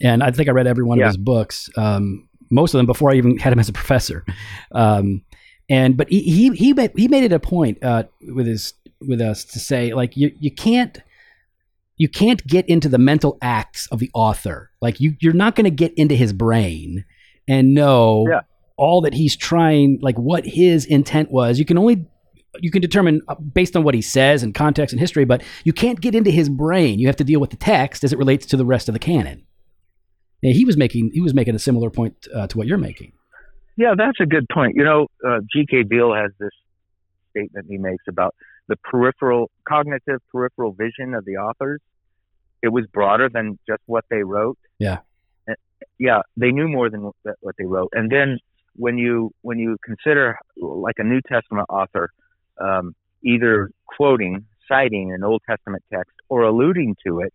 and 0.01 0.23
I 0.23 0.31
think 0.31 0.49
I 0.49 0.51
read 0.51 0.67
every 0.67 0.83
one 0.83 0.97
Yeah. 0.97 1.05
of 1.05 1.09
his 1.09 1.17
books, 1.17 1.69
um, 1.77 2.27
most 2.49 2.73
of 2.73 2.79
them 2.79 2.85
before 2.85 3.11
I 3.11 3.15
even 3.15 3.37
had 3.37 3.53
him 3.53 3.59
as 3.59 3.69
a 3.69 3.73
professor. 3.73 4.25
Um, 4.71 5.21
and 5.69 5.97
but 5.97 6.09
he 6.09 6.21
he 6.21 6.49
he 6.55 6.73
made, 6.73 6.91
he 6.95 7.07
made 7.09 7.23
it 7.25 7.33
a 7.33 7.39
point 7.39 7.83
uh, 7.83 8.03
with 8.33 8.47
his 8.47 8.73
with 9.01 9.19
us 9.21 9.43
to 9.45 9.59
say 9.59 9.93
like 9.93 10.15
you 10.17 10.31
you 10.39 10.49
can't 10.49 11.01
you 11.97 12.07
can't 12.07 12.45
get 12.45 12.67
into 12.69 12.87
the 12.89 12.97
mental 12.97 13.37
acts 13.41 13.87
of 13.87 13.99
the 13.99 14.09
author. 14.13 14.71
Like 14.81 14.99
you 14.99 15.15
you're 15.19 15.33
not 15.33 15.55
going 15.55 15.65
to 15.65 15.71
get 15.71 15.93
into 15.95 16.15
his 16.15 16.31
brain 16.33 17.05
and 17.47 17.73
know 17.73 18.25
Yeah. 18.29 18.41
all 18.77 19.01
that 19.01 19.13
he's 19.13 19.35
trying 19.35 19.99
like 20.01 20.17
what 20.17 20.45
his 20.45 20.85
intent 20.85 21.31
was. 21.31 21.59
You 21.59 21.65
can 21.65 21.77
only 21.77 22.05
you 22.59 22.71
can 22.71 22.81
determine 22.81 23.21
uh, 23.27 23.35
based 23.35 23.75
on 23.75 23.83
what 23.83 23.93
he 23.93 24.01
says 24.01 24.41
and 24.43 24.53
context 24.55 24.91
and 24.93 24.99
history, 24.99 25.25
but 25.25 25.43
you 25.63 25.73
can't 25.73 25.99
get 26.01 26.15
into 26.15 26.31
his 26.31 26.49
brain. 26.49 26.97
You 26.99 27.07
have 27.07 27.15
to 27.17 27.23
deal 27.23 27.39
with 27.39 27.51
the 27.51 27.57
text 27.57 28.03
as 28.03 28.11
it 28.13 28.17
relates 28.17 28.45
to 28.47 28.57
the 28.57 28.65
rest 28.65 28.89
of 28.89 28.93
the 28.93 28.99
canon. 28.99 29.45
He 30.41 30.65
was 30.65 30.77
making 30.77 31.11
he 31.13 31.21
was 31.21 31.33
making 31.33 31.55
a 31.55 31.59
similar 31.59 31.89
point 31.89 32.27
uh, 32.33 32.47
to 32.47 32.57
what 32.57 32.67
you're 32.67 32.77
making. 32.77 33.11
Yeah, 33.75 33.93
that's 33.97 34.19
a 34.19 34.25
good 34.25 34.45
point. 34.51 34.75
You 34.75 34.83
know, 34.83 35.07
uh, 35.27 35.39
G.K. 35.53 35.83
Beale 35.83 36.13
has 36.13 36.31
this 36.39 36.49
statement 37.31 37.67
he 37.69 37.77
makes 37.77 38.03
about 38.07 38.33
the 38.67 38.75
peripheral, 38.77 39.49
cognitive 39.67 40.19
peripheral 40.31 40.73
vision 40.73 41.13
of 41.13 41.25
the 41.25 41.37
authors. 41.37 41.81
It 42.61 42.69
was 42.69 42.85
broader 42.91 43.29
than 43.29 43.57
just 43.67 43.81
what 43.85 44.05
they 44.09 44.23
wrote. 44.23 44.57
Yeah. 44.79 44.99
Uh, 45.49 45.53
Yeah, 45.99 46.21
they 46.35 46.51
knew 46.51 46.67
more 46.67 46.89
than 46.89 47.01
what 47.41 47.55
they 47.57 47.65
wrote. 47.65 47.89
And 47.93 48.11
then 48.11 48.39
when 48.75 48.97
you 48.97 49.31
when 49.41 49.57
you 49.59 49.77
consider 49.83 50.37
like 50.57 50.95
a 50.97 51.03
New 51.03 51.21
Testament 51.21 51.67
author, 51.69 52.09
um, 52.59 52.95
either 53.23 53.69
quoting, 53.95 54.45
citing 54.67 55.13
an 55.13 55.23
Old 55.23 55.41
Testament 55.49 55.83
text 55.93 56.13
or 56.29 56.41
alluding 56.43 56.95
to 57.05 57.19
it, 57.21 57.33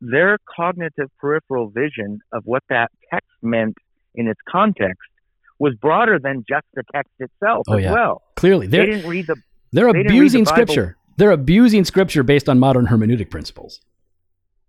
their 0.00 0.38
cognitive 0.54 1.10
peripheral 1.18 1.68
vision 1.70 2.20
of 2.32 2.42
what 2.44 2.62
that 2.68 2.90
text 3.10 3.30
meant 3.42 3.76
in 4.14 4.28
its 4.28 4.40
context 4.48 5.08
was 5.58 5.74
broader 5.74 6.18
than 6.18 6.44
just 6.48 6.66
the 6.74 6.82
text 6.94 7.12
itself 7.18 7.64
Oh, 7.68 7.74
as 7.78 7.84
yeah. 7.84 7.92
well. 7.92 8.22
Clearly, 8.36 8.66
They 8.66 8.76
they're 8.78 8.86
didn't 8.86 9.08
read 9.10 9.26
the 9.26 9.36
they're 9.72 9.92
they 9.92 10.00
abusing 10.00 10.44
the 10.44 10.50
scripture. 10.50 10.96
They're 11.16 11.30
abusing 11.30 11.84
scripture 11.84 12.22
based 12.22 12.48
on 12.48 12.58
modern 12.58 12.86
hermeneutic 12.86 13.30
principles. 13.30 13.80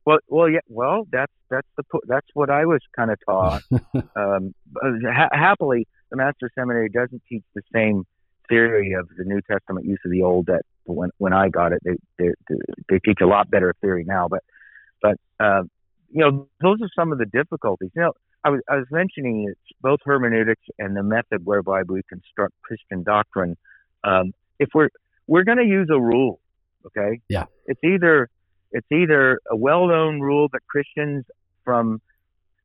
well. 0.06 0.20
Well, 0.28 0.50
yeah. 0.50 0.60
Well, 0.70 1.08
that's 1.12 1.32
that's 1.50 1.68
the 1.78 1.84
that's 2.08 2.28
what 2.34 2.50
I 2.50 2.66
was 2.66 2.82
kind 2.95 3.12
of 3.12 3.20
taught. 3.26 3.62
um, 4.16 4.54
ha- 4.82 5.30
happily, 5.32 5.88
the 6.10 6.18
Master 6.18 6.50
Seminary 6.56 6.89
doesn't 6.89 7.22
teach 7.30 7.43
the 7.54 7.62
same 7.74 8.06
theory 8.50 8.93
of 8.93 9.10
the 9.18 9.26
New 9.26 9.41
Testament 9.41 9.86
use 9.86 10.00
of 10.06 10.12
the 10.12 10.24
Old 10.24 10.48
that 10.48 10.62
when 10.86 11.10
when 11.18 11.34
I 11.34 11.50
got 11.50 11.74
it. 11.74 11.82
They 11.84 11.98
they 12.18 12.30
they 12.89 13.00
teach 13.00 13.20
a 13.22 13.28
lot 13.28 13.50
better 13.50 13.74
theory 13.82 14.04
now, 14.06 14.28
but 14.28 14.43
but 15.02 15.18
uh, 15.39 15.64
you 16.10 16.22
know, 16.22 16.48
those 16.62 16.82
are 16.82 16.89
some 16.95 17.12
of 17.12 17.18
the 17.18 17.26
difficulties. 17.26 17.91
You 17.95 18.04
know, 18.04 18.14
I 18.43 18.50
was 18.50 18.62
I 18.70 18.78
was 18.78 18.88
mentioning 18.91 19.48
it's 19.50 19.78
both 19.82 20.00
hermeneutics 20.04 20.64
and 20.80 20.95
the 20.95 21.04
method 21.04 21.45
whereby 21.45 21.84
we 21.84 22.02
construct 22.10 22.54
Christian 22.64 23.04
doctrine. 23.04 23.58
Um, 24.04 24.32
if 24.60 24.70
we're 24.74 24.89
we're 25.28 25.43
going 25.43 25.58
to 25.58 25.66
use 25.66 25.89
a 25.91 25.99
rule, 25.99 26.39
okay? 26.86 27.22
Yeah. 27.30 27.45
It's 27.66 27.84
either 27.84 28.30
it's 28.72 28.88
either 28.91 29.39
a 29.49 29.55
well-known 29.55 30.20
rule 30.20 30.47
that 30.51 30.62
Christians 30.68 31.26
from 31.64 32.01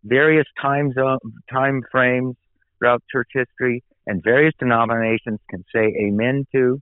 various 0.04 0.46
time 0.60 0.92
zone, 0.92 1.18
time 1.50 1.82
frames 1.90 2.36
throughout 2.78 3.02
church 3.10 3.28
history 3.32 3.84
and 4.06 4.22
various 4.22 4.54
denominations 4.58 5.38
can 5.48 5.64
say 5.74 5.94
amen 6.00 6.46
to, 6.52 6.80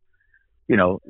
you 0.69 0.77
know, 0.77 1.01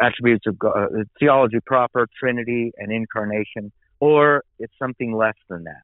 attributes 0.00 0.46
of 0.46 0.58
God, 0.58 0.76
uh, 0.76 1.04
theology 1.18 1.58
proper, 1.64 2.06
Trinity, 2.18 2.72
and 2.78 2.92
incarnation, 2.92 3.72
or 4.00 4.44
it's 4.58 4.72
something 4.78 5.12
less 5.14 5.34
than 5.48 5.64
that. 5.64 5.82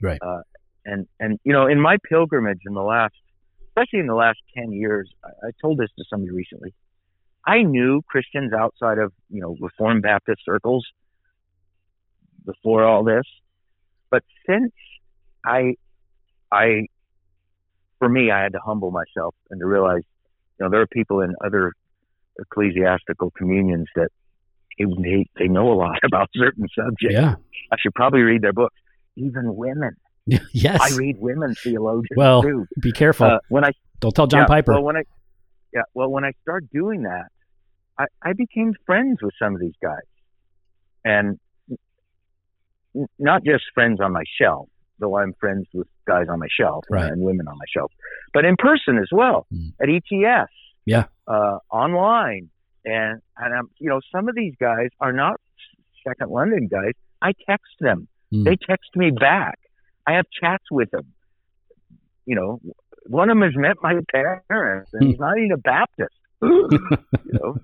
Right. 0.00 0.18
Uh, 0.20 0.42
and 0.84 1.06
and 1.20 1.38
you 1.44 1.52
know, 1.52 1.66
in 1.66 1.80
my 1.80 1.98
pilgrimage 2.08 2.60
in 2.66 2.74
the 2.74 2.82
last, 2.82 3.14
especially 3.72 4.00
in 4.00 4.06
the 4.06 4.14
last 4.14 4.38
ten 4.56 4.72
years, 4.72 5.10
I, 5.24 5.48
I 5.48 5.50
told 5.60 5.78
this 5.78 5.90
to 5.98 6.04
somebody 6.08 6.32
recently. 6.32 6.74
I 7.44 7.62
knew 7.62 8.02
Christians 8.08 8.52
outside 8.52 8.98
of 8.98 9.12
you 9.28 9.40
know 9.40 9.56
Reformed 9.60 10.02
Baptist 10.02 10.42
circles 10.44 10.86
before 12.44 12.84
all 12.84 13.04
this, 13.04 13.24
but 14.10 14.22
since 14.46 14.72
I, 15.44 15.74
I, 16.52 16.86
for 17.98 18.08
me, 18.08 18.30
I 18.30 18.42
had 18.42 18.52
to 18.52 18.60
humble 18.64 18.90
myself 18.90 19.34
and 19.50 19.60
to 19.60 19.66
realize, 19.66 20.02
you 20.58 20.64
know, 20.64 20.70
there 20.70 20.80
are 20.80 20.86
people 20.86 21.20
in 21.20 21.34
other 21.44 21.72
ecclesiastical 22.38 23.30
communions 23.30 23.86
that 23.96 24.08
they, 24.78 25.26
they 25.38 25.48
know 25.48 25.72
a 25.72 25.74
lot 25.74 25.98
about 26.04 26.28
certain 26.34 26.66
subjects. 26.76 27.14
Yeah. 27.14 27.36
I 27.72 27.76
should 27.80 27.94
probably 27.94 28.20
read 28.20 28.42
their 28.42 28.52
books. 28.52 28.76
Even 29.16 29.56
women. 29.56 29.96
yes. 30.52 30.78
I 30.80 30.96
read 30.96 31.16
women 31.18 31.54
theologians 31.54 32.16
well, 32.16 32.42
too. 32.42 32.66
be 32.80 32.92
careful. 32.92 33.26
Uh, 33.26 33.38
when 33.48 33.64
I 33.64 33.72
Don't 34.00 34.14
tell 34.14 34.26
John 34.26 34.40
yeah, 34.42 34.46
Piper. 34.46 34.72
Well, 34.72 34.82
when 34.84 34.96
I 34.96 35.02
yeah, 35.74 35.82
well, 35.94 36.08
when 36.10 36.24
I 36.24 36.32
started 36.42 36.68
doing 36.70 37.02
that, 37.02 37.26
I, 37.98 38.04
I 38.22 38.32
became 38.34 38.74
friends 38.86 39.18
with 39.22 39.32
some 39.38 39.54
of 39.54 39.60
these 39.60 39.74
guys, 39.82 40.00
and 41.04 41.38
not 43.18 43.44
just 43.44 43.64
friends 43.74 44.00
on 44.00 44.12
my 44.12 44.24
shelf, 44.40 44.68
though 44.98 45.16
I'm 45.16 45.32
friends 45.40 45.66
with 45.72 45.88
guys 46.06 46.26
on 46.28 46.38
my 46.40 46.48
shelf 46.50 46.84
Right. 46.90 47.10
and 47.10 47.22
women 47.22 47.48
on 47.48 47.56
my 47.56 47.64
shelf, 47.74 47.90
but 48.34 48.44
in 48.44 48.56
person 48.56 48.98
as 48.98 49.08
well 49.10 49.46
Mm. 49.52 49.72
at 49.80 49.88
ETS, 49.88 50.50
Yeah. 50.84 51.04
uh, 51.26 51.58
online, 51.70 52.50
and 52.84 53.20
and 53.38 53.54
I'm 53.54 53.70
you 53.78 53.88
know 53.88 54.00
some 54.14 54.28
of 54.28 54.34
these 54.34 54.54
guys 54.60 54.88
are 55.00 55.12
not 55.12 55.40
Second 56.06 56.30
London 56.30 56.66
guys. 56.68 56.92
I 57.22 57.32
text 57.46 57.72
them. 57.80 58.08
Mm. 58.32 58.44
They 58.44 58.56
text 58.56 58.90
me 58.96 59.10
back. 59.10 59.58
I 60.06 60.14
have 60.14 60.26
chats 60.40 60.64
with 60.70 60.90
them. 60.90 61.12
You 62.26 62.36
know, 62.36 62.60
one 63.06 63.30
of 63.30 63.36
them 63.36 63.42
has 63.42 63.56
met 63.56 63.76
my 63.82 63.94
parents, 64.10 64.90
and 64.92 65.08
he's 65.08 65.16
hmm. 65.16 65.22
not 65.22 65.38
even 65.38 65.52
a 65.52 65.56
Baptist. 65.56 66.14
you 66.42 67.08
know, 67.32 67.56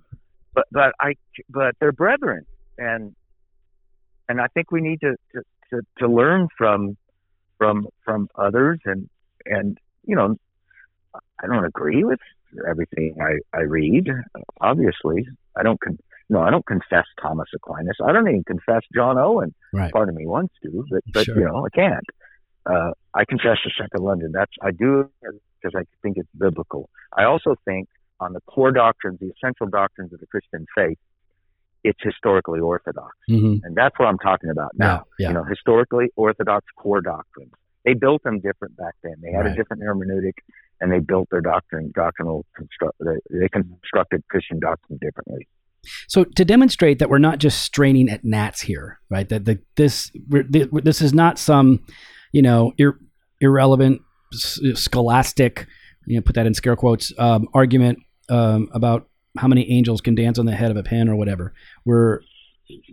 but 0.55 0.67
but 0.71 0.93
I 1.01 1.15
but 1.49 1.75
they're 1.81 1.93
brethren, 1.93 2.45
and 2.77 3.15
and 4.29 4.41
I 4.41 4.47
think 4.49 4.71
we 4.71 4.81
need 4.81 5.01
to 5.01 5.17
to, 5.33 5.43
to, 5.71 5.83
to 5.99 6.09
learn 6.09 6.49
from 6.57 6.97
from 7.57 7.89
from 8.05 8.29
others, 8.35 8.81
and 8.85 9.09
and 9.47 9.79
you 10.05 10.17
know, 10.17 10.37
I 11.15 11.47
don't 11.47 11.65
agree 11.65 12.05
with 12.05 12.21
everything 12.69 13.17
I 13.21 13.39
I 13.57 13.63
read. 13.63 14.09
Obviously, 14.61 15.27
I 15.57 15.63
don't 15.63 15.81
con- 15.81 15.99
no, 16.31 16.41
I 16.41 16.51
don't 16.51 16.67
confess 16.67 17.07
Thomas 17.21 17.49
Aquinas. 17.55 17.97
I 18.05 18.13
don't 18.13 18.29
even 18.29 18.45
confess 18.45 18.83
John 18.95 19.19
Owen. 19.19 19.55
Right. 19.73 19.93
Part 19.93 20.09
of 20.09 20.15
me 20.15 20.27
wants 20.27 20.55
to, 20.63 20.85
but 20.91 21.03
but 21.13 21.25
Sure. 21.25 21.39
you 21.39 21.45
know, 21.45 21.67
I 21.67 21.71
can't. 21.71 22.05
Uh, 22.71 22.91
I 23.15 23.25
confess 23.25 23.57
the 23.65 23.71
Second 23.81 24.05
London. 24.05 24.31
That's 24.33 24.53
I 24.63 24.71
do 24.71 25.09
because 25.21 25.75
I 25.75 25.83
think 26.03 26.17
it's 26.19 26.29
biblical. 26.39 26.89
I 27.17 27.25
also 27.25 27.55
think 27.65 27.89
on 28.21 28.33
the 28.33 28.41
core 28.43 28.73
doctrines, 28.73 29.19
the 29.21 29.31
essential 29.37 29.67
doctrines 29.69 30.13
of 30.13 30.21
the 30.21 30.27
Christian 30.27 30.67
faith, 30.77 30.99
it's 31.85 31.99
historically 32.03 32.61
orthodox, 32.61 33.15
Mhm. 33.31 33.61
and 33.63 33.75
that's 33.77 33.99
what 33.99 34.07
I'm 34.09 34.19
talking 34.19 34.51
about 34.51 34.73
now. 34.77 34.87
Yeah, 34.87 35.03
yeah. 35.19 35.29
You 35.29 35.35
know, 35.35 35.45
historically 35.45 36.11
orthodox 36.17 36.67
core 36.77 37.01
doctrines. 37.01 37.53
They 37.85 37.95
built 37.95 38.23
them 38.25 38.41
different 38.41 38.77
back 38.77 38.95
then. 39.03 39.15
They 39.23 39.31
had 39.31 39.45
Right. 39.47 39.53
a 39.53 39.57
different 39.57 39.83
hermeneutic, 39.83 40.35
and 40.81 40.93
they 40.93 40.99
built 40.99 41.29
their 41.31 41.41
doctrine, 41.41 41.93
doctrinal 41.95 42.45
construct. 42.55 42.99
They, 43.01 43.39
they 43.39 43.49
constructed 43.49 44.25
Christian 44.29 44.59
doctrine 44.59 44.99
differently. 45.01 45.47
So 46.09 46.25
to 46.25 46.45
demonstrate 46.45 46.99
that 46.99 47.09
we're 47.09 47.19
not 47.19 47.39
just 47.39 47.63
straining 47.63 48.11
at 48.11 48.25
gnats 48.25 48.61
here, 48.63 48.99
right? 49.09 49.29
That 49.29 49.45
the, 49.45 49.61
this 49.77 50.11
this 50.29 51.01
is 51.01 51.15
not 51.15 51.39
some, 51.39 51.81
you 52.33 52.43
know, 52.43 52.73
ir- 52.79 52.99
irrelevant 53.41 54.03
s- 54.33 54.61
scholastic, 54.75 55.67
you 56.07 56.17
know, 56.17 56.23
put 56.23 56.35
that 56.35 56.47
in 56.47 56.55
scare 56.55 56.77
quotes, 56.77 57.13
um, 57.19 57.49
argument 57.55 57.99
um, 58.29 58.69
about 58.73 59.09
how 59.37 59.49
many 59.49 59.71
angels 59.71 60.01
can 60.01 60.15
dance 60.15 60.39
on 60.39 60.47
the 60.47 60.55
head 60.55 60.71
of 60.71 60.77
a 60.77 60.83
pin 60.83 61.09
or 61.09 61.17
whatever. 61.17 61.53
We're 61.85 62.21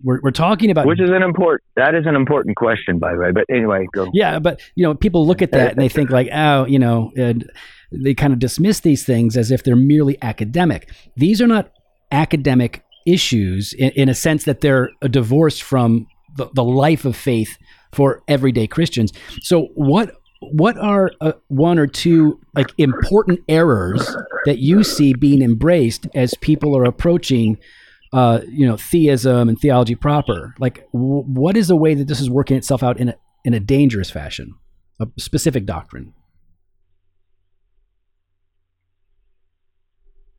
we're, 0.03 0.21
we're 0.21 0.31
talking 0.31 0.71
about 0.71 0.85
Which 0.85 1.01
is 1.01 1.09
an 1.09 1.21
important. 1.21 1.63
That 1.75 1.95
is 1.95 2.05
an 2.05 2.15
important 2.15 2.55
question, 2.55 2.97
by 2.97 3.13
the 3.13 3.19
way. 3.19 3.31
But 3.31 3.45
anyway, 3.49 3.87
go. 3.93 4.09
yeah, 4.13 4.39
but 4.39 4.61
you 4.75 4.83
know, 4.83 4.93
people 4.93 5.27
look 5.27 5.41
at 5.41 5.51
that 5.51 5.71
and 5.71 5.81
they 5.81 5.89
think 5.89 6.09
like, 6.09 6.29
oh, 6.33 6.65
you 6.65 6.79
know, 6.79 7.11
and 7.17 7.49
they 7.91 8.13
kind 8.13 8.31
of 8.31 8.39
dismiss 8.39 8.79
these 8.79 9.03
things 9.03 9.35
as 9.35 9.51
if 9.51 9.63
they're 9.63 9.75
merely 9.75 10.17
academic. 10.21 10.89
These 11.17 11.41
are 11.41 11.47
not 11.47 11.71
academic 12.11 12.83
issues 13.05 13.73
in, 13.73 13.91
in 13.91 14.09
a 14.09 14.15
sense 14.15 14.45
that 14.45 14.61
they're 14.61 14.89
a 15.01 15.09
divorce 15.09 15.59
from 15.59 16.07
the, 16.37 16.49
the 16.53 16.63
life 16.63 17.05
of 17.05 17.15
faith 17.15 17.57
for 17.95 18.21
everyday 18.27 18.67
Christians. 18.67 19.13
So 19.41 19.69
what 19.75 20.15
what 20.41 20.77
are 20.77 21.11
uh, 21.21 21.31
one 21.47 21.79
or 21.79 21.87
two 21.87 22.39
like 22.53 22.71
important 22.77 23.39
errors 23.47 24.15
that 24.45 24.59
you 24.59 24.83
see 24.83 25.13
being 25.13 25.41
embraced 25.41 26.07
as 26.13 26.33
people 26.41 26.77
are 26.77 26.83
approaching 26.83 27.57
uh, 28.13 28.41
you 28.47 28.67
know 28.67 28.77
theism 28.77 29.49
and 29.49 29.59
theology 29.59 29.95
proper 29.95 30.53
like 30.59 30.85
w- 30.93 31.23
what 31.23 31.57
is 31.57 31.67
the 31.67 31.75
way 31.75 31.95
that 31.95 32.07
this 32.07 32.19
is 32.19 32.29
working 32.29 32.57
itself 32.57 32.83
out 32.83 32.99
in 32.99 33.09
a 33.09 33.15
in 33.43 33.53
a 33.53 33.59
dangerous 33.59 34.11
fashion 34.11 34.53
a 34.99 35.07
specific 35.17 35.65
doctrine 35.65 36.13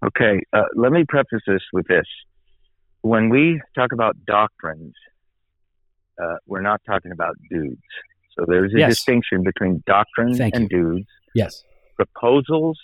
Okay, 0.05 0.41
uh, 0.53 0.63
let 0.77 0.93
me 0.93 1.05
preface 1.09 1.41
this 1.47 1.63
with 1.73 1.87
this. 1.89 2.07
When 3.01 3.29
we 3.29 3.61
talk 3.75 3.93
about 3.93 4.15
doctrines, 4.27 4.95
uh, 6.23 6.37
we're 6.47 6.63
not 6.63 6.81
talking 6.87 7.13
about 7.13 7.35
dudes. 7.51 7.81
So 8.37 8.45
there's 8.47 8.73
a 8.75 8.79
Yes. 8.79 8.91
distinction 8.91 9.43
between 9.43 9.83
doctrines 9.87 10.39
Thank 10.39 10.55
and 10.55 10.69
dudes, 10.69 11.07
yes 11.35 11.63
proposals 11.97 12.79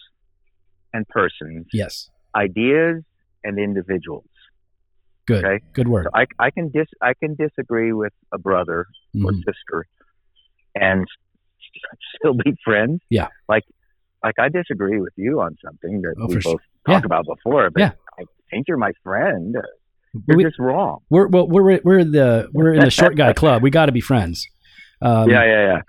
and 0.94 1.06
persons, 1.08 1.66
yes 1.72 2.08
ideas 2.34 3.02
and 3.44 3.58
individuals. 3.58 4.24
good 5.26 5.44
Okay. 5.44 5.60
good 5.74 5.88
word 5.88 6.04
So 6.06 6.10
I, 6.14 6.24
I 6.38 6.50
can 6.50 6.70
dis 6.70 6.86
I 7.02 7.12
can 7.14 7.34
disagree 7.34 7.92
with 7.92 8.12
a 8.32 8.38
brother 8.38 8.86
or 9.24 9.32
Mhm. 9.32 9.42
sister 9.48 9.86
and 10.74 11.06
still 12.16 12.34
be 12.34 12.54
friends. 12.64 13.00
Yeah. 13.10 13.28
Like 13.48 13.64
like 14.24 14.38
I 14.38 14.48
disagree 14.48 15.00
with 15.00 15.12
you 15.16 15.40
on 15.40 15.56
something 15.64 16.00
that 16.02 16.14
Oh, 16.18 16.26
we 16.26 16.34
both 16.36 16.42
sure. 16.42 16.58
talked 16.86 17.02
Yeah. 17.04 17.06
about 17.06 17.26
before, 17.26 17.70
but 17.70 17.80
Yeah. 17.80 17.92
I 18.18 18.24
think 18.50 18.68
you're 18.68 18.78
my 18.78 18.92
friend. 19.02 19.56
You're 20.28 20.36
we, 20.36 20.44
just 20.44 20.58
wrong. 20.58 20.98
we're 21.10 21.26
well, 21.28 21.46
we're 21.48 21.80
we're 21.84 22.04
the 22.04 22.48
we're 22.52 22.74
in 22.74 22.80
the 22.80 22.90
short 22.90 23.16
guy 23.16 23.32
club 23.32 23.62
we 23.62 23.70
got 23.70 23.86
to 23.86 23.92
be 23.92 24.00
friends 24.00 24.46
um, 25.02 25.28
yeah, 25.28 25.44
yeah, 25.44 25.66
yeah. 25.66 25.80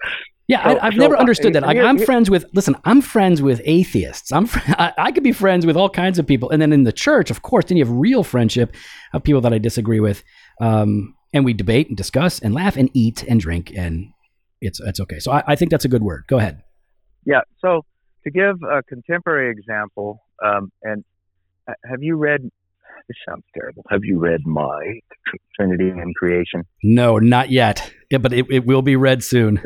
Yeah, 0.48 0.64
So- 0.64 0.78
I, 0.80 0.88
I've 0.88 0.94
so, 0.94 1.00
never 1.00 1.16
uh, 1.16 1.20
understood 1.20 1.54
that. 1.54 1.64
Like, 1.64 1.78
here- 1.78 1.86
I'm 1.86 1.98
here- 1.98 2.06
friends 2.06 2.30
with. 2.30 2.46
Listen, 2.54 2.76
I'm 2.84 3.00
friends 3.00 3.42
with 3.42 3.62
atheists. 3.64 4.32
I'm. 4.32 4.46
Fr- 4.48 4.60
I, 4.78 4.92
I 4.98 5.12
could 5.12 5.24
be 5.24 5.32
friends 5.32 5.66
with 5.66 5.78
all 5.78 5.90
kinds 5.90 6.20
of 6.20 6.28
people, 6.28 6.50
and 6.50 6.62
then 6.62 6.74
in 6.74 6.84
the 6.84 6.92
church, 6.92 7.32
of 7.32 7.44
course, 7.44 7.66
then 7.66 7.78
you 7.78 7.86
have 7.86 7.94
real 7.94 8.24
friendship 8.24 8.76
of 9.14 9.24
people 9.24 9.40
that 9.42 9.54
I 9.54 9.58
disagree 9.58 10.00
with, 10.00 10.24
um, 10.60 11.16
and 11.34 11.46
we 11.46 11.54
debate 11.54 11.88
and 11.88 11.96
discuss 11.96 12.40
and 12.40 12.54
laugh 12.54 12.76
and 12.76 12.90
eat 12.94 13.24
and 13.24 13.40
drink, 13.40 13.72
and 13.76 14.08
it's 14.62 14.80
it's 14.82 15.00
okay. 15.00 15.20
So 15.20 15.32
I, 15.32 15.44
I 15.48 15.56
think 15.56 15.72
that's 15.72 15.86
a 15.86 15.90
good 15.90 16.04
word. 16.04 16.26
Go 16.28 16.40
ahead. 16.40 16.62
Yeah. 17.26 17.42
So 17.60 17.86
to 18.26 18.32
give 18.32 18.58
a 18.64 18.84
contemporary 18.84 19.52
example, 19.52 20.20
um, 20.44 20.72
and 20.82 21.06
uh, 21.70 21.74
have 21.90 22.02
you 22.04 22.16
read? 22.18 22.50
This 23.08 23.18
sounds 23.28 23.44
terrible. 23.58 23.84
Have 23.90 24.04
you 24.04 24.18
read 24.18 24.46
my 24.46 25.00
Trinity 25.56 25.90
and 25.90 26.16
Creation? 26.16 26.64
No, 26.84 27.18
not 27.20 27.52
yet. 27.52 27.92
Yeah, 28.10 28.20
but 28.20 28.32
it, 28.34 28.46
it 28.50 28.66
will 28.66 28.82
be 28.82 28.96
read 28.96 29.24
soon. 29.24 29.58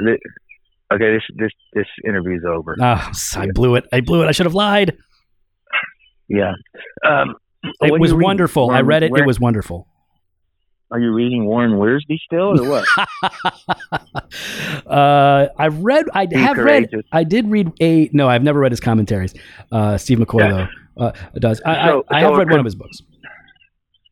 Okay, 0.91 1.13
this 1.13 1.23
this 1.35 1.51
this 1.73 1.85
interview's 2.05 2.43
over. 2.47 2.75
Ah, 2.81 3.11
I 3.35 3.47
blew 3.53 3.75
it. 3.75 3.85
I 3.91 4.01
blew 4.01 4.23
it. 4.23 4.27
I 4.27 4.31
should 4.31 4.45
have 4.45 4.55
lied. 4.55 4.97
Yeah. 6.29 6.53
Um, 7.05 7.35
It 7.81 7.99
was 7.99 8.13
wonderful. 8.13 8.71
I 8.71 8.81
read 8.81 9.03
it. 9.03 9.11
It 9.15 9.25
was 9.25 9.39
wonderful. 9.39 9.87
Are 10.89 10.99
you 10.99 11.13
reading 11.13 11.45
Warren 11.45 11.73
Wiersbe 11.73 12.17
still, 12.25 12.61
or 12.61 12.69
what? 12.69 12.85
uh, 14.87 15.47
I've 15.57 15.79
read. 15.79 16.05
I 16.13 16.25
Be 16.27 16.37
have 16.37 16.57
read. 16.57 16.89
I 17.11 17.23
did 17.23 17.49
read 17.49 17.71
a. 17.81 18.09
No, 18.13 18.29
I've 18.29 18.43
never 18.43 18.59
read 18.59 18.71
his 18.71 18.79
commentaries. 18.79 19.33
Uh, 19.71 19.97
Steve 19.97 20.17
McCoy 20.19 20.39
Yeah. 20.49 20.67
though 20.95 21.03
uh, 21.07 21.11
does. 21.39 21.61
I, 21.65 21.87
So- 21.89 22.05
I, 22.09 22.19
I 22.19 22.21
so 22.23 22.29
have 22.29 22.37
read 22.37 22.49
one 22.51 22.59
of 22.59 22.65
his 22.65 22.75
books. 22.75 23.01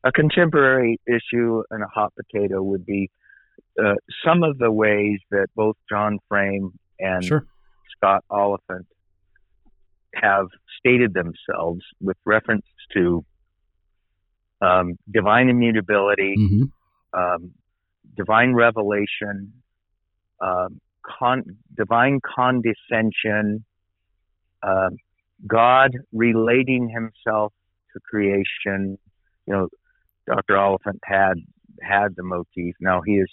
A 0.06 0.12
contemporary 0.12 1.00
issue 1.08 1.64
and 1.72 1.84
a 1.84 1.88
hot 1.88 2.14
potato 2.16 2.62
would 2.62 2.86
be 2.86 3.10
uh, 3.84 3.96
some 4.24 4.44
of 4.44 4.58
the 4.60 4.72
ways 4.72 5.20
that 5.32 5.48
both 5.56 5.76
John 5.90 6.20
Frame 6.30 6.72
and 7.00 7.24
Sure. 7.24 7.46
Scott 7.98 8.24
Oliphint 8.32 8.86
have 10.14 10.48
stated 10.80 11.14
themselves 11.14 11.82
with 12.00 12.18
reference 12.26 12.66
to 12.94 13.26
um, 14.62 14.98
divine 15.12 15.50
immutability, 15.50 16.36
hmm 16.38 16.64
um, 17.14 17.54
divine 18.18 18.54
revelation, 18.54 19.54
um, 20.42 20.82
con- 21.06 21.58
divine 21.76 22.20
condescension, 22.36 23.64
um, 24.64 24.98
God 25.48 25.92
relating 26.12 26.90
himself 26.90 27.54
to 27.94 28.00
creation. 28.02 28.98
You 29.48 29.54
know, 29.54 29.70
Dr. 30.28 30.56
Oliphint 30.56 31.00
had 31.04 31.36
had 31.82 32.16
the 32.16 32.24
motif. 32.24 32.76
Now 32.80 33.02
he 33.06 33.14
is 33.14 33.30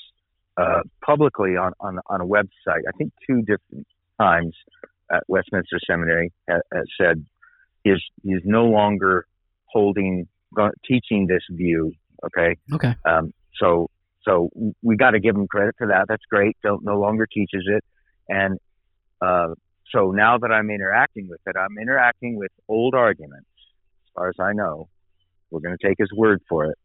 uh, 0.57 0.81
publicly 1.05 1.57
on, 1.57 1.73
on 1.81 1.99
on 2.07 2.21
a 2.21 2.27
website. 2.27 2.83
I 2.89 2.93
think 2.99 3.13
two 3.27 3.41
different 3.43 3.87
times 4.21 4.55
at 5.11 5.23
Westminster 5.29 5.79
Seminary 5.87 6.33
ha- 6.49 6.61
has 6.73 6.85
said 7.01 7.25
he 7.85 7.91
is 7.91 8.03
he 8.23 8.31
is 8.33 8.43
no 8.45 8.65
longer 8.67 9.27
holding 9.67 10.29
teaching 10.87 11.27
this 11.27 11.43
view. 11.51 11.93
Okay, 12.25 12.57
Okay. 12.73 12.95
um, 13.05 13.33
so 13.59 13.89
so 14.25 14.51
we 14.83 14.97
got 14.97 15.11
to 15.11 15.21
give 15.21 15.35
him 15.35 15.47
credit 15.49 15.75
for 15.79 15.89
that. 15.89 16.05
That's 16.09 16.25
great. 16.31 16.57
Don't 16.63 16.85
no 16.85 16.99
longer 17.01 17.27
teaches 17.27 17.65
it, 17.67 17.85
and 18.29 18.59
uh, 19.21 19.55
so 19.93 20.11
now 20.11 20.39
that 20.39 20.51
I'm 20.53 20.71
interacting 20.71 21.29
with 21.29 21.41
it, 21.47 21.57
I'm 21.57 21.79
interacting 21.81 22.37
with 22.37 22.51
old 22.69 22.95
arguments. 22.95 23.47
As 24.07 24.13
far 24.15 24.29
as 24.29 24.35
I 24.39 24.53
know, 24.53 24.89
we're 25.51 25.61
going 25.61 25.77
to 25.77 25.87
take 25.87 25.97
his 25.99 26.13
word 26.13 26.41
for 26.49 26.67
it. 26.67 26.79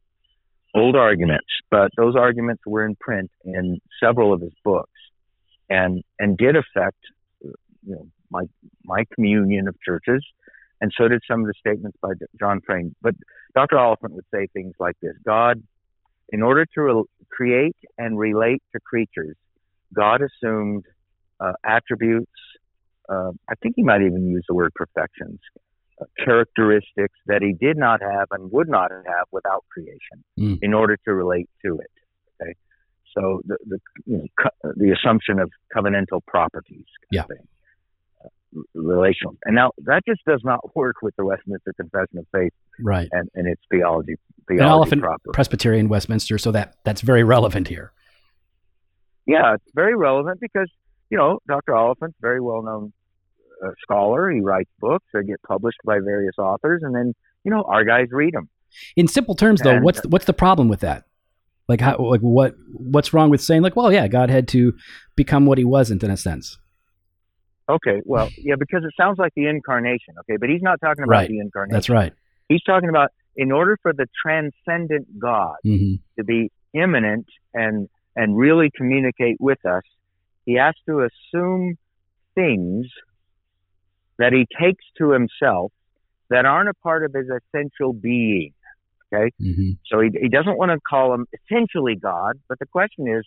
Old 0.76 0.96
arguments, 0.96 1.48
but 1.72 1.92
those 1.98 2.16
arguments 2.16 2.64
were 2.66 2.86
in 2.86 2.96
print 2.96 3.32
in 3.44 3.80
several 4.04 4.34
of 4.34 4.42
his 4.42 4.54
books, 4.64 4.92
and 5.70 6.04
and 6.20 6.38
did 6.38 6.56
affect 6.56 6.98
you 7.42 7.56
know 7.86 8.08
my 8.30 8.44
my 8.84 9.06
communion 9.16 9.68
of 9.68 9.76
churches, 9.82 10.24
and 10.82 10.92
so 10.98 11.08
did 11.08 11.22
some 11.30 11.42
of 11.42 11.48
the 11.48 11.54
statements 11.60 11.98
by 12.02 12.10
John 12.40 12.62
Frame. 12.62 12.96
But 13.02 13.16
Dr. 13.56 13.78
Oliphint 13.78 14.12
would 14.12 14.26
say 14.34 14.48
things 14.54 14.74
like 14.80 14.96
this: 15.02 15.14
God 15.26 15.64
in 16.30 16.42
order 16.42 16.66
to 16.66 16.82
re- 16.82 17.04
create 17.32 17.76
and 17.98 18.18
relate 18.18 18.62
to 18.74 18.80
creatures, 18.80 19.36
God 19.94 20.22
assumed 20.22 20.86
uh, 21.40 21.54
attributes. 21.64 22.32
Uh, 23.10 23.32
I 23.50 23.56
think 23.62 23.76
he 23.78 23.84
might 23.84 24.02
even 24.02 24.28
use 24.28 24.44
the 24.48 24.56
word 24.56 24.74
perfections, 24.76 25.40
characteristics 26.24 27.16
that 27.26 27.42
he 27.42 27.54
did 27.54 27.78
not 27.78 28.02
have 28.02 28.28
and 28.32 28.52
would 28.52 28.70
not 28.70 28.92
have 28.92 29.26
without 29.32 29.64
creation, 29.72 30.24
Mm. 30.40 30.60
in 30.62 30.74
order 30.74 30.98
to 31.06 31.14
relate 31.14 31.50
to 31.66 31.80
it. 31.80 31.92
Okay, 32.42 32.54
so 33.18 33.42
the 33.46 33.58
the 33.66 33.80
you 34.06 34.18
know, 34.18 34.26
co- 34.40 34.72
the 34.76 34.92
assumption 34.92 35.40
of 35.40 35.50
covenantal 35.76 36.22
properties. 36.28 36.86
kind 36.86 37.08
Yeah. 37.12 37.22
of 37.22 37.28
thing. 37.28 37.48
Uh, 38.24 38.62
relational, 38.76 39.36
and 39.46 39.56
now 39.56 39.72
that 39.86 40.02
just 40.08 40.22
does 40.26 40.42
not 40.44 40.60
work 40.76 40.98
with 41.02 41.16
the 41.18 41.26
Westminster 41.26 41.74
Confession 41.74 42.20
of 42.20 42.28
Faith 42.32 42.54
Right. 42.80 43.08
and, 43.12 43.30
and 43.36 43.48
its 43.48 43.62
theology. 43.72 44.16
And 44.50 44.60
Theology 44.60 44.92
Oliphint 44.92 45.02
proper. 45.02 45.32
Presbyterian 45.34 45.90
Westminster, 45.90 46.38
so 46.38 46.52
that 46.52 46.76
that's 46.86 47.02
very 47.02 47.24
relevant 47.24 47.68
here. 47.68 47.92
yeah, 49.26 49.56
it's 49.56 49.72
very 49.76 49.96
relevant 49.96 50.40
because 50.40 50.70
you 51.10 51.18
know 51.18 51.40
Dr. 51.48 51.74
Oliphint's 51.74 52.16
very 52.22 52.40
well 52.42 52.62
known 52.62 52.94
uh, 53.66 53.70
scholar. 53.82 54.30
He 54.32 54.42
writes 54.42 54.70
books 54.80 55.06
that 55.14 55.24
get 55.24 55.42
published 55.44 55.80
by 55.86 56.00
various 56.00 56.36
authors, 56.38 56.82
and 56.84 56.96
then 56.96 57.14
you 57.44 57.52
know 57.52 57.64
our 57.64 57.84
guys 57.84 58.08
read 58.12 58.34
them. 58.34 58.50
In 58.96 59.08
simple 59.08 59.36
terms, 59.36 59.62
though, 59.62 59.72
And- 59.76 59.84
what's 59.86 60.02
what's 60.08 60.26
the 60.26 60.34
problem 60.34 60.68
with 60.68 60.82
that? 60.82 61.04
Like, 61.68 61.82
how, 61.82 61.98
like 61.98 62.22
what 62.22 62.56
what's 62.72 63.14
wrong 63.14 63.30
with 63.30 63.42
saying 63.42 63.62
like, 63.62 63.76
well, 63.76 63.92
yeah, 63.92 64.08
God 64.08 64.30
had 64.30 64.48
to 64.50 64.74
become 65.16 65.46
what 65.46 65.58
He 65.58 65.66
wasn't 65.66 66.02
in 66.04 66.10
a 66.12 66.18
sense. 66.18 66.58
Okay, 67.70 68.02
well, 68.06 68.30
yeah, 68.38 68.56
because 68.58 68.84
it 68.86 68.94
sounds 68.96 69.20
like 69.20 69.34
the 69.36 69.48
incarnation. 69.48 70.14
Okay, 70.22 70.38
but 70.38 70.50
he's 70.50 70.62
not 70.62 70.80
talking 70.80 71.04
about 71.04 71.12
Right. 71.12 71.28
the 71.30 71.40
incarnation. 71.40 71.74
That's 71.74 71.90
right. 71.90 72.14
He's 72.48 72.64
talking 72.64 72.88
about 72.88 73.10
in 73.36 73.52
order 73.52 73.78
for 73.82 73.92
the 73.92 74.08
transcendent 74.24 75.20
God 75.20 75.56
hmm 75.64 75.96
to 76.18 76.24
be 76.24 76.50
immanent 76.74 77.26
and 77.54 77.90
and 78.16 78.38
really 78.38 78.72
communicate 78.76 79.36
with 79.40 79.64
us, 79.66 79.84
he 80.46 80.54
has 80.54 80.74
to 80.88 81.02
assume 81.08 81.78
things 82.36 82.88
that 84.20 84.34
he 84.34 84.46
takes 84.60 84.84
to 84.98 85.12
himself 85.12 85.72
that 86.30 86.46
aren't 86.46 86.70
a 86.70 86.74
part 86.84 87.06
of 87.06 87.14
his 87.14 87.28
essential 87.30 87.94
being. 87.94 88.54
Okay, 89.14 89.32
hmm 89.40 89.72
so 89.86 90.02
he, 90.02 90.10
he 90.22 90.28
doesn't 90.28 90.58
want 90.58 90.72
to 90.72 90.80
call 90.90 91.12
them 91.12 91.26
essentially 91.34 91.96
God, 91.96 92.34
but 92.50 92.60
the 92.60 92.66
question 92.66 93.08
is, 93.08 93.24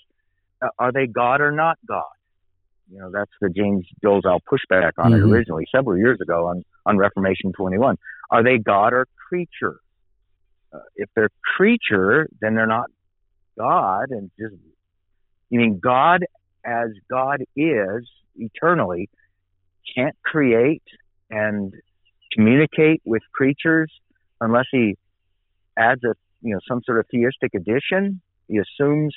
uh, 0.60 0.68
are 0.78 0.92
they 0.92 1.06
God 1.06 1.40
or 1.40 1.50
not 1.52 1.78
God? 1.88 2.02
You 2.90 2.98
know, 2.98 3.10
that's 3.10 3.30
the 3.40 3.48
James 3.48 3.86
Dolezal 4.04 4.40
pushback 4.50 4.92
on 4.98 5.12
Mhm. 5.12 5.16
it 5.16 5.22
originally 5.22 5.66
several 5.74 5.96
years 5.96 6.18
ago 6.20 6.48
on, 6.48 6.64
on 6.84 6.98
Reformation 6.98 7.52
21. 7.52 7.96
Are 8.30 8.42
they 8.42 8.58
God 8.58 8.92
or 8.92 9.06
creature? 9.28 9.78
Uh, 10.72 10.80
if 10.96 11.08
they're 11.14 11.30
creature, 11.56 12.28
then 12.40 12.54
they're 12.54 12.66
not 12.66 12.90
God 13.58 14.10
and 14.10 14.30
just, 14.38 14.54
you 15.50 15.60
mean 15.60 15.78
God 15.78 16.24
as 16.64 16.88
God 17.10 17.42
is 17.56 18.10
eternally 18.36 19.08
can't 19.94 20.16
create 20.24 20.82
and 21.30 21.72
communicate 22.32 23.02
with 23.04 23.22
creatures 23.32 23.90
unless 24.40 24.66
he 24.70 24.96
adds 25.76 26.02
a 26.04 26.14
you 26.42 26.54
know 26.54 26.60
some 26.68 26.82
sort 26.84 26.98
of 26.98 27.06
theistic 27.10 27.54
addition. 27.54 28.20
He 28.48 28.58
assumes 28.58 29.14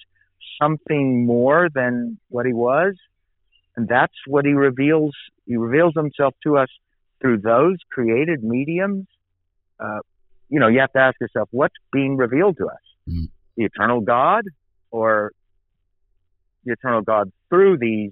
something 0.61 1.25
more 1.25 1.69
than 1.73 2.19
what 2.29 2.45
he 2.45 2.53
was, 2.53 2.95
and 3.75 3.87
that's 3.87 4.13
what 4.27 4.45
he 4.45 4.53
reveals. 4.53 5.13
He 5.45 5.55
reveals 5.57 5.93
himself 5.95 6.35
to 6.43 6.57
us 6.57 6.69
through 7.21 7.39
those 7.39 7.77
created 7.91 8.43
mediums. 8.43 9.07
Uh, 9.79 9.99
you 10.49 10.59
know, 10.59 10.67
you 10.67 10.79
have 10.79 10.91
to 10.93 10.99
ask 10.99 11.19
yourself, 11.19 11.49
what's 11.51 11.73
being 11.91 12.15
revealed 12.15 12.57
to 12.57 12.67
us? 12.67 12.83
Mm. 13.09 13.29
The 13.57 13.63
eternal 13.65 14.01
God, 14.01 14.43
or 14.91 15.31
the 16.65 16.73
eternal 16.73 17.01
God 17.01 17.31
through 17.49 17.77
these 17.77 18.11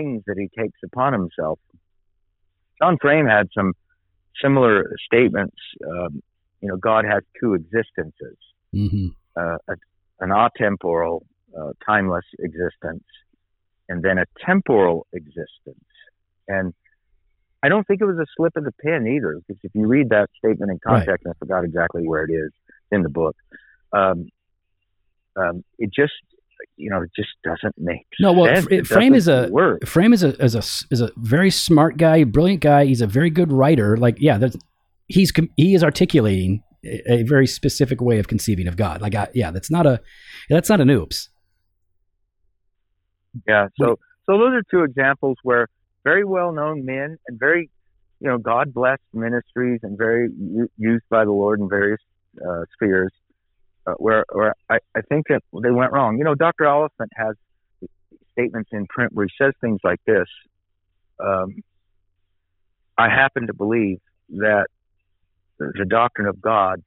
things 0.00 0.22
that 0.26 0.36
he 0.38 0.48
takes 0.60 0.78
upon 0.84 1.12
himself? 1.12 1.58
John 2.80 2.96
Frame 3.00 3.26
had 3.26 3.48
some 3.56 3.72
similar 4.42 4.96
statements. 5.04 5.56
Um, 5.86 6.22
you 6.60 6.68
know, 6.68 6.76
God 6.76 7.04
has 7.04 7.22
two 7.40 7.54
existences, 7.54 8.36
hmm 8.72 9.08
uh, 9.36 9.56
a, 9.68 9.76
an 10.20 10.30
atemporal, 10.30 11.20
uh, 11.58 11.72
timeless 11.86 12.24
existence, 12.38 13.04
and 13.88 14.02
then 14.02 14.18
a 14.18 14.24
temporal 14.44 15.06
existence. 15.12 15.88
And 16.48 16.74
I 17.62 17.68
don't 17.68 17.86
think 17.86 18.00
it 18.00 18.06
was 18.06 18.18
a 18.18 18.26
slip 18.36 18.56
of 18.56 18.64
the 18.64 18.72
pen 18.84 19.06
either, 19.06 19.38
because 19.38 19.60
if 19.62 19.72
you 19.74 19.86
read 19.86 20.08
that 20.10 20.28
statement 20.38 20.70
in 20.70 20.78
Right. 20.84 21.06
context, 21.06 21.24
and 21.24 21.34
I 21.34 21.38
forgot 21.38 21.64
exactly 21.64 22.02
where 22.06 22.24
it 22.24 22.32
is 22.32 22.50
in 22.90 23.02
the 23.02 23.08
book, 23.08 23.36
um, 23.92 24.26
um, 25.36 25.62
it 25.78 25.90
just, 25.92 26.12
you 26.76 26.90
know, 26.90 27.02
it 27.02 27.10
just 27.16 27.30
doesn't 27.44 27.74
make 27.78 28.06
No, 28.18 28.32
well, 28.32 28.46
sense. 28.54 28.66
It 28.70 28.86
Frame 28.86 29.14
is 29.14 29.28
a- 29.28 29.48
work. 29.50 29.86
Frame 29.86 30.12
is 30.12 30.22
a 30.22 30.28
is 30.42 30.54
a 30.54 30.62
is 30.90 31.00
a 31.00 31.10
very 31.16 31.50
smart 31.50 31.96
guy, 31.96 32.24
brilliant 32.24 32.60
guy. 32.62 32.84
He's 32.86 33.00
a 33.00 33.06
very 33.06 33.30
good 33.30 33.52
writer. 33.52 33.96
Like, 33.96 34.16
yeah, 34.20 34.38
there's, 34.38 34.56
he's 35.08 35.32
he 35.56 35.74
is 35.74 35.82
articulating 35.84 36.62
a, 36.84 37.20
a 37.20 37.22
very 37.22 37.46
specific 37.46 38.00
way 38.00 38.18
of 38.18 38.28
conceiving 38.28 38.66
of 38.68 38.76
God. 38.76 39.00
Like, 39.02 39.14
I, 39.14 39.28
yeah, 39.34 39.50
that's 39.50 39.70
not 39.70 39.86
a 39.86 40.00
that's 40.48 40.68
not 40.68 40.80
an 40.80 40.90
oops. 40.90 41.28
Yeah. 43.46 43.68
So 43.80 43.98
so 44.26 44.38
those 44.38 44.52
are 44.54 44.62
two 44.70 44.84
examples 44.84 45.36
where 45.42 45.68
very 46.04 46.24
well 46.24 46.52
known 46.52 46.84
men 46.84 47.18
and 47.28 47.38
very 47.38 47.70
you 48.20 48.28
know 48.28 48.38
God 48.38 48.72
blessed 48.74 49.02
ministries 49.12 49.80
and 49.82 49.96
very 49.96 50.28
used 50.76 51.04
by 51.10 51.24
the 51.24 51.30
Lord 51.32 51.60
in 51.60 51.68
various 51.68 52.00
uh, 52.44 52.62
spheres 52.74 53.12
uh, 53.86 53.94
where 53.94 54.24
where 54.32 54.54
I, 54.68 54.78
I 54.94 55.00
think 55.02 55.26
that 55.28 55.42
they 55.62 55.70
went 55.70 55.92
wrong. 55.92 56.18
You 56.18 56.24
know, 56.24 56.34
Dr. 56.34 56.64
Oliphint 56.64 57.08
has 57.14 57.34
statements 58.32 58.70
in 58.72 58.86
print 58.86 59.12
where 59.12 59.26
he 59.26 59.32
says 59.42 59.52
things 59.60 59.80
like 59.84 60.00
this. 60.06 60.26
Um, 61.18 61.62
I 62.96 63.08
happen 63.08 63.46
to 63.46 63.54
believe 63.54 63.98
that 64.30 64.66
the 65.58 65.84
doctrine 65.88 66.26
of 66.26 66.40
God 66.40 66.82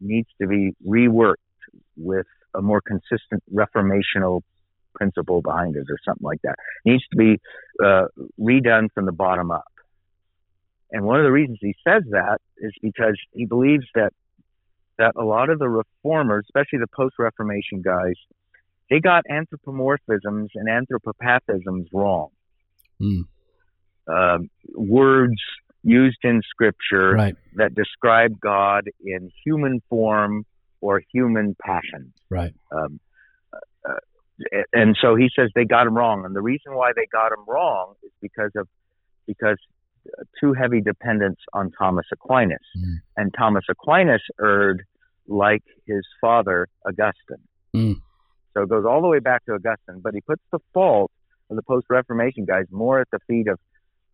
needs 0.00 0.28
to 0.40 0.46
be 0.46 0.72
reworked 0.86 1.34
with 1.96 2.26
a 2.54 2.62
more 2.62 2.80
consistent 2.80 3.42
reformational 3.52 4.42
principle 4.94 5.42
behind 5.42 5.76
it 5.76 5.86
or 5.90 5.98
something 6.04 6.24
like 6.24 6.40
that. 6.42 6.56
It 6.84 6.90
needs 6.90 7.04
to 7.10 7.16
be 7.16 7.40
uh, 7.84 8.06
redone 8.40 8.88
from 8.94 9.06
the 9.06 9.12
bottom 9.12 9.50
up. 9.50 9.64
And 10.90 11.04
one 11.04 11.18
of 11.18 11.24
the 11.24 11.32
reasons 11.32 11.58
he 11.60 11.74
says 11.86 12.02
that 12.10 12.38
is 12.58 12.72
because 12.80 13.18
he 13.32 13.44
believes 13.44 13.84
that 13.94 14.12
that 14.98 15.12
a 15.16 15.24
lot 15.24 15.50
of 15.50 15.58
the 15.58 15.68
reformers, 15.68 16.46
especially 16.48 16.78
the 16.78 16.88
post-Reformation 16.94 17.82
guys, 17.82 18.14
they 18.90 19.00
got 19.00 19.24
anthropomorphisms 19.30 20.48
and 20.54 20.68
anthropopathisms 20.68 21.86
wrong. 21.92 22.28
Hmm. 22.98 23.22
Um, 24.08 24.50
words 24.74 25.40
used 25.82 26.18
in 26.22 26.40
Scripture 26.48 27.12
Right, 27.12 27.36
that 27.54 27.74
describe 27.74 28.40
God 28.40 28.84
in 29.04 29.30
human 29.44 29.82
form 29.88 30.46
or 30.80 31.02
human 31.12 31.56
passion 31.64 32.12
right. 32.30 32.54
um, 32.70 33.00
and 34.72 34.96
so 35.00 35.16
he 35.16 35.28
says 35.34 35.50
they 35.54 35.64
got 35.64 35.86
him 35.86 35.96
wrong, 35.96 36.24
and 36.24 36.34
the 36.34 36.42
reason 36.42 36.74
why 36.74 36.92
they 36.94 37.06
got 37.10 37.32
him 37.32 37.44
wrong 37.46 37.94
is 38.02 38.10
because 38.20 38.50
of 38.56 38.68
because 39.26 39.56
too 40.40 40.52
heavy 40.52 40.80
dependence 40.80 41.38
on 41.52 41.70
Thomas 41.78 42.06
Aquinas, 42.12 42.58
Mm. 42.76 42.94
and 43.16 43.34
Thomas 43.36 43.64
Aquinas 43.68 44.22
erred 44.40 44.82
like 45.28 45.62
his 45.86 46.06
father 46.20 46.68
Augustine. 46.86 47.44
Mm. 47.74 47.94
So 48.54 48.62
it 48.62 48.68
goes 48.68 48.84
all 48.84 49.02
the 49.02 49.08
way 49.08 49.18
back 49.18 49.44
to 49.46 49.52
Augustine, 49.54 50.00
but 50.02 50.14
he 50.14 50.20
puts 50.20 50.42
the 50.52 50.60
fault 50.72 51.10
of 51.50 51.56
the 51.56 51.62
post-Reformation 51.62 52.44
guys 52.44 52.66
more 52.70 53.00
at 53.00 53.08
the 53.10 53.18
feet 53.26 53.48
of 53.48 53.58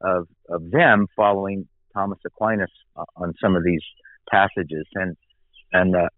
of, 0.00 0.26
of 0.48 0.68
them 0.72 1.06
following 1.14 1.68
Thomas 1.94 2.18
Aquinas 2.26 2.70
on 3.16 3.34
some 3.40 3.54
of 3.54 3.62
these 3.62 3.82
passages, 4.28 4.84
and 4.94 5.16
and 5.72 5.94
uh, 5.94 6.08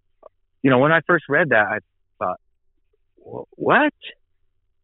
you 0.62 0.70
know 0.70 0.78
when 0.78 0.90
I 0.92 1.00
first 1.06 1.24
read 1.28 1.50
that 1.50 1.66
I 1.66 1.78
thought, 2.18 2.40
what? 3.56 3.92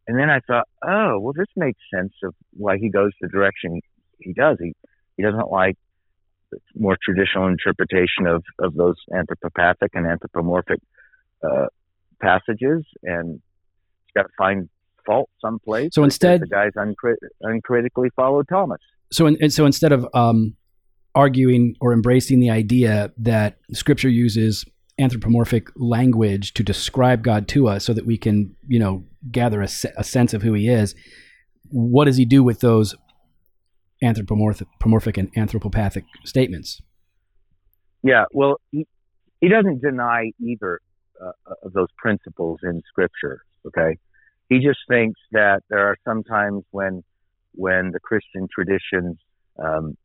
And 0.07 0.17
then 0.19 0.29
I 0.29 0.39
thought, 0.41 0.67
oh, 0.83 1.19
well, 1.19 1.33
this 1.33 1.47
makes 1.55 1.79
sense 1.93 2.13
of 2.23 2.33
why 2.51 2.77
he 2.77 2.89
goes 2.89 3.11
the 3.21 3.27
direction 3.27 3.79
he 4.21 4.33
does. 4.33 4.57
He 4.59 4.73
he 5.17 5.23
doesn't 5.23 5.49
like 5.51 5.77
the 6.51 6.59
more 6.75 6.97
traditional 7.01 7.47
interpretation 7.47 8.27
of 8.27 8.43
of 8.59 8.73
those 8.75 8.95
anthropopathic 9.11 9.89
and 9.93 10.05
anthropomorphic 10.07 10.79
uh, 11.43 11.67
passages, 12.21 12.83
and 13.03 13.41
he's 14.05 14.13
got 14.15 14.23
to 14.23 14.33
find 14.37 14.69
fault 15.05 15.29
someplace. 15.41 15.93
So 15.93 16.03
instead- 16.03 16.41
the 16.41 16.47
guys 16.47 16.71
uncrit- 16.77 17.15
uncritically 17.41 18.09
followed 18.15 18.47
Thomas. 18.47 18.79
So, 19.11 19.25
in, 19.25 19.37
and 19.41 19.51
so 19.51 19.65
instead 19.65 19.91
of 19.91 20.07
um, 20.13 20.55
arguing 21.15 21.75
or 21.81 21.91
embracing 21.91 22.39
the 22.39 22.49
idea 22.49 23.11
that 23.17 23.57
Scripture 23.73 24.07
uses 24.07 24.63
anthropomorphic 24.99 25.67
language 25.75 26.53
to 26.53 26.63
describe 26.63 27.23
God 27.23 27.47
to 27.49 27.67
us, 27.67 27.83
so 27.83 27.93
that 27.93 28.05
we 28.05 28.17
can, 28.17 28.55
you 28.67 28.79
know, 28.79 29.03
gather 29.29 29.61
a, 29.61 29.67
a 29.97 30.03
sense 30.03 30.33
of 30.33 30.43
who 30.43 30.53
He 30.53 30.69
is, 30.69 30.95
what 31.69 32.05
does 32.05 32.17
He 32.17 32.25
do 32.25 32.41
with 32.43 32.61
those 32.61 32.95
anthropomorphic 34.01 35.17
and 35.17 35.33
anthropopathic 35.35 36.03
statements? 36.25 36.81
Yeah, 38.03 38.25
well, 38.33 38.59
he, 38.71 38.87
he 39.39 39.47
doesn't 39.49 39.81
deny 39.81 40.31
either 40.39 40.79
uh, 41.23 41.31
of 41.63 41.73
those 41.73 41.89
principles 41.97 42.59
in 42.63 42.81
Scripture. 42.87 43.41
Okay, 43.67 43.97
he 44.49 44.59
just 44.59 44.79
thinks 44.87 45.19
that 45.31 45.61
there 45.69 45.85
are 45.87 45.95
some 46.05 46.23
times 46.23 46.63
when 46.71 47.03
when 47.53 47.91
the 47.91 47.99
Christian 47.99 48.47
tradition 48.53 49.17
um, 49.63 49.95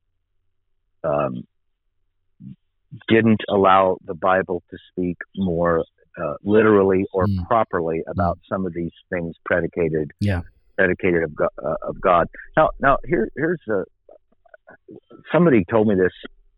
um, 1.04 1.44
didn't 3.08 3.40
allow 3.48 3.96
the 4.04 4.14
Bible 4.14 4.62
to 4.70 4.76
speak 4.90 5.16
more 5.36 5.84
uh, 6.22 6.34
literally 6.42 7.04
or 7.12 7.26
Mm. 7.26 7.46
properly 7.46 8.02
about 8.08 8.38
some 8.48 8.66
of 8.66 8.72
these 8.74 8.92
things 9.10 9.34
predicated 9.44 10.12
Yeah. 10.20 10.42
Predicated 10.76 11.22
of 11.22 11.34
God, 11.34 11.48
uh, 11.64 11.74
of 11.82 12.00
God. 12.00 12.26
Now, 12.56 12.70
now 12.80 12.98
here 13.04 13.30
here's 13.36 13.60
a 13.68 13.84
somebody 15.32 15.64
told 15.70 15.88
me 15.88 15.94
this 15.94 16.12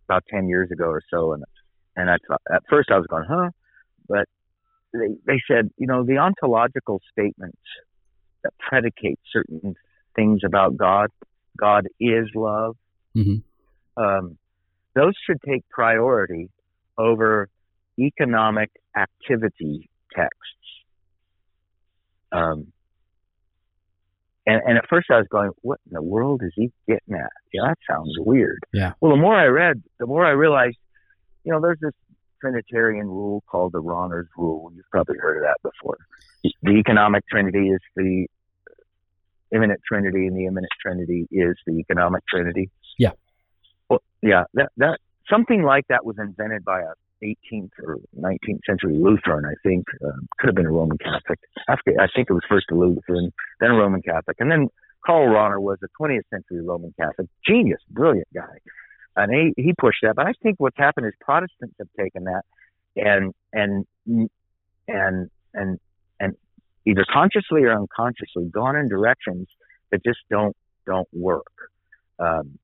about 0.09 0.25
10 0.33 0.49
years 0.49 0.71
ago 0.71 0.87
or 0.87 1.03
so 1.11 1.33
and 1.33 1.45
and 1.97 2.11
I 2.11 2.17
thought 2.27 2.41
at 2.53 2.63
first 2.69 2.91
I 2.91 2.97
was 2.97 3.07
going 3.07 3.25
huh 3.29 3.51
but 4.09 4.27
they 4.93 5.09
they 5.27 5.41
said 5.51 5.71
you 5.77 5.87
know 5.87 6.05
the 6.05 6.19
ontological 6.19 7.01
statements 7.11 7.59
that 8.43 8.53
predicate 8.59 9.19
certain 9.33 9.75
things 10.17 10.41
about 10.45 10.77
God 10.77 11.11
God 11.59 11.87
is 12.01 12.29
love 12.35 12.77
Mhm. 13.17 13.43
um, 13.97 14.39
those 14.95 15.15
should 15.27 15.39
take 15.47 15.69
priority 15.71 16.51
over 16.97 17.49
economic 17.99 18.71
activity 18.97 19.89
texts 20.15 20.69
um, 22.33 22.73
and, 24.49 24.63
and 24.67 24.79
at 24.79 24.89
first 24.89 25.09
I 25.11 25.19
was 25.19 25.27
going, 25.31 25.51
what 25.61 25.79
in 25.87 25.93
the 25.95 26.03
world 26.03 26.43
is 26.43 26.53
he 26.57 26.73
getting 26.89 27.15
at? 27.15 27.31
Yeah, 27.53 27.63
that 27.67 27.79
sounds 27.89 28.13
weird. 28.19 28.61
Yeah. 28.73 28.95
Well, 29.01 29.13
the 29.13 29.21
more 29.21 29.35
I 29.35 29.47
read, 29.47 29.83
the 30.01 30.07
more 30.07 30.25
I 30.25 30.31
realized, 30.31 30.79
you 31.45 31.53
know, 31.53 31.61
there's 31.61 31.79
this 31.81 31.93
Trinitarian 32.41 33.07
rule 33.09 33.45
called 33.47 33.73
the 33.73 33.83
Rahner's 33.83 34.29
rule. 34.39 34.73
You've 34.75 34.89
probably 34.91 35.19
heard 35.19 35.37
of 35.37 35.43
that 35.43 35.59
before. 35.63 35.99
The 36.63 36.71
economic 36.71 37.25
trinity 37.29 37.69
is 37.69 37.81
the 37.95 38.27
immanent 39.53 39.81
trinity, 39.87 40.27
and 40.27 40.37
the 40.37 40.47
immanent 40.47 40.73
trinity 40.81 41.27
is 41.31 41.57
the 41.67 41.75
economic 41.75 42.23
trinity. 42.27 42.71
Yeah. 42.99 43.11
Well, 43.91 44.01
yeah, 44.23 44.45
that 44.55 44.71
that 44.79 44.99
something 45.29 45.63
like 45.63 45.87
that 45.89 46.05
was 46.05 46.17
invented 46.19 46.65
by 46.65 46.81
a 46.81 46.93
18th 47.23 47.71
or 47.83 47.99
19th 48.19 48.61
century 48.67 48.95
Lutheran, 48.95 49.45
I 49.45 49.55
think. 49.63 49.85
Um, 50.05 50.29
could 50.39 50.49
have 50.49 50.55
been 50.55 50.67
a 50.67 50.73
Roman 50.73 50.99
Catholic. 50.99 51.39
After, 51.69 51.93
I 52.01 52.07
think 52.15 52.31
it 52.31 52.33
was 52.33 52.43
first 52.49 52.67
a 52.71 52.75
Lutheran, 52.75 53.33
then 53.61 53.71
a 53.71 53.75
Roman 53.75 54.03
Catholic, 54.03 54.37
and 54.41 54.51
then 54.51 54.69
Karl 55.05 55.29
Rahner 55.29 55.61
was 55.61 55.79
a 55.83 56.03
20th 56.03 56.23
century 56.31 56.61
Roman 56.61 56.95
Catholic. 56.99 57.29
Genius, 57.47 57.81
brilliant 57.91 58.29
guy, 58.35 58.59
and 59.17 59.33
he 59.33 59.63
he 59.63 59.73
pushed 59.79 59.99
that. 60.03 60.17
But 60.17 60.27
I 60.27 60.33
think 60.43 60.57
what's 60.59 60.79
happened 60.79 61.07
is 61.07 61.13
Protestants 61.21 61.75
have 61.79 61.89
taken 61.99 62.25
that 62.25 62.43
and 62.97 63.35
and 63.53 63.87
and 64.89 65.31
and 65.55 65.79
and 66.21 66.37
either 66.87 67.05
consciously 67.11 67.63
or 67.65 67.73
unconsciously 67.73 68.47
gone 68.51 68.77
in 68.77 68.89
directions 68.89 69.49
that 69.91 70.05
just 70.05 70.19
don't 70.31 70.57
don't 70.87 71.09
work. 71.13 71.53
Um, 72.19 72.59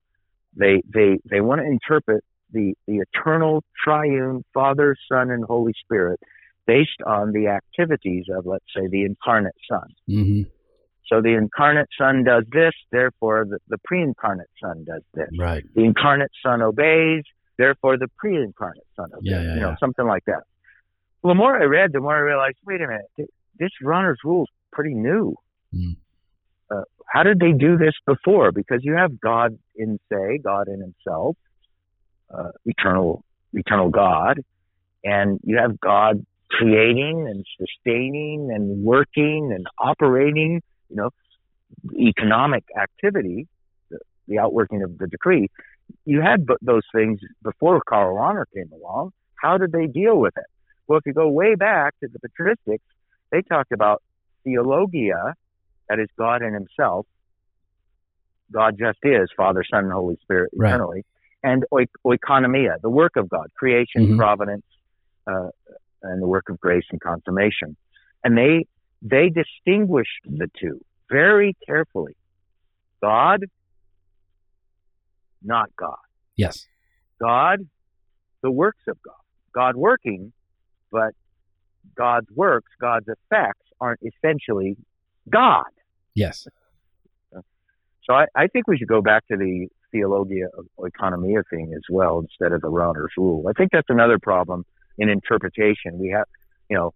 they 0.56 0.82
they 0.92 1.18
they 1.28 1.40
want 1.40 1.60
to 1.60 1.66
interpret 1.66 2.24
the 2.54 2.74
the 2.86 3.02
eternal 3.06 3.62
triune 3.82 4.44
Father, 4.54 4.96
Son, 5.10 5.30
and 5.30 5.44
Holy 5.44 5.74
Spirit 5.84 6.18
based 6.66 7.02
on 7.06 7.32
the 7.32 7.48
activities 7.48 8.24
of 8.34 8.46
let's 8.46 8.64
say 8.74 8.86
the 8.88 9.04
incarnate 9.04 9.56
Son. 9.70 9.88
hmm 10.08 10.42
So 11.08 11.20
the 11.20 11.34
incarnate 11.34 11.88
Son 11.98 12.24
does 12.24 12.44
this, 12.50 12.72
therefore 12.90 13.44
the, 13.48 13.58
the 13.68 13.78
pre-incarnate 13.84 14.50
Son 14.62 14.84
does 14.84 15.02
this. 15.12 15.28
Right. 15.38 15.62
The 15.74 15.84
incarnate 15.84 16.32
Son 16.44 16.62
obeys, 16.62 17.24
therefore 17.58 17.98
the 17.98 18.08
pre-incarnate 18.16 18.86
Son 18.96 19.10
obeys. 19.14 19.32
Yeah, 19.32 19.42
yeah, 19.42 19.54
you 19.54 19.60
know, 19.60 19.70
yeah. 19.70 19.76
something 19.78 20.06
like 20.06 20.24
that. 20.26 20.42
Well, 21.22 21.34
the 21.34 21.38
more 21.38 21.60
I 21.60 21.64
read, 21.64 21.92
the 21.92 22.00
more 22.00 22.16
I 22.16 22.20
realized, 22.20 22.56
wait 22.66 22.80
a 22.80 22.86
minute, 22.86 23.10
th- 23.16 23.28
this 23.58 23.70
Rahner's 23.82 24.18
rule 24.24 24.44
is 24.44 24.48
pretty 24.72 24.94
new. 24.94 25.34
Mm. 25.74 25.96
Uh, 26.70 26.82
how 27.06 27.22
did 27.22 27.38
they 27.40 27.52
do 27.52 27.76
this 27.76 27.94
before? 28.06 28.52
Because 28.52 28.80
you 28.82 28.94
have 28.94 29.20
God 29.20 29.58
in 29.76 29.98
say, 30.12 30.38
God 30.38 30.68
in 30.68 30.80
Himself, 30.80 31.36
uh, 32.32 32.50
eternal, 32.64 33.24
eternal 33.52 33.90
God, 33.90 34.40
and 35.02 35.40
you 35.42 35.58
have 35.58 35.78
God 35.80 36.24
creating 36.50 37.26
and 37.28 37.44
sustaining 37.58 38.50
and 38.54 38.84
working 38.84 39.52
and 39.54 39.66
operating. 39.78 40.62
You 40.88 40.96
know, 40.96 41.10
economic 41.98 42.64
activity, 42.80 43.46
the, 43.90 43.98
the 44.28 44.38
outworking 44.38 44.82
of 44.82 44.98
the 44.98 45.06
decree. 45.06 45.48
You 46.04 46.20
had 46.20 46.46
b- 46.46 46.54
those 46.62 46.82
things 46.94 47.20
before 47.42 47.80
Karl 47.86 48.14
Rahner 48.14 48.44
came 48.54 48.70
along. 48.72 49.10
How 49.40 49.58
did 49.58 49.72
they 49.72 49.86
deal 49.86 50.18
with 50.18 50.34
it? 50.36 50.44
Well, 50.86 50.98
if 50.98 51.06
you 51.06 51.12
go 51.12 51.28
way 51.28 51.54
back 51.54 51.94
to 52.00 52.08
the 52.08 52.18
patristics, 52.18 52.78
they 53.30 53.42
talked 53.42 53.72
about 53.72 54.02
theologia, 54.44 55.34
that 55.88 55.98
is 55.98 56.08
God 56.18 56.42
in 56.42 56.54
Himself. 56.54 57.06
God 58.52 58.76
just 58.78 58.98
is 59.02 59.28
Father, 59.36 59.64
Son, 59.68 59.84
and 59.84 59.92
Holy 59.92 60.16
Spirit 60.22 60.50
Right. 60.54 61.04
And 61.44 61.64
oikonomia, 62.04 62.80
the 62.80 62.90
work 62.90 63.14
of 63.16 63.28
God, 63.28 63.46
creation, 63.54 64.06
Mhm. 64.06 64.16
providence, 64.16 64.64
uh, 65.26 65.50
and 66.02 66.20
the 66.22 66.26
work 66.26 66.48
of 66.48 66.58
grace 66.58 66.86
and 66.90 67.00
consummation. 67.00 67.76
And 68.24 68.36
they 68.36 68.66
they 69.06 69.28
distinguished 69.28 70.22
the 70.24 70.50
two 70.58 70.80
very 71.10 71.54
carefully. 71.66 72.16
God, 73.02 73.44
not 75.42 75.68
God. 75.76 75.98
Yes. 76.36 76.66
God, 77.20 77.58
the 78.42 78.50
works 78.50 78.82
of 78.88 78.96
God. 79.02 79.14
God 79.54 79.76
working, 79.76 80.32
but 80.90 81.12
God's 81.94 82.30
works, 82.34 82.72
God's 82.80 83.08
effects 83.08 83.66
aren't 83.78 84.00
essentially 84.02 84.76
God. 85.28 85.70
Yes. 86.14 86.46
So 88.04 88.12
I, 88.14 88.26
I 88.34 88.46
think 88.48 88.66
we 88.66 88.76
should 88.78 88.88
go 88.88 89.02
back 89.02 89.26
to 89.28 89.36
the 89.36 89.68
theologia 89.94 90.46
of 90.58 90.66
economia 90.80 91.42
thing 91.50 91.72
as 91.74 91.82
well 91.88 92.18
instead 92.18 92.52
of 92.52 92.60
the 92.60 92.70
Rahner's 92.70 93.12
rule. 93.16 93.46
I 93.48 93.52
think 93.52 93.70
that's 93.72 93.88
another 93.90 94.18
problem 94.18 94.64
in 94.98 95.08
interpretation. 95.08 95.98
We 95.98 96.08
have, 96.10 96.26
you 96.68 96.76
know, 96.76 96.92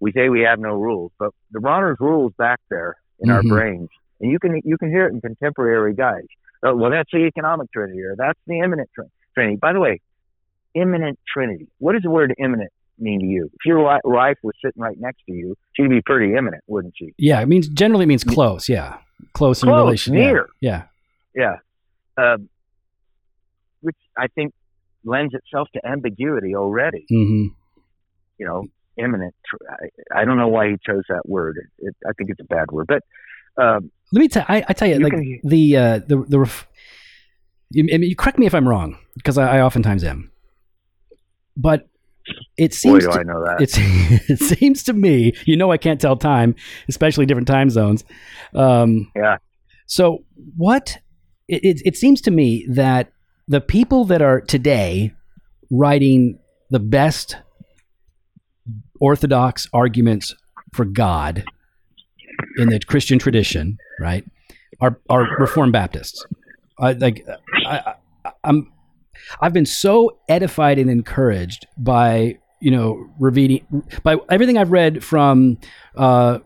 we 0.00 0.12
say 0.12 0.28
we 0.28 0.42
have 0.42 0.58
no 0.60 0.74
rules, 0.74 1.10
but 1.18 1.30
the 1.50 1.58
Rahner's 1.58 1.98
rule 2.00 2.28
is 2.28 2.34
back 2.36 2.60
there 2.70 2.94
in 3.18 3.30
our 3.30 3.42
Mhm. 3.42 3.48
brains, 3.48 3.88
and 4.20 4.30
you 4.30 4.38
can 4.38 4.60
you 4.64 4.76
can 4.78 4.90
hear 4.90 5.06
it 5.06 5.12
in 5.12 5.20
contemporary 5.20 5.94
guys. 5.94 6.26
Oh, 6.62 6.74
well, 6.76 6.90
that's 6.90 7.10
the 7.12 7.24
economic 7.26 7.70
trinity, 7.72 8.02
or 8.02 8.14
that's 8.16 8.38
the 8.46 8.58
immanent 8.60 8.88
trin- 8.94 9.10
trinity. 9.34 9.56
By 9.56 9.72
the 9.72 9.80
way, 9.80 10.00
immanent 10.74 11.18
trinity. 11.32 11.68
What 11.78 11.92
does 11.94 12.02
the 12.02 12.10
word 12.10 12.34
immanent 12.38 12.70
mean 12.98 13.20
to 13.20 13.26
you? 13.26 13.46
If 13.54 13.64
your 13.64 13.78
wi- 13.78 14.00
wife 14.04 14.38
was 14.42 14.54
sitting 14.64 14.82
right 14.82 14.98
next 14.98 15.22
to 15.26 15.32
you, 15.32 15.54
she'd 15.74 15.88
be 15.90 16.00
pretty 16.02 16.34
immanent, 16.34 16.62
wouldn't 16.66 16.94
she? 16.96 17.14
Yeah. 17.18 17.40
It 17.40 17.48
means 17.48 17.68
generally 17.68 18.04
it 18.04 18.08
means 18.08 18.24
close. 18.24 18.68
Yeah. 18.68 18.98
Close 19.32 19.62
in 19.62 19.68
Close, 19.68 19.84
relation. 19.84 20.14
yeah. 20.14 20.20
near. 20.20 20.46
Yeah. 20.60 20.82
Yeah. 21.34 21.56
Um, 22.18 22.48
which 23.80 23.96
I 24.18 24.26
think 24.28 24.52
lends 25.04 25.34
itself 25.34 25.68
to 25.74 25.86
ambiguity 25.86 26.54
already. 26.56 27.04
hmm 27.08 27.46
You 28.38 28.46
know, 28.46 28.64
immanent. 28.96 29.34
I, 29.70 30.20
I 30.20 30.24
don't 30.24 30.38
know 30.38 30.48
why 30.48 30.68
he 30.70 30.76
chose 30.86 31.02
that 31.08 31.28
word. 31.28 31.58
It, 31.78 31.94
I 32.08 32.12
think 32.16 32.30
it's 32.30 32.40
a 32.40 32.44
bad 32.44 32.70
word, 32.72 32.86
but 32.88 33.02
um, 33.62 33.90
Let 34.12 34.20
me 34.20 34.28
tell. 34.28 34.44
I, 34.48 34.64
I 34.68 34.72
tell 34.72 34.88
you, 34.88 34.94
You 34.96 35.00
like 35.04 35.12
can- 35.12 35.40
the 35.44 35.76
uh, 35.76 35.98
the 36.06 36.24
the. 36.28 36.38
Ref- 36.40 36.66
you, 37.70 37.82
I 37.92 37.98
mean, 37.98 38.08
you 38.10 38.16
correct 38.16 38.38
me 38.38 38.46
if 38.46 38.54
I'm 38.54 38.68
wrong, 38.68 38.96
because 39.16 39.38
I, 39.38 39.58
I 39.58 39.60
oftentimes 39.60 40.04
am. 40.04 40.30
But 41.56 41.88
it 42.56 42.70
boy, 42.70 42.98
seems 43.00 43.04
do 43.04 43.10
to, 43.12 43.18
I 43.18 43.22
know 43.22 43.44
that. 43.44 43.60
it's, 43.60 43.76
it 44.30 44.58
seems 44.58 44.82
to 44.84 44.92
me, 44.92 45.32
you 45.46 45.56
know, 45.56 45.70
I 45.72 45.76
can't 45.78 46.00
tell 46.00 46.16
time, 46.16 46.54
especially 46.88 47.26
different 47.26 47.48
time 47.48 47.70
zones. 47.70 48.04
Um, 48.54 49.10
Yeah. 49.16 49.38
So 49.86 50.24
what? 50.56 50.98
It, 51.48 51.64
it, 51.64 51.82
it 51.84 51.96
seems 51.96 52.20
to 52.22 52.30
me 52.30 52.66
that 52.68 53.12
the 53.48 53.60
people 53.60 54.04
that 54.06 54.22
are 54.22 54.40
today 54.40 55.12
writing 55.70 56.38
the 56.70 56.80
best 56.80 57.36
orthodox 59.00 59.68
arguments 59.72 60.34
for 60.72 60.84
God 60.84 61.44
in 62.58 62.68
the 62.68 62.80
Christian 62.80 63.18
tradition, 63.18 63.78
right, 64.00 64.24
are 64.80 65.00
are 65.08 65.26
Reformed 65.38 65.72
Baptists. 65.72 66.24
I, 66.78 66.92
like 66.92 67.24
I, 67.66 67.94
I'm, 68.44 68.72
I've 69.40 69.52
been 69.52 69.66
so 69.66 70.18
edified 70.28 70.78
and 70.78 70.90
encouraged 70.90 71.66
by 71.78 72.38
you 72.60 72.70
know 72.70 73.08
reading 73.18 73.64
by 74.02 74.16
everything 74.28 74.58
I've 74.58 74.72
read 74.72 75.04
from 75.04 75.58
uh, 75.96 76.40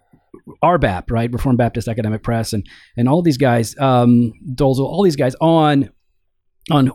RBAP, 0.63 1.11
right, 1.11 1.33
Reformed 1.33 1.59
Baptist 1.59 1.89
Academic 1.89 2.23
Press, 2.23 2.53
and 2.53 2.67
and 2.97 3.09
all 3.09 3.23
these 3.23 3.39
guys, 3.39 3.79
um, 3.79 4.33
Dolezal, 4.55 4.81
all 4.81 5.03
these 5.03 5.17
guys 5.17 5.35
on 5.41 5.91
on 6.71 6.93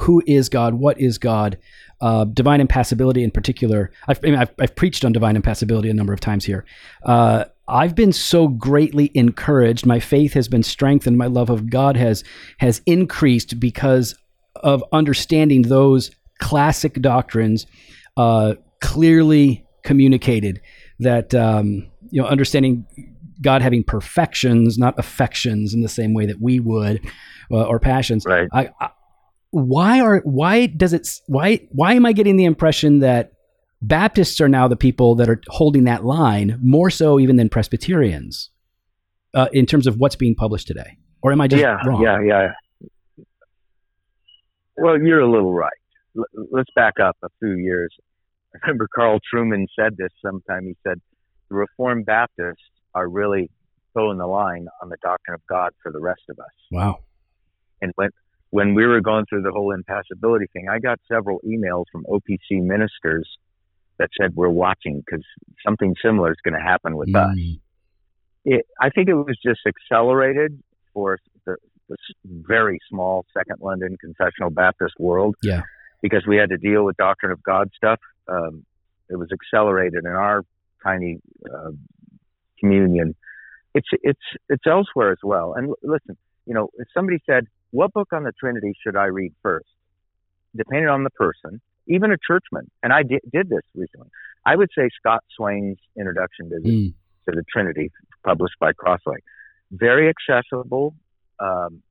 who 0.00 0.22
is 0.26 0.48
God, 0.48 0.74
what 0.74 1.00
is 1.00 1.18
God, 1.18 1.58
uh, 2.00 2.24
divine 2.24 2.60
impassibility 2.60 3.22
in 3.22 3.30
particular. 3.30 3.90
I've, 4.08 4.18
I 4.22 4.26
mean, 4.26 4.38
I've, 4.38 4.52
I've 4.60 4.74
preached 4.74 5.04
on 5.04 5.12
divine 5.12 5.36
impassibility 5.36 5.88
a 5.88 5.94
number 5.94 6.12
of 6.12 6.20
times 6.20 6.44
here. 6.44 6.64
Uh, 7.04 7.44
I've 7.66 7.94
been 7.94 8.12
so 8.12 8.48
greatly 8.48 9.10
encouraged. 9.14 9.86
My 9.86 10.00
faith 10.00 10.34
has 10.34 10.48
been 10.48 10.62
strengthened. 10.62 11.16
My 11.16 11.26
love 11.26 11.48
of 11.50 11.70
God 11.70 11.96
has 11.96 12.24
has 12.58 12.82
increased 12.86 13.58
because 13.58 14.14
of 14.56 14.84
understanding 14.92 15.62
those 15.62 16.10
classic 16.40 17.00
doctrines 17.00 17.66
uh, 18.16 18.54
clearly 18.80 19.64
communicated. 19.82 20.60
That 21.00 21.34
um, 21.34 21.90
you 22.14 22.22
know, 22.22 22.28
understanding 22.28 22.86
God 23.40 23.60
having 23.60 23.82
perfections, 23.82 24.78
not 24.78 24.96
affections, 24.96 25.74
in 25.74 25.80
the 25.80 25.88
same 25.88 26.14
way 26.14 26.26
that 26.26 26.40
we 26.40 26.60
would, 26.60 27.04
uh, 27.50 27.64
or 27.64 27.80
passions 27.80 28.24
right. 28.24 28.48
I, 28.52 28.70
I 28.80 28.90
why 29.50 30.00
are 30.00 30.20
why 30.20 30.66
does 30.66 30.92
it 30.92 31.08
why 31.26 31.66
why 31.72 31.94
am 31.94 32.06
I 32.06 32.12
getting 32.12 32.36
the 32.36 32.44
impression 32.44 33.00
that 33.00 33.32
Baptists 33.82 34.40
are 34.40 34.48
now 34.48 34.68
the 34.68 34.76
people 34.76 35.16
that 35.16 35.28
are 35.28 35.42
holding 35.48 35.84
that 35.84 36.04
line 36.04 36.58
more 36.62 36.88
so 36.88 37.18
even 37.18 37.34
than 37.34 37.48
Presbyterians 37.48 38.50
uh, 39.34 39.48
in 39.52 39.66
terms 39.66 39.88
of 39.88 39.96
what's 39.96 40.16
being 40.16 40.36
published 40.36 40.68
today? 40.68 40.96
Or 41.20 41.32
am 41.32 41.40
I 41.40 41.48
just 41.48 41.62
yeah, 41.62 41.78
wrong? 41.84 42.00
yeah, 42.00 42.20
yeah. 42.22 42.52
Well, 44.76 45.02
you're 45.02 45.20
a 45.20 45.30
little 45.30 45.52
right. 45.52 45.72
L- 46.16 46.46
let's 46.52 46.70
back 46.76 46.94
up 47.02 47.16
a 47.24 47.28
few 47.40 47.56
years. 47.56 47.92
I 48.54 48.58
remember 48.62 48.88
Carl 48.94 49.18
Trueman 49.34 49.66
said 49.78 49.96
this 49.98 50.10
sometime. 50.24 50.64
He 50.64 50.76
said, 50.86 51.00
the 51.48 51.56
Reformed 51.56 52.06
Baptists 52.06 52.62
are 52.94 53.08
really 53.08 53.50
toeing 53.94 54.18
the 54.18 54.26
line 54.26 54.66
on 54.82 54.88
the 54.88 54.96
doctrine 55.02 55.34
of 55.34 55.46
God 55.46 55.72
for 55.82 55.92
the 55.92 56.00
rest 56.00 56.22
of 56.28 56.38
us. 56.38 56.46
Wow. 56.70 56.98
And 57.80 57.92
when, 57.96 58.10
when 58.50 58.74
we 58.74 58.86
were 58.86 59.00
going 59.00 59.26
through 59.26 59.42
the 59.42 59.52
whole 59.52 59.72
impassibility 59.72 60.46
thing, 60.52 60.68
I 60.68 60.78
got 60.78 61.00
several 61.10 61.40
emails 61.46 61.84
from 61.92 62.04
OPC 62.04 62.62
ministers 62.62 63.28
that 63.98 64.10
said, 64.20 64.34
we're 64.34 64.48
watching 64.48 65.02
because 65.04 65.24
something 65.64 65.94
similar 66.04 66.30
is 66.32 66.38
going 66.44 66.54
to 66.54 66.60
happen 66.64 66.96
with 66.96 67.14
us 67.14 67.36
Mm. 67.36 67.60
it, 68.44 68.66
I 68.80 68.90
think 68.90 69.08
it 69.08 69.14
was 69.14 69.38
just 69.44 69.60
accelerated 69.66 70.60
for 70.92 71.18
the, 71.46 71.56
the 71.88 71.96
very 72.24 72.78
small 72.90 73.24
Second 73.36 73.60
London 73.60 73.96
Confessional 74.00 74.50
Baptist 74.50 74.94
world. 74.98 75.36
Yeah. 75.42 75.62
Because 76.02 76.26
we 76.26 76.36
had 76.36 76.50
to 76.50 76.58
deal 76.58 76.84
with 76.84 76.96
Doctrine 76.96 77.32
of 77.32 77.42
God 77.42 77.70
stuff. 77.76 78.00
Um, 78.28 78.66
it 79.08 79.16
was 79.16 79.28
accelerated 79.32 80.04
in 80.04 80.10
our 80.10 80.44
tiny 80.84 81.20
uh, 81.52 81.70
communion. 82.60 83.14
It's 83.74 83.88
it's 84.02 84.20
it's 84.48 84.66
elsewhere 84.66 85.10
as 85.12 85.18
well. 85.22 85.54
And 85.54 85.68
l- 85.70 85.76
listen, 85.82 86.16
you 86.46 86.54
know, 86.54 86.68
if 86.78 86.86
somebody 86.94 87.18
said, 87.26 87.46
"What 87.70 87.92
book 87.92 88.08
on 88.12 88.22
the 88.24 88.32
Trinity 88.38 88.72
should 88.82 88.96
I 88.96 89.06
read 89.06 89.32
first? 89.42 89.66
Depending 90.56 90.88
on 90.88 91.02
the 91.02 91.10
person, 91.10 91.60
even 91.88 92.12
a 92.12 92.16
churchman, 92.24 92.70
and 92.82 92.92
I 92.92 93.02
di- 93.02 93.18
did 93.32 93.48
this 93.48 93.62
recently. 93.74 94.08
I 94.46 94.54
would 94.56 94.68
say 94.76 94.88
Scott 95.00 95.24
Swain's 95.36 95.78
Introduction 95.98 96.50
to 96.50 96.60
the 96.60 96.68
Mm. 96.68 96.94
to 97.28 97.34
the 97.34 97.42
Trinity, 97.52 97.90
published 98.24 98.56
by 98.60 98.72
Crossway. 98.72 99.16
Very 99.72 100.08
accessible, 100.08 100.94
um, 101.40 101.82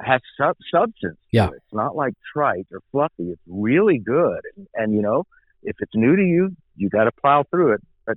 has 0.00 0.20
sub- 0.36 0.56
substance. 0.70 1.16
to 1.16 1.26
Yeah. 1.32 1.46
it. 1.48 1.54
It's 1.54 1.72
not 1.72 1.96
like 1.96 2.12
trite 2.32 2.66
or 2.70 2.80
fluffy. 2.92 3.30
It's 3.30 3.40
really 3.46 3.98
good. 3.98 4.40
And, 4.56 4.66
and 4.74 4.92
you 4.94 5.00
know, 5.00 5.24
if 5.66 5.76
it's 5.80 5.94
new 5.94 6.16
to 6.16 6.22
you, 6.22 6.56
you 6.76 6.88
got 6.88 7.04
to 7.04 7.12
plow 7.12 7.44
through 7.50 7.72
it. 7.74 7.80
But 8.06 8.16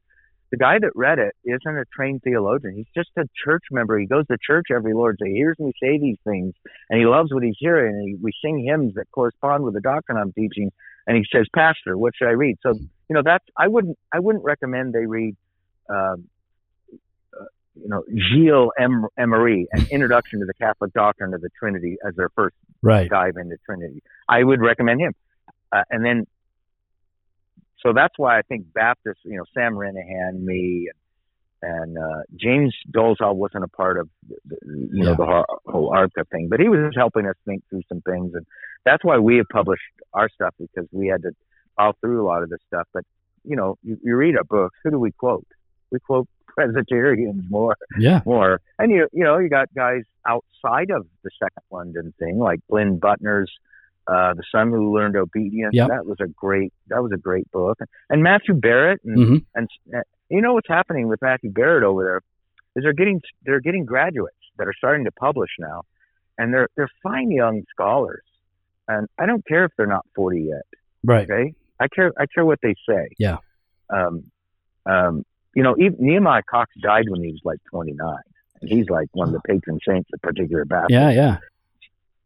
the 0.52 0.58
guy 0.58 0.80
that 0.80 0.92
read 0.96 1.20
it 1.20 1.36
isn't 1.44 1.78
a 1.78 1.84
trained 1.94 2.22
theologian. 2.24 2.76
He's 2.76 2.88
just 2.96 3.10
a 3.18 3.26
church 3.44 3.64
member. 3.72 3.98
He 4.00 4.06
goes 4.06 4.26
to 4.28 4.38
church 4.42 4.68
every 4.74 4.94
Lord's 4.94 5.20
Day. 5.20 5.30
He 5.32 5.36
hears 5.36 5.58
me 5.60 5.72
say 5.82 5.98
these 6.00 6.18
things, 6.24 6.54
and 6.90 7.00
he 7.00 7.06
loves 7.06 7.34
what 7.34 7.44
he's 7.44 7.58
hearing. 7.60 7.96
And 7.96 8.08
he, 8.08 8.16
we 8.22 8.32
sing 8.44 8.64
hymns 8.66 8.94
that 8.96 9.12
correspond 9.12 9.64
with 9.64 9.74
the 9.74 9.82
doctrine 9.82 10.18
I'm 10.18 10.32
teaching. 10.34 10.72
And 11.08 11.18
he 11.18 11.26
says, 11.36 11.48
"Pastor, 11.54 11.98
what 11.98 12.14
should 12.16 12.28
I 12.28 12.32
read?" 12.34 12.58
So 12.62 12.74
you 12.74 13.14
know, 13.16 13.22
that's 13.26 13.46
I 13.58 13.68
wouldn't 13.68 13.98
I 14.14 14.20
wouldn't 14.20 14.44
recommend 14.44 14.94
they 14.94 15.06
read. 15.08 15.36
Um, 15.90 16.26
uh, 17.40 17.46
you 17.76 17.88
know, 17.88 18.04
Gilles 18.32 18.70
em- 18.80 19.08
Emery, 19.18 19.68
an 19.72 19.88
introduction 19.90 20.40
to 20.42 20.46
the 20.46 20.54
Catholic 20.54 20.94
doctrine 20.94 21.34
of 21.34 21.42
the 21.42 21.50
Trinity 21.58 21.98
as 22.08 22.16
their 22.16 22.30
first 22.30 22.56
Right. 22.82 23.10
dive 23.10 23.36
into 23.38 23.58
Trinity. 23.66 24.02
I 24.30 24.44
would 24.44 24.62
recommend 24.62 25.02
him. 25.02 25.14
Uh, 25.72 25.84
and 25.90 26.06
then, 26.06 26.28
so 27.82 27.94
that's 27.94 28.14
why 28.18 28.38
I 28.38 28.42
think 28.44 28.72
Baptists, 28.74 29.20
you 29.24 29.38
know, 29.38 29.46
Sam 29.54 29.74
Renihan, 29.76 30.42
me, 30.42 30.90
and 30.92 30.96
and 31.62 31.98
uh, 31.98 32.22
James 32.40 32.74
Dolezal 32.90 33.36
wasn't 33.36 33.66
a 33.66 33.68
part 33.68 33.98
of, 34.00 34.08
the, 34.30 34.56
you 34.66 35.04
know, 35.04 35.10
Yeah. 35.12 35.16
the 35.18 35.26
whole, 35.26 35.46
whole 35.66 35.92
ARBCA 35.92 36.26
thing, 36.32 36.48
but 36.50 36.62
he 36.62 36.70
was 36.70 36.94
helping 36.96 37.26
us 37.28 37.36
think 37.46 37.64
through 37.70 37.82
some 37.90 38.00
things. 38.02 38.34
And 38.34 38.46
that's 38.86 39.04
why 39.04 39.18
we 39.18 39.36
have 39.38 39.48
published 39.52 39.82
our 40.14 40.30
stuff 40.30 40.54
because 40.58 40.88
we 40.94 41.08
had 41.08 41.22
to 41.24 41.32
plow 41.78 41.94
through 42.00 42.24
a 42.24 42.26
lot 42.26 42.44
of 42.44 42.50
this 42.50 42.62
stuff. 42.68 42.88
But, 42.94 43.04
you 43.44 43.58
know, 43.58 43.76
you, 43.84 43.98
you 44.02 44.16
read 44.16 44.38
our 44.38 44.46
books, 44.46 44.78
who 44.86 44.92
do 44.92 45.00
we 45.00 45.12
quote? 45.12 45.46
We 45.92 46.00
quote 46.00 46.30
Presbyterians 46.48 47.44
more 47.50 47.76
Yeah. 47.98 48.22
more. 48.26 48.62
And 48.78 48.90
you 48.92 49.10
you 49.12 49.26
know 49.26 49.38
you 49.38 49.50
got 49.50 49.68
guys 49.76 50.04
outside 50.26 50.92
of 50.92 51.08
the 51.26 51.30
Second 51.44 51.64
London 51.72 52.14
thing, 52.20 52.38
like 52.38 52.60
Glenn 52.70 53.00
Butner's 53.02 53.52
uh, 54.10 54.34
"The 54.34 54.44
Son 54.52 54.70
Who 54.72 54.96
Learned 54.96 55.16
Obedience." 55.16 55.74
Yep. 55.74 55.90
That 55.90 56.06
was 56.06 56.18
a 56.22 56.28
great 56.28 56.74
that 56.88 57.02
was 57.02 57.12
a 57.14 57.18
great 57.18 57.50
book. 57.52 57.78
And 58.10 58.24
Matthew 58.24 58.54
Barrett 58.54 59.02
and 59.04 59.28
hmm 59.28 59.38
and 59.56 59.68
uh, 59.96 60.02
you 60.30 60.42
know 60.42 60.54
what's 60.54 60.68
happening 60.68 61.08
with 61.08 61.22
Matthew 61.22 61.52
Barrett 61.52 61.84
over 61.84 62.04
there 62.04 62.22
is 62.76 62.84
they're 62.84 62.94
getting 62.94 63.22
they're 63.46 63.60
getting 63.60 63.86
graduates 63.86 64.36
that 64.58 64.68
are 64.68 64.74
starting 64.78 65.06
to 65.06 65.12
publish 65.12 65.50
now, 65.60 65.84
and 66.38 66.54
they're 66.54 66.70
they're 66.76 66.90
fine 67.02 67.32
young 67.32 67.64
scholars. 67.72 68.24
And 68.88 69.08
I 69.20 69.26
don't 69.26 69.46
care 69.46 69.66
if 69.66 69.72
they're 69.78 69.88
not 69.88 70.06
forty 70.16 70.42
yet. 70.42 70.66
Right. 71.04 71.30
Okay, 71.30 71.54
I 71.80 71.88
care. 71.88 72.12
I 72.18 72.26
care 72.26 72.46
what 72.46 72.60
they 72.62 72.76
say. 72.88 73.10
Yeah. 73.18 73.38
Um, 73.90 74.24
um, 74.86 75.26
you 75.56 75.64
know, 75.64 75.76
even 75.80 75.96
Nehemiah 76.00 76.44
Coxe 76.50 76.76
died 76.82 77.10
when 77.10 77.24
he 77.24 77.32
was 77.32 77.42
like 77.44 77.60
29, 77.72 78.18
and 78.62 78.70
he's 78.70 78.88
like 78.90 79.08
one 79.14 79.30
of 79.30 79.34
the 79.34 79.42
patron 79.42 79.80
saints 79.88 80.10
of 80.14 80.22
particular 80.22 80.66
Baptist. 80.66 80.92
Yeah. 80.92 81.10
Yeah. 81.10 81.38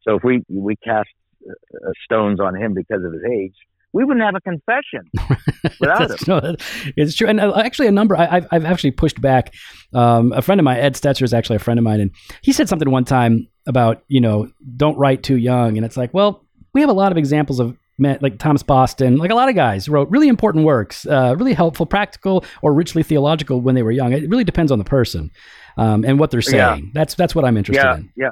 So 0.04 0.18
if 0.18 0.24
we 0.24 0.44
we 0.50 0.76
cast 0.76 1.10
uh, 1.50 1.92
stones 2.04 2.40
on 2.40 2.56
him 2.56 2.74
because 2.74 3.04
of 3.04 3.14
his 3.14 3.22
age, 3.32 3.54
we 3.94 4.04
wouldn't 4.04 4.26
have 4.26 4.36
a 4.36 4.42
confession 4.42 5.10
without 5.80 6.10
him. 6.10 6.18
No, 6.28 6.56
it's 6.98 7.16
true. 7.16 7.28
And 7.28 7.40
uh, 7.40 7.54
actually, 7.58 7.88
a 7.88 7.92
number 7.92 8.18
I, 8.18 8.28
I've, 8.38 8.48
I've 8.52 8.66
actually 8.66 8.92
pushed 8.92 9.22
back. 9.22 9.54
Um, 9.94 10.32
a 10.34 10.42
friend 10.42 10.60
of 10.60 10.66
mine, 10.66 10.78
Ed 10.80 10.96
Stetzer, 10.96 11.22
is 11.22 11.34
actually 11.34 11.58
a 11.58 11.60
friend 11.60 11.78
of 11.80 11.84
mine, 11.84 12.00
and 12.02 12.12
he 12.42 12.52
said 12.54 12.68
something 12.70 12.90
one 12.90 13.06
time 13.06 13.48
about 13.68 14.04
you 14.08 14.20
know 14.20 14.50
don't 14.78 14.98
write 14.98 15.24
too 15.24 15.38
young, 15.38 15.78
and 15.78 15.86
it's 15.86 15.98
like, 15.98 16.14
well, 16.14 16.44
we 16.74 16.82
have 16.82 16.90
a 16.90 16.94
lot 16.94 17.12
of 17.12 17.18
examples 17.18 17.60
of 17.60 17.78
men 18.00 18.18
like 18.22 18.40
Thomas 18.40 18.64
Boston, 18.64 19.18
like 19.18 19.30
a 19.30 19.36
lot 19.36 19.50
of 19.50 19.54
guys 19.56 19.88
wrote 19.88 20.10
really 20.10 20.28
important 20.28 20.66
works, 20.66 21.06
uh, 21.06 21.36
really 21.38 21.54
helpful, 21.54 21.86
practical, 21.86 22.44
or 22.64 22.74
richly 22.74 23.04
theological 23.04 23.62
when 23.62 23.76
they 23.76 23.84
were 23.84 23.92
young. 23.92 24.12
It 24.14 24.28
really 24.28 24.44
depends 24.44 24.72
on 24.72 24.80
the 24.80 24.84
person 24.86 25.30
um, 25.78 26.04
and 26.04 26.18
what 26.20 26.32
they're 26.32 26.40
Yeah. 26.42 26.74
saying. 26.74 26.92
That's 26.96 27.14
that's 27.14 27.36
what 27.36 27.46
I'm 27.46 27.56
interested 27.58 27.84
yeah, 27.84 27.96
in. 27.98 28.12
yeah, 28.16 28.30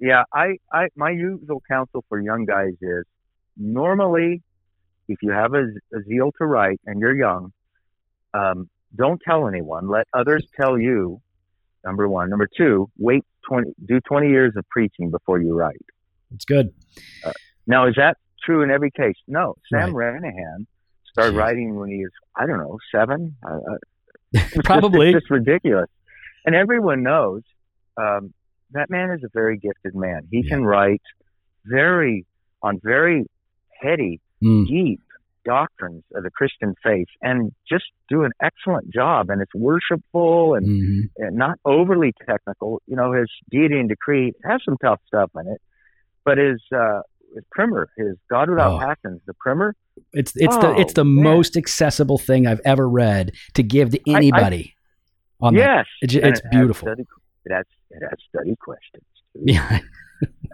yeah. 0.00 0.22
I, 0.32 0.58
I, 0.72 0.88
my 0.96 1.10
usual 1.10 1.62
counsel 1.70 2.04
for 2.08 2.20
young 2.20 2.44
guys 2.44 2.74
is 2.80 3.04
normally, 3.56 4.42
if 5.08 5.18
you 5.22 5.30
have 5.32 5.54
a, 5.54 5.64
a 5.94 6.02
zeal 6.08 6.32
to 6.38 6.46
write 6.46 6.80
and 6.86 7.00
you're 7.00 7.16
young, 7.16 7.52
um, 8.34 8.68
don't 8.94 9.20
tell 9.26 9.46
anyone. 9.46 9.88
Let 9.88 10.06
others 10.12 10.46
tell 10.60 10.78
you. 10.78 11.20
Number 11.84 12.08
one. 12.08 12.28
Number 12.28 12.48
two. 12.56 12.90
Wait 12.98 13.24
twenty. 13.48 13.70
Do 13.86 14.00
twenty 14.00 14.28
years 14.28 14.52
of 14.56 14.68
preaching 14.68 15.10
before 15.10 15.40
you 15.40 15.54
write. 15.54 15.80
It's 16.34 16.44
good. 16.44 16.72
Now, 17.66 17.86
is 17.88 17.94
that 17.96 18.16
true 18.44 18.62
in 18.62 18.70
every 18.70 18.90
case? 18.90 19.14
No. 19.26 19.54
Sam 19.72 19.92
Renihan 19.94 20.66
Started 21.12 21.36
writing 21.36 21.74
when 21.76 21.88
he 21.90 21.98
was, 22.04 22.12
I 22.36 22.46
don't 22.46 22.58
know, 22.58 22.78
seven. 22.94 23.34
Uh, 23.44 23.54
uh, 23.72 23.76
it's 24.32 24.52
just- 24.54 24.64
Probably. 24.64 25.08
it's 25.10 25.20
just 25.20 25.30
ridiculous. 25.30 25.88
And 26.44 26.54
everyone 26.54 27.02
knows 27.02 27.42
um, 27.96 28.32
that 28.72 28.90
man 28.90 29.10
is 29.10 29.22
a 29.24 29.28
very 29.32 29.56
gifted 29.58 29.94
man. 29.94 30.26
He 30.30 30.42
Yeah. 30.44 30.50
can 30.56 30.64
write 30.64 31.02
very 31.64 32.26
on 32.62 32.78
very 32.82 33.26
heady, 33.80 34.20
Mm. 34.42 34.66
deep 34.66 35.00
doctrines 35.44 36.04
of 36.14 36.22
the 36.22 36.30
Christian 36.30 36.74
faith, 36.82 37.08
and 37.22 37.52
just 37.68 37.84
do 38.10 38.24
an 38.24 38.32
excellent 38.42 38.90
job. 38.92 39.30
And 39.30 39.40
it's 39.40 39.54
worshipful 39.54 40.54
and, 40.54 40.66
Mhm. 40.66 41.00
and 41.16 41.36
not 41.36 41.58
overly 41.64 42.12
technical. 42.26 42.82
You 42.86 42.96
know, 42.96 43.12
his 43.12 43.30
deity 43.50 43.78
and 43.80 43.88
decree 43.88 44.32
has 44.44 44.62
some 44.64 44.76
tough 44.82 45.00
stuff 45.06 45.30
in 45.40 45.46
it, 45.48 45.60
but 46.24 46.36
his 46.38 46.60
uh, 46.72 47.00
his 47.34 47.44
primer, 47.52 47.88
his 47.96 48.16
God 48.28 48.50
without 48.50 48.72
Oh. 48.76 48.78
passions, 48.80 49.20
the 49.24 49.34
primer. 49.34 49.74
It's 50.12 50.32
it's 50.36 50.56
Oh, 50.56 50.60
the 50.74 50.80
it's 50.80 50.92
the 50.94 51.04
man. 51.04 51.22
most 51.24 51.56
accessible 51.56 52.18
thing 52.18 52.46
I've 52.46 52.60
ever 52.64 52.88
read 52.88 53.32
to 53.54 53.62
give 53.62 53.90
to 53.90 54.00
I- 54.10 54.16
anybody. 54.16 54.74
on 55.42 55.54
yes, 55.54 55.86
It's, 56.02 56.14
it's 56.14 56.42
beautiful. 56.50 56.86
Study, 56.88 57.04
it 57.44 57.52
has 57.52 57.64
it 57.90 58.02
has 58.02 58.18
study 58.28 58.56
questions. 58.56 59.04
too. 59.34 59.42
Yeah. 59.46 59.80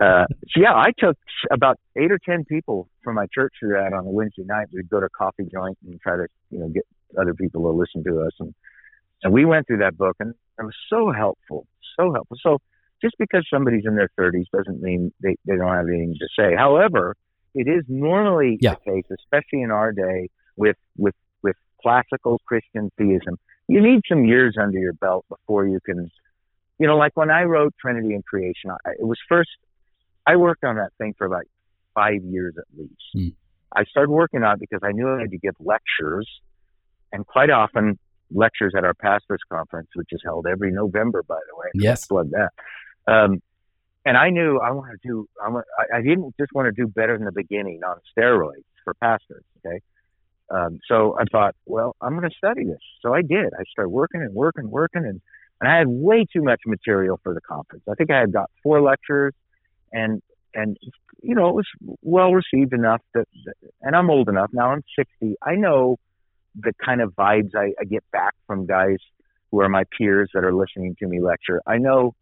Uh, 0.01 0.27
so 0.51 0.61
yeah, 0.61 0.75
I 0.75 0.93
took 0.97 1.17
about 1.51 1.77
eight 1.97 2.13
or 2.13 2.19
ten 2.25 2.45
people 2.45 2.89
from 3.03 3.17
my 3.17 3.27
church 3.35 3.53
through 3.59 3.71
that 3.73 3.93
on 3.93 4.07
a 4.07 4.11
Wednesday 4.11 4.45
night. 4.45 4.69
We'd 4.73 4.89
go 4.89 5.01
to 5.01 5.07
a 5.07 5.09
coffee 5.09 5.49
joint 5.51 5.77
and 5.85 6.01
try 6.01 6.17
to, 6.17 6.27
you 6.51 6.59
know, 6.61 6.69
get 6.69 6.85
other 7.19 7.35
people 7.35 7.63
to 7.63 7.71
listen 7.71 8.05
to 8.05 8.21
us, 8.21 8.31
and 8.39 8.55
and 9.25 9.33
we 9.33 9.45
went 9.45 9.67
through 9.67 9.79
that 9.79 9.97
book, 9.97 10.15
and 10.21 10.35
it 10.61 10.63
was 10.65 10.75
so 10.89 11.11
helpful, 11.11 11.67
so 11.99 12.13
helpful. 12.13 12.37
So 12.41 12.59
just 13.03 13.17
because 13.19 13.45
somebody's 13.53 13.85
in 13.87 13.97
their 13.97 14.11
30s 14.21 14.45
doesn't 14.53 14.81
mean 14.83 15.13
they 15.21 15.35
they 15.47 15.57
don't 15.57 15.73
have 15.75 15.89
anything 15.89 16.15
to 16.21 16.29
say. 16.39 16.55
However, 16.55 17.17
it 17.57 17.67
is 17.67 17.83
normally 17.89 18.59
Yeah. 18.61 18.75
the 18.85 18.93
case, 18.93 19.05
especially 19.11 19.63
in 19.63 19.73
our 19.73 19.91
day, 19.93 20.29
with 20.57 20.77
with 20.97 21.15
with 21.43 21.57
classical 21.83 22.41
Christian 22.47 22.93
theism. 22.99 23.37
You 23.67 23.81
need 23.81 24.03
some 24.09 24.27
years 24.27 24.57
under 24.61 24.79
your 24.79 24.93
belt 24.93 25.25
before 25.29 25.67
you 25.67 25.81
can 25.85 26.09
you 26.79 26.87
know, 26.87 26.97
like 26.97 27.13
when 27.15 27.31
I 27.31 27.43
wrote 27.43 27.75
Trinity 27.81 28.15
and 28.15 28.25
Creation, 28.25 28.71
I, 28.71 28.91
it 28.99 29.07
was 29.07 29.19
first, 29.29 29.51
I 30.27 30.37
worked 30.37 30.65
on 30.65 30.77
that 30.77 30.91
thing 30.99 31.15
for 31.17 31.27
about 31.27 31.45
five 31.95 32.23
years 32.23 32.55
at 32.59 32.65
least. 32.79 32.93
Hmm. 33.13 33.29
I 33.75 33.85
started 33.85 34.11
working 34.11 34.43
on 34.43 34.55
it 34.55 34.61
because 34.61 34.81
I 34.83 34.93
knew 34.93 35.09
I 35.09 35.21
had 35.21 35.31
to 35.31 35.39
give 35.39 35.55
lectures, 35.61 36.29
and 37.13 37.27
quite 37.27 37.51
often 37.51 37.99
lectures 38.31 38.75
at 38.77 38.85
our 38.85 38.95
pastors' 38.95 39.41
conference, 39.51 39.89
which 39.95 40.09
is 40.13 40.21
held 40.25 40.47
every 40.47 40.73
November, 40.73 41.23
by 41.23 41.39
the 41.49 41.57
way. 41.57 41.67
Yes. 41.75 42.07
Plug 42.07 42.31
that. 42.31 42.51
Um, 43.13 43.41
and 44.05 44.17
I 44.17 44.31
knew 44.31 44.59
I 44.59 44.71
want 44.71 44.93
to 44.93 45.09
do, 45.09 45.29
I, 45.45 45.49
want, 45.49 45.67
I, 45.79 45.99
I 45.99 46.03
didn't 46.03 46.35
just 46.39 46.53
want 46.53 46.67
to 46.67 46.73
do 46.73 46.89
better 46.89 47.17
than 47.17 47.25
the 47.25 47.33
beginning 47.33 47.81
on 47.85 47.97
steroids 48.17 48.65
for 48.85 48.95
pastors, 48.95 49.45
okay? 49.59 49.81
Um, 50.49 50.79
so 50.87 51.17
I 51.19 51.25
thought, 51.25 51.57
well, 51.67 51.97
I'm 52.01 52.17
going 52.17 52.29
to 52.29 52.37
study 52.37 52.65
this. 52.65 52.79
So 53.03 53.13
I 53.13 53.23
did. 53.23 53.53
I 53.59 53.65
started 53.71 53.91
working 53.91 54.23
and 54.23 54.33
working, 54.33 54.65
and 54.65 54.71
working, 54.71 55.05
and 55.05 55.21
and 55.61 55.71
I 55.71 55.79
had 55.79 55.89
way 55.89 56.27
too 56.31 56.43
much 56.43 56.61
material 56.67 57.19
for 57.23 57.35
the 57.35 57.41
conference. 57.41 57.85
I 57.91 57.95
think 57.95 58.11
I 58.11 58.21
had 58.21 58.33
got 58.33 58.51
four 58.63 58.81
lectures, 58.81 59.35
and 59.93 60.23
and 60.55 60.77
you 61.23 61.35
know 61.35 61.49
it 61.49 61.55
was 61.55 61.67
well 62.03 62.33
received 62.33 62.73
enough 62.73 63.03
that, 63.15 63.27
and 63.83 63.97
I'm 63.97 64.11
old 64.11 64.29
enough 64.29 64.51
now. 64.53 64.73
I'm 64.73 64.85
60. 64.99 65.37
I 65.43 65.55
know 65.55 65.97
the 66.59 66.73
kind 66.85 67.01
of 67.01 67.15
vibes 67.15 67.55
I, 67.55 67.73
I 67.81 67.85
get 67.85 68.05
back 68.13 68.35
from 68.47 68.67
guys 68.67 68.99
who 69.51 69.61
are 69.61 69.69
my 69.69 69.85
peers 69.97 70.31
that 70.35 70.45
are 70.45 70.55
listening 70.55 70.97
to 71.01 71.07
me 71.07 71.21
lecture. 71.21 71.61
I 71.67 71.79
know 71.79 72.15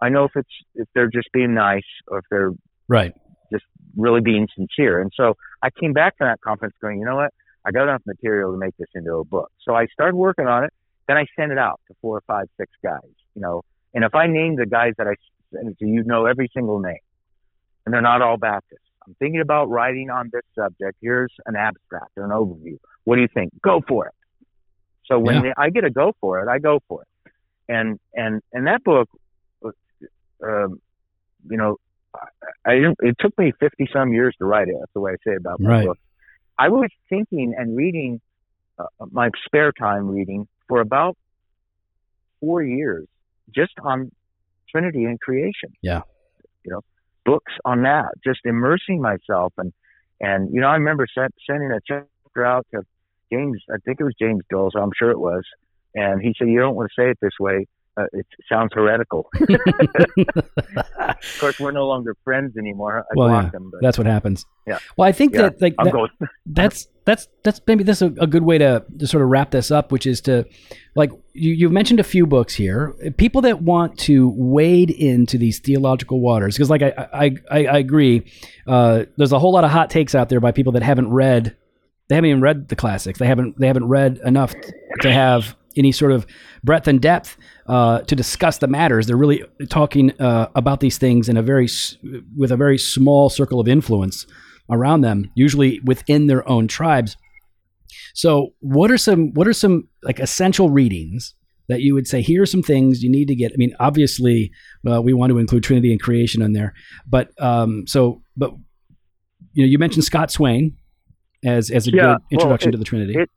I 0.00 0.08
know 0.08 0.24
if 0.24 0.32
it's 0.34 0.54
if 0.74 0.88
they're 0.94 1.10
just 1.10 1.28
being 1.32 1.54
nice 1.54 1.82
or 2.08 2.18
if 2.18 2.24
they're 2.30 2.52
Right. 2.88 3.14
Just 3.50 3.64
really 3.96 4.20
being 4.20 4.48
sincere. 4.54 5.00
And 5.00 5.10
so 5.16 5.34
I 5.62 5.70
came 5.70 5.92
back 5.92 6.18
from 6.18 6.28
that 6.28 6.40
conference 6.40 6.74
going, 6.80 6.98
you 6.98 7.06
know 7.06 7.16
what? 7.16 7.32
I 7.64 7.70
got 7.70 7.84
enough 7.84 8.02
material 8.06 8.52
to 8.52 8.58
make 8.58 8.76
this 8.76 8.88
into 8.94 9.14
a 9.14 9.24
book. 9.24 9.50
So 9.62 9.74
I 9.74 9.86
started 9.86 10.16
working 10.16 10.46
on 10.46 10.64
it. 10.64 10.72
Then 11.12 11.18
I 11.18 11.26
send 11.38 11.52
it 11.52 11.58
out 11.58 11.78
to 11.88 11.94
four 12.00 12.16
or 12.16 12.22
five, 12.26 12.46
six 12.58 12.72
guys, 12.82 13.00
you 13.34 13.42
know. 13.42 13.60
And 13.92 14.02
if 14.02 14.14
I 14.14 14.26
name 14.28 14.56
the 14.56 14.64
guys 14.64 14.94
that 14.96 15.06
I 15.06 15.14
sent 15.54 15.68
it 15.68 15.78
to, 15.80 15.86
you 15.86 16.02
know 16.04 16.24
every 16.24 16.48
single 16.54 16.78
name. 16.80 16.96
And 17.84 17.92
they're 17.92 18.00
not 18.00 18.22
all 18.22 18.38
Baptists. 18.38 18.78
I'm 19.06 19.14
thinking 19.18 19.42
about 19.42 19.68
writing 19.68 20.08
on 20.08 20.30
this 20.32 20.40
subject. 20.58 20.96
Here's 21.02 21.30
an 21.44 21.54
abstract 21.54 22.12
or 22.16 22.24
an 22.24 22.30
overview. 22.30 22.78
What 23.04 23.16
do 23.16 23.20
you 23.22 23.28
think? 23.34 23.50
Go 23.62 23.82
for 23.86 24.06
it. 24.06 24.14
So 25.04 25.18
when 25.18 25.34
Yeah. 25.34 25.42
they, 25.42 25.52
I 25.58 25.68
get 25.68 25.84
a 25.84 25.90
go 25.90 26.14
for 26.18 26.40
it, 26.40 26.48
I 26.48 26.58
go 26.58 26.80
for 26.88 27.02
it. 27.02 27.32
And 27.68 27.98
and 28.14 28.40
and 28.54 28.66
that 28.66 28.82
book, 28.82 29.10
um, 30.42 30.80
you 31.50 31.58
know, 31.58 31.76
I, 32.64 32.72
it 33.00 33.16
took 33.18 33.36
me 33.36 33.52
50 33.60 33.88
some 33.92 34.14
years 34.14 34.34
to 34.38 34.46
write 34.46 34.68
it. 34.68 34.76
That's 34.78 34.92
the 34.94 35.00
way 35.00 35.12
I 35.12 35.16
say 35.28 35.34
about 35.36 35.60
my 35.60 35.68
Right. 35.68 35.86
book. 35.88 35.98
I 36.58 36.70
was 36.70 36.88
thinking 37.10 37.54
and 37.58 37.76
reading 37.76 38.20
uh, 38.78 38.84
my 39.10 39.28
spare 39.44 39.72
time 39.72 40.08
reading 40.08 40.48
for 40.72 40.80
about 40.80 41.18
four 42.40 42.62
years 42.62 43.06
just 43.54 43.72
on 43.84 44.10
Trinity 44.70 45.04
and 45.04 45.20
creation. 45.20 45.70
Yeah. 45.82 46.00
You 46.64 46.72
know, 46.72 46.80
books 47.26 47.52
on 47.66 47.82
that, 47.82 48.12
just 48.24 48.40
immersing 48.46 48.98
myself. 48.98 49.52
And, 49.58 49.74
and, 50.18 50.48
you 50.50 50.62
know, 50.62 50.68
I 50.68 50.76
remember 50.76 51.06
sent, 51.14 51.34
sending 51.46 51.70
a 51.72 51.80
chapter 51.86 52.46
out 52.46 52.66
to 52.72 52.80
James, 53.30 53.60
I 53.70 53.76
think 53.84 54.00
it 54.00 54.04
was 54.04 54.14
James 54.18 54.40
Dole, 54.48 54.70
so 54.72 54.80
I'm 54.80 54.92
sure 54.98 55.10
it 55.10 55.18
was. 55.18 55.42
And 55.94 56.22
he 56.22 56.34
said, 56.38 56.48
you 56.48 56.58
don't 56.58 56.74
want 56.74 56.88
to 56.88 57.02
say 57.02 57.10
it 57.10 57.18
this 57.20 57.38
way. 57.38 57.66
Uh, 57.94 58.04
it 58.14 58.26
sounds 58.48 58.70
heretical. 58.72 59.28
of 60.98 61.16
course, 61.40 61.60
we're 61.60 61.72
no 61.72 61.86
longer 61.86 62.16
friends 62.24 62.56
anymore. 62.56 63.00
I 63.10 63.12
Well, 63.14 63.28
yeah. 63.28 63.50
him, 63.50 63.70
but 63.70 63.80
That's 63.82 63.98
what 63.98 64.06
happens. 64.06 64.46
Yeah. 64.66 64.78
Well, 64.96 65.06
I 65.06 65.12
think 65.12 65.34
Yeah, 65.34 65.42
that 65.42 65.60
like 65.60 65.74
that- 65.76 66.08
that's 66.46 66.88
that's 67.04 67.28
that's 67.42 67.60
maybe 67.66 67.84
this 67.84 68.00
is 68.00 68.12
a, 68.16 68.22
a 68.22 68.26
good 68.26 68.44
way 68.44 68.58
to, 68.58 68.84
to 68.98 69.06
sort 69.06 69.22
of 69.22 69.28
wrap 69.28 69.50
this 69.50 69.70
up, 69.70 69.92
which 69.92 70.06
is 70.06 70.20
to 70.22 70.46
like 70.94 71.10
you 71.34 71.52
you've 71.52 71.72
mentioned 71.72 72.00
a 72.00 72.04
few 72.04 72.26
books 72.26 72.54
here. 72.54 72.94
People 73.18 73.42
that 73.42 73.60
want 73.62 73.98
to 74.00 74.32
wade 74.36 74.90
into 74.90 75.36
these 75.36 75.58
theological 75.58 76.20
waters, 76.20 76.56
because 76.56 76.70
like 76.70 76.82
I 76.82 76.92
I, 77.12 77.30
I, 77.50 77.66
I 77.66 77.78
agree, 77.78 78.24
uh, 78.66 79.04
there's 79.18 79.32
a 79.32 79.38
whole 79.38 79.52
lot 79.52 79.64
of 79.64 79.70
hot 79.70 79.90
takes 79.90 80.14
out 80.14 80.28
there 80.30 80.40
by 80.40 80.52
people 80.52 80.72
that 80.72 80.82
haven't 80.82 81.10
read, 81.10 81.56
they 82.08 82.14
haven't 82.14 82.30
even 82.30 82.40
read 82.42 82.68
the 82.68 82.76
classics. 82.76 83.18
They 83.18 83.26
haven't 83.26 83.58
they 83.58 83.66
haven't 83.66 83.88
read 83.88 84.18
enough 84.24 84.54
to 85.00 85.12
have 85.12 85.56
any 85.76 85.92
sort 85.92 86.12
of 86.12 86.26
breadth 86.64 86.86
and 86.88 87.00
depth 87.00 87.36
uh, 87.66 88.00
to 88.00 88.14
discuss 88.16 88.58
the 88.58 88.66
matters. 88.68 89.06
They're 89.06 89.16
really 89.16 89.42
talking 89.68 90.12
uh, 90.20 90.48
about 90.54 90.80
these 90.80 90.98
things 90.98 91.28
in 91.28 91.36
a 91.36 91.42
very 91.42 91.68
with 92.36 92.50
a 92.52 92.56
very 92.56 92.78
small 92.78 93.30
circle 93.30 93.60
of 93.60 93.68
influence 93.68 94.26
around 94.70 95.00
them, 95.02 95.30
usually 95.34 95.80
within 95.84 96.26
their 96.28 96.48
own 96.48 96.68
tribes. 96.68 97.16
So, 98.14 98.54
what 98.60 98.90
are 98.90 98.98
some 98.98 99.32
what 99.34 99.46
are 99.48 99.52
some 99.52 99.88
like 100.02 100.18
essential 100.20 100.70
readings 100.70 101.34
that 101.68 101.80
you 101.80 101.94
would 101.94 102.06
say 102.06 102.20
here 102.20 102.42
are 102.42 102.46
some 102.46 102.62
things 102.62 103.02
you 103.02 103.10
need 103.10 103.28
to 103.28 103.34
get? 103.34 103.52
I 103.52 103.56
mean, 103.56 103.74
obviously, 103.80 104.50
uh, 104.90 105.00
we 105.00 105.12
want 105.12 105.30
to 105.30 105.38
include 105.38 105.62
Trinity 105.62 105.92
and 105.92 106.00
creation 106.00 106.42
in 106.42 106.52
there, 106.52 106.74
but 107.06 107.30
um, 107.40 107.84
so 107.86 108.22
but 108.36 108.52
you 109.54 109.64
know, 109.64 109.68
you 109.70 109.78
mentioned 109.78 110.04
Scott 110.04 110.30
Swain 110.30 110.76
as 111.44 111.70
as 111.70 111.86
a 111.86 111.90
Yeah, 111.90 112.02
good 112.02 112.06
well, 112.08 112.18
introduction 112.30 112.68
it- 112.68 112.72
to 112.72 112.78
the 112.78 112.84
Trinity, 112.84 113.14
it- 113.18 113.30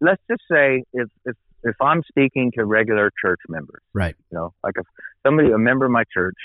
let's 0.00 0.22
just 0.30 0.42
say 0.50 0.82
if 0.92 1.08
if 1.24 1.36
if 1.64 1.74
I'm 1.80 2.02
speaking 2.08 2.52
to 2.56 2.64
regular 2.64 3.10
church 3.20 3.40
members, 3.48 3.80
right? 3.92 4.14
you 4.30 4.38
know, 4.38 4.54
like 4.62 4.74
if 4.78 4.86
somebody 5.26 5.50
a 5.50 5.58
member 5.58 5.84
of 5.86 5.90
my 5.92 6.04
church 6.12 6.36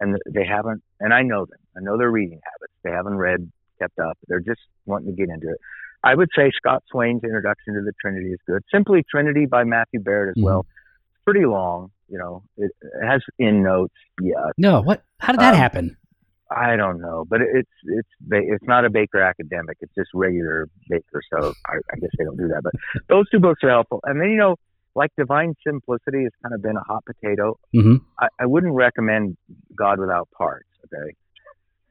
and 0.00 0.18
they 0.32 0.44
haven't, 0.44 0.82
and 1.00 1.14
I 1.14 1.22
know 1.22 1.46
them, 1.46 1.58
I 1.76 1.80
know 1.80 1.96
their 1.96 2.10
reading 2.10 2.40
habits, 2.44 2.72
they 2.82 2.90
haven't 2.90 3.16
read, 3.16 3.50
kept 3.80 3.98
up, 3.98 4.18
they're 4.28 4.40
just 4.40 4.60
wanting 4.86 5.06
to 5.08 5.16
get 5.16 5.32
into 5.32 5.48
it. 5.50 5.58
I 6.02 6.14
would 6.14 6.28
say 6.36 6.50
Scott 6.54 6.82
Swain's 6.90 7.24
introduction 7.24 7.74
to 7.74 7.80
the 7.80 7.92
Trinity 8.00 8.32
is 8.32 8.38
good. 8.46 8.62
Simply 8.70 9.02
Trinity 9.10 9.46
by 9.46 9.64
Matthew 9.64 10.00
Barrett 10.00 10.36
as 10.36 10.42
Mhm. 10.42 10.44
well. 10.44 10.66
It's 11.14 11.24
pretty 11.24 11.46
long, 11.46 11.90
you 12.10 12.18
know. 12.18 12.42
It, 12.58 12.72
it 12.82 13.06
has 13.06 13.22
in 13.38 13.62
notes, 13.62 13.94
yeah. 14.20 14.50
No, 14.58 14.82
what? 14.82 15.02
How 15.20 15.32
did 15.32 15.40
that 15.40 15.54
Um, 15.54 15.60
happen? 15.60 15.96
I 16.56 16.76
don't 16.76 17.00
know, 17.00 17.24
but 17.28 17.40
it's 17.40 17.70
it's 17.84 18.08
it's 18.30 18.64
not 18.64 18.84
a 18.84 18.90
Baker 18.90 19.20
academic. 19.20 19.76
It's 19.80 19.94
just 19.94 20.10
regular 20.14 20.68
Baker. 20.88 21.20
So 21.32 21.52
I, 21.66 21.76
I 21.92 21.96
guess 22.00 22.10
they 22.18 22.24
don't 22.24 22.36
do 22.36 22.48
that. 22.48 22.62
But 22.62 22.72
those 23.08 23.28
two 23.30 23.40
books 23.40 23.62
are 23.64 23.70
helpful. 23.70 24.00
And 24.04 24.20
then 24.20 24.30
you 24.30 24.36
know, 24.36 24.56
like 24.94 25.10
Divine 25.16 25.54
Simplicity 25.66 26.22
has 26.22 26.32
kind 26.42 26.54
of 26.54 26.62
been 26.62 26.76
a 26.76 26.84
hot 26.84 27.04
potato. 27.04 27.58
hmm 27.72 27.96
I, 28.18 28.28
I 28.40 28.46
wouldn't 28.46 28.74
recommend 28.74 29.36
God 29.76 29.98
Without 29.98 30.28
Parts. 30.36 30.68
Okay, 30.84 31.14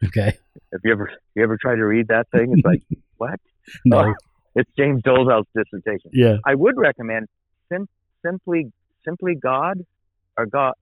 Okay, 0.08 0.38
if 0.72 0.82
you 0.84 0.92
ever 0.92 1.12
you 1.36 1.44
ever 1.44 1.58
try 1.60 1.76
to 1.76 1.86
read 1.86 2.08
that 2.10 2.28
thing, 2.32 2.54
it's 2.56 2.66
like 2.66 2.82
what? 3.18 3.40
no, 3.86 4.00
Oh, 4.10 4.14
it's 4.56 4.70
James 4.78 5.02
Dolezal's 5.04 5.48
dissertation. 5.56 6.12
yeah, 6.14 6.38
I 6.46 6.56
would 6.56 6.78
recommend 6.78 7.28
sim- 7.72 7.90
simply 8.26 8.72
simply 9.06 9.36
God 9.36 9.80
or 10.38 10.46
God. 10.46 10.74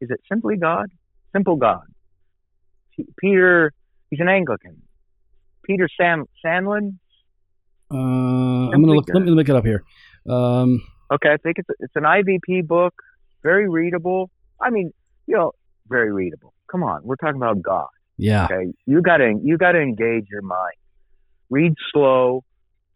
Is 0.00 0.10
it 0.10 0.20
simply 0.30 0.56
God? 0.56 0.86
Simple 1.34 1.56
God. 1.56 1.82
Peter. 3.18 3.72
He's 4.10 4.20
an 4.20 4.28
Anglican. 4.28 4.82
Peter 5.64 5.88
Sam 5.98 6.24
Sanlon. 6.44 6.98
uh, 7.90 7.94
I'm 7.96 8.70
gonna 8.82 8.92
look. 8.92 9.06
Let 9.12 9.22
me 9.22 9.30
look 9.30 9.48
it 9.48 9.56
up 9.56 9.64
here. 9.64 9.82
Um, 10.28 10.82
Okay, 11.10 11.30
I 11.30 11.36
think 11.36 11.58
it's 11.58 11.68
it's 11.78 11.94
an 11.94 12.04
IVP 12.04 12.66
book. 12.66 12.94
Very 13.42 13.68
readable. 13.68 14.30
I 14.60 14.70
mean, 14.70 14.92
you 15.26 15.36
know, 15.36 15.52
very 15.88 16.10
readable. 16.12 16.54
Come 16.70 16.82
on, 16.82 17.02
we're 17.04 17.16
talking 17.16 17.36
about 17.36 17.60
God. 17.60 17.88
yeah, 18.16 18.46
Okay, 18.46 18.72
you 18.86 19.02
gotta 19.02 19.34
you 19.42 19.58
gotta 19.58 19.80
engage 19.80 20.26
your 20.30 20.40
mind. 20.42 20.76
Read 21.50 21.74
slow. 21.92 22.44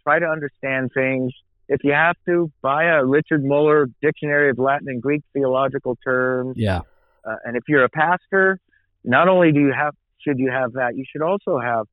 try 0.02 0.18
to 0.18 0.26
understand 0.26 0.90
things. 0.94 1.32
If 1.68 1.80
you 1.84 1.92
have 1.92 2.16
to, 2.26 2.50
buy 2.62 2.84
a 2.84 3.04
Richard 3.04 3.44
Muller 3.44 3.88
Dictionary 4.00 4.50
of 4.50 4.58
Latin 4.58 4.88
and 4.88 5.02
Greek 5.02 5.22
theological 5.34 5.96
terms. 6.02 6.54
Yeah. 6.56 6.80
Uh, 7.24 7.34
and 7.44 7.56
if 7.56 7.64
you're 7.68 7.82
a 7.84 7.88
pastor, 7.88 8.60
not 9.06 9.28
only 9.28 9.52
do 9.52 9.60
you 9.60 9.72
have 9.72 9.94
should 10.18 10.38
you 10.38 10.50
have 10.50 10.72
that, 10.74 10.96
you 10.96 11.04
should 11.10 11.22
also 11.22 11.58
have 11.58 11.86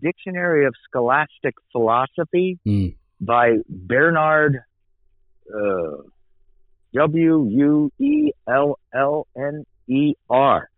Dictionary 0.00 0.66
of 0.66 0.74
Scholastic 0.88 1.54
Philosophy 1.72 2.58
Mm. 2.66 2.94
by 3.20 3.56
Bernard 3.68 4.60
uh, 5.52 6.02
W 6.94 7.46
U 7.50 7.90
E 7.98 8.30
L 8.48 8.78
L 8.94 9.26
N 9.36 9.64
E 9.88 10.14
R. 10.30 10.68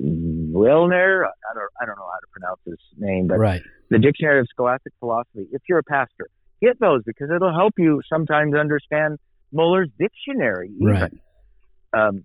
Wilner, 0.00 1.24
I 1.24 1.54
don't, 1.54 1.70
I 1.80 1.86
don't 1.86 1.96
know 1.96 2.08
how 2.12 2.18
to 2.18 2.26
pronounce 2.32 2.60
his 2.64 2.78
name, 2.98 3.26
but 3.28 3.38
Right. 3.38 3.62
the 3.90 3.98
Dictionary 3.98 4.40
of 4.40 4.46
Scholastic 4.50 4.92
Philosophy. 4.98 5.46
If 5.52 5.62
you're 5.68 5.78
a 5.78 5.84
pastor, 5.84 6.28
get 6.60 6.78
those 6.80 7.02
because 7.04 7.28
it'll 7.34 7.52
help 7.54 7.74
you 7.78 8.00
sometimes 8.12 8.54
understand 8.54 9.18
Muller's 9.52 9.90
dictionary. 9.98 10.70
Even. 10.80 10.86
Right. 10.86 11.12
Um, 11.92 12.24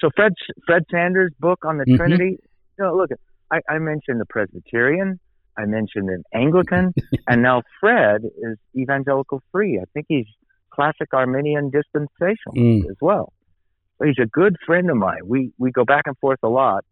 so 0.00 0.10
Fred 0.16 0.32
Fred 0.66 0.84
Sanders' 0.90 1.32
book 1.38 1.64
on 1.64 1.78
the 1.78 1.84
Mhm. 1.84 1.96
Trinity. 1.96 2.38
You 2.78 2.84
know, 2.84 2.96
look, 2.96 3.10
I, 3.50 3.60
I 3.68 3.78
mentioned 3.78 4.20
the 4.20 4.26
Presbyterian, 4.26 5.18
I 5.56 5.66
mentioned 5.66 6.08
an 6.10 6.22
Anglican, 6.34 6.92
and 7.28 7.42
now 7.42 7.62
Fred 7.80 8.22
is 8.24 8.58
evangelical 8.76 9.42
free. 9.52 9.78
I 9.80 9.84
think 9.92 10.06
he's 10.08 10.26
classic 10.70 11.12
Arminian 11.12 11.70
dispensational 11.70 12.54
Mm. 12.54 12.90
as 12.90 12.96
well. 13.00 13.32
So 13.98 14.06
he's 14.06 14.18
a 14.20 14.26
good 14.26 14.56
friend 14.64 14.88
of 14.90 14.96
mine. 14.96 15.20
We 15.26 15.52
we 15.58 15.70
go 15.72 15.84
back 15.84 16.04
and 16.06 16.16
forth 16.18 16.38
a 16.42 16.48
lot 16.48 16.84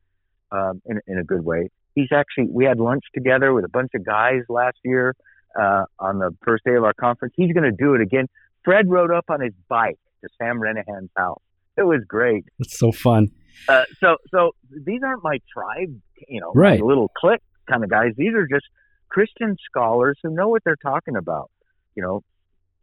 um, 0.53 0.83
in 0.87 1.01
in 1.07 1.19
a 1.19 1.25
good 1.25 1.45
way. 1.45 1.71
He's 1.95 2.13
actually 2.13 2.49
we 2.51 2.65
had 2.65 2.79
lunch 2.79 3.05
together 3.15 3.53
with 3.53 3.65
a 3.65 3.69
bunch 3.69 3.91
of 3.95 4.05
guys 4.05 4.43
last 4.49 4.77
year 4.85 5.15
uh, 5.59 5.85
on 5.99 6.19
the 6.19 6.37
first 6.45 6.65
day 6.65 6.75
of 6.75 6.85
our 6.85 6.93
conference. 6.93 7.35
He's 7.37 7.53
going 7.53 7.65
to 7.65 7.73
do 7.77 7.95
it 7.95 8.01
again. 8.03 8.27
Fred 8.65 8.91
rode 8.91 9.11
up 9.11 9.25
on 9.31 9.41
his 9.41 9.55
bike 9.69 9.99
to 10.23 10.29
Sam 10.37 10.61
Renihan's 10.61 11.11
house. 11.17 11.41
It 11.79 11.87
was 11.87 12.03
great. 12.07 12.45
It's 12.59 12.79
so 12.79 12.93
fun. 12.93 13.29
Uh, 13.69 13.85
so 14.01 14.17
so 14.31 14.53
these 14.85 15.01
aren't 15.05 15.23
my 15.25 15.39
tribe, 15.53 15.95
you 16.29 16.41
know, 16.41 16.53
Right. 16.55 16.83
little 16.83 17.11
clique 17.17 17.41
kind 17.71 17.83
of 17.85 17.91
guys. 17.91 18.13
These 18.17 18.35
are 18.35 18.47
just 18.47 18.67
Christian 19.09 19.57
scholars 19.69 20.19
who 20.23 20.31
know 20.31 20.49
what 20.49 20.63
they're 20.65 20.77
talking 20.77 21.17
about. 21.17 21.51
You 21.95 22.03
know, 22.03 22.23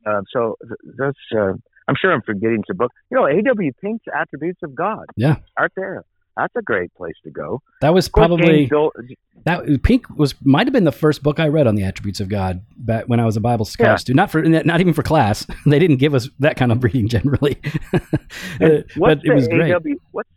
uh, 0.05 0.21
so 0.31 0.55
th- 0.61 0.95
that's. 0.97 1.17
Uh, 1.35 1.53
I'm 1.87 1.95
sure 2.01 2.11
I'm 2.11 2.23
forgetting 2.23 2.63
some 2.67 2.77
book. 2.77 2.91
You 3.11 3.17
know, 3.17 3.27
A.W. 3.27 3.71
Pink's 3.79 4.05
Attributes 4.13 4.61
of 4.63 4.73
God. 4.73 5.05
Yeah. 5.15 5.35
Out 5.59 5.71
there. 5.75 6.03
That's 6.37 6.53
a 6.57 6.61
great 6.61 6.93
place 6.95 7.15
to 7.23 7.31
go. 7.31 7.61
That 7.81 7.93
was 7.93 8.09
probably 8.09 8.69
that 9.45 9.79
Pink 9.83 10.05
was 10.17 10.35
might 10.43 10.67
have 10.67 10.73
been 10.73 10.83
the 10.83 10.91
first 10.91 11.23
book 11.23 11.39
I 11.39 11.47
read 11.47 11.67
on 11.67 11.75
the 11.75 11.83
attributes 11.83 12.19
of 12.19 12.29
God 12.29 12.61
back 12.77 13.05
when 13.05 13.19
I 13.19 13.25
was 13.25 13.37
a 13.37 13.41
Bible 13.41 13.65
scholar 13.65 13.91
Yeah. 13.91 13.95
student. 13.97 14.17
Not 14.17 14.31
for 14.31 14.41
not 14.43 14.81
even 14.81 14.93
for 14.93 15.03
class. 15.03 15.45
They 15.65 15.79
didn't 15.79 15.97
give 15.97 16.13
us 16.13 16.29
that 16.39 16.57
kind 16.57 16.71
of 16.71 16.83
reading 16.83 17.07
generally. 17.07 17.61
Uh, 18.61 18.83
but 18.97 19.19
it 19.23 19.33
was 19.33 19.47
great. 19.47 19.69
A.W. 19.71 19.97
What's 20.11 20.29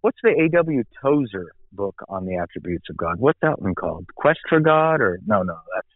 what's 0.00 0.18
the 0.22 0.30
A.W. 0.30 0.84
Tozer 1.02 1.52
book 1.72 1.94
on 2.08 2.24
the 2.24 2.36
attributes 2.36 2.86
of 2.88 2.96
God? 2.96 3.18
What's 3.18 3.38
that 3.42 3.60
one 3.60 3.74
called? 3.74 4.06
Quest 4.16 4.38
for 4.48 4.60
God 4.60 5.00
or 5.00 5.18
no, 5.26 5.42
no, 5.42 5.56
that's 5.74 5.88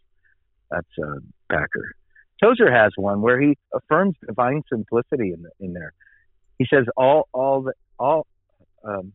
that's 0.71 1.07
uh, 1.07 1.19
Packer. 1.49 1.93
Tozer 2.41 2.71
has 2.71 2.91
one 2.97 3.21
where 3.21 3.39
he 3.39 3.57
affirms 3.73 4.15
divine 4.27 4.61
simplicity 4.69 5.31
in 5.31 5.43
the, 5.43 5.49
in 5.65 5.73
there. 5.73 5.93
He 6.59 6.65
says 6.69 6.85
all 6.97 7.27
all 7.33 7.61
the 7.61 7.73
all 7.97 8.27
um, 8.83 9.13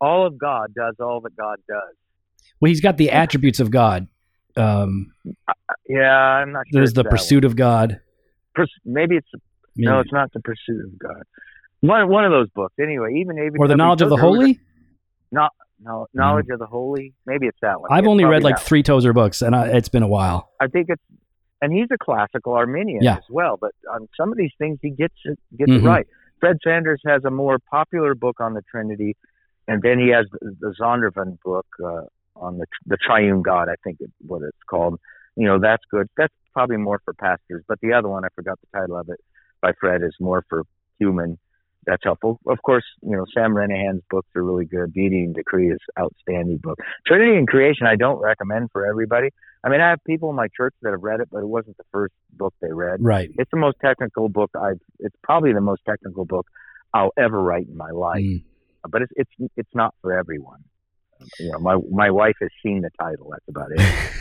all 0.00 0.26
of 0.26 0.38
God 0.38 0.74
does 0.74 0.94
all 1.00 1.20
that 1.22 1.36
God 1.36 1.58
does. 1.68 1.94
Well, 2.60 2.68
he's 2.70 2.80
got 2.80 2.96
the 2.96 3.10
attributes 3.10 3.60
of 3.60 3.70
God. 3.70 4.08
Um, 4.56 5.12
Yeah, 5.88 6.10
I'm 6.10 6.52
not 6.52 6.66
sure. 6.68 6.80
there's 6.80 6.94
the 6.94 7.04
pursuit 7.04 7.44
of 7.44 7.56
God. 7.56 8.00
one. 8.56 8.66
Maybe 8.84 9.16
it's 9.16 9.28
no, 9.76 9.96
Maybe. 9.96 10.00
it's 10.02 10.12
not 10.12 10.32
the 10.32 10.40
pursuit 10.40 10.84
of 10.84 10.98
God. 10.98 11.22
One 11.80 12.08
one 12.08 12.24
of 12.24 12.30
those 12.32 12.48
books. 12.54 12.74
Anyway, 12.80 13.14
even 13.20 13.36
even 13.38 13.54
or 13.58 13.68
the 13.68 13.76
knowledge 13.76 14.00
of 14.00 14.08
the 14.08 14.16
holy. 14.16 14.58
No, 15.30 15.48
knowledge 16.14 16.46
of 16.50 16.58
the 16.58 16.66
holy. 16.66 17.12
Maybe 17.26 17.46
it's 17.46 17.58
that 17.60 17.80
one. 17.80 17.92
I've 17.92 18.04
It's 18.04 18.08
only 18.08 18.24
read 18.24 18.42
like 18.42 18.58
three 18.58 18.82
Tozer 18.82 19.12
books, 19.12 19.42
and 19.42 19.54
I, 19.54 19.66
it's 19.68 19.90
been 19.90 20.02
a 20.02 20.08
while. 20.08 20.50
I 20.58 20.68
think 20.68 20.86
it's, 20.88 21.02
and 21.60 21.70
he's 21.70 21.88
a 21.92 21.98
classical 21.98 22.54
Arminian 22.54 23.02
Yeah. 23.02 23.16
as 23.16 23.24
well. 23.28 23.58
But 23.60 23.72
on 23.92 24.08
some 24.16 24.32
of 24.32 24.38
these 24.38 24.52
things, 24.56 24.78
he 24.80 24.88
gets 24.90 25.14
it 25.26 25.38
gets 25.58 25.70
Mhm. 25.70 25.80
it 25.80 25.84
right. 25.86 26.06
Fred 26.40 26.56
Sanders 26.64 27.02
has 27.06 27.24
a 27.26 27.30
more 27.30 27.58
popular 27.58 28.14
book 28.14 28.40
on 28.40 28.54
the 28.54 28.62
Trinity, 28.70 29.16
and 29.68 29.82
then 29.82 29.98
he 29.98 30.08
has 30.08 30.26
the, 30.32 30.56
the 30.60 30.74
Zondervan 30.80 31.38
book 31.44 31.66
uh, 31.82 32.02
on 32.36 32.58
the 32.58 32.66
the 32.86 32.96
Triune 32.96 33.42
God. 33.42 33.68
I 33.68 33.74
think 33.82 33.98
is 34.00 34.10
what 34.26 34.42
it's 34.42 34.56
called. 34.68 34.98
You 35.36 35.46
know, 35.46 35.58
that's 35.60 35.84
good. 35.90 36.08
That's 36.16 36.32
probably 36.52 36.78
more 36.78 37.00
for 37.04 37.12
pastors. 37.12 37.62
But 37.68 37.80
the 37.80 37.92
other 37.92 38.08
one, 38.08 38.24
I 38.24 38.28
forgot 38.34 38.58
the 38.60 38.78
title 38.78 38.96
of 38.96 39.08
it, 39.10 39.20
by 39.60 39.72
Fred, 39.78 40.02
is 40.02 40.14
more 40.18 40.44
for 40.48 40.64
human. 40.98 41.38
That's 41.86 42.02
helpful. 42.02 42.40
Of 42.46 42.60
course, 42.62 42.84
you 43.02 43.16
know, 43.16 43.26
Sam 43.32 43.54
Renihan's 43.54 44.02
books 44.10 44.28
are 44.34 44.42
really 44.42 44.64
good. 44.64 44.92
Beauty 44.92 45.22
and 45.22 45.34
Decree 45.34 45.70
is 45.70 45.78
outstanding 45.98 46.56
book. 46.56 46.78
Trinity 47.06 47.36
and 47.36 47.46
Creation, 47.46 47.86
I 47.86 47.94
don't 47.94 48.18
recommend 48.18 48.70
for 48.72 48.86
everybody. 48.86 49.28
I 49.62 49.68
mean, 49.68 49.80
I 49.80 49.90
have 49.90 50.02
people 50.04 50.30
in 50.30 50.36
my 50.36 50.48
church 50.56 50.74
that 50.82 50.90
have 50.90 51.02
read 51.02 51.20
it, 51.20 51.28
but 51.30 51.40
it 51.42 51.46
wasn't 51.46 51.76
the 51.76 51.84
first 51.92 52.14
book 52.32 52.54
they 52.60 52.72
read. 52.72 52.98
Right. 53.00 53.30
It's 53.38 53.50
the 53.52 53.56
most 53.58 53.76
technical 53.80 54.28
book 54.28 54.50
I've. 54.60 54.80
It's 54.98 55.14
probably 55.22 55.52
the 55.52 55.60
most 55.60 55.82
technical 55.88 56.24
book 56.24 56.46
I'll 56.92 57.12
ever 57.16 57.40
write 57.40 57.68
in 57.68 57.76
my 57.76 57.90
life. 57.90 58.22
Mm. 58.22 58.42
But 58.90 59.02
it's 59.02 59.12
it's 59.16 59.50
it's 59.56 59.74
not 59.74 59.94
for 60.00 60.16
everyone. 60.16 60.64
You 61.38 61.52
know, 61.52 61.58
my 61.58 61.76
my 61.90 62.10
wife 62.10 62.36
has 62.40 62.50
seen 62.62 62.82
the 62.82 62.90
title. 63.00 63.30
That's 63.30 63.48
about 63.48 63.68
it. 63.72 64.12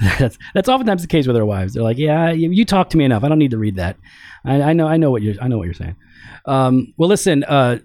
that's 0.18 0.38
that's 0.54 0.68
oftentimes 0.68 1.02
the 1.02 1.08
case 1.08 1.26
with 1.26 1.36
our 1.36 1.44
wives. 1.44 1.74
They're 1.74 1.82
like, 1.82 1.98
"Yeah, 1.98 2.30
you, 2.30 2.50
you 2.50 2.64
talk 2.64 2.90
to 2.90 2.96
me 2.96 3.04
enough. 3.04 3.24
I 3.24 3.28
don't 3.28 3.38
need 3.38 3.52
to 3.52 3.58
read 3.58 3.76
that. 3.76 3.96
I, 4.44 4.62
I 4.62 4.72
know, 4.72 4.86
I 4.86 4.96
know 4.96 5.10
what 5.10 5.22
you're, 5.22 5.34
I 5.40 5.48
know 5.48 5.58
what 5.58 5.64
you're 5.64 5.74
saying." 5.74 5.96
Um, 6.44 6.94
well, 6.96 7.08
listen, 7.08 7.44
uh, 7.44 7.78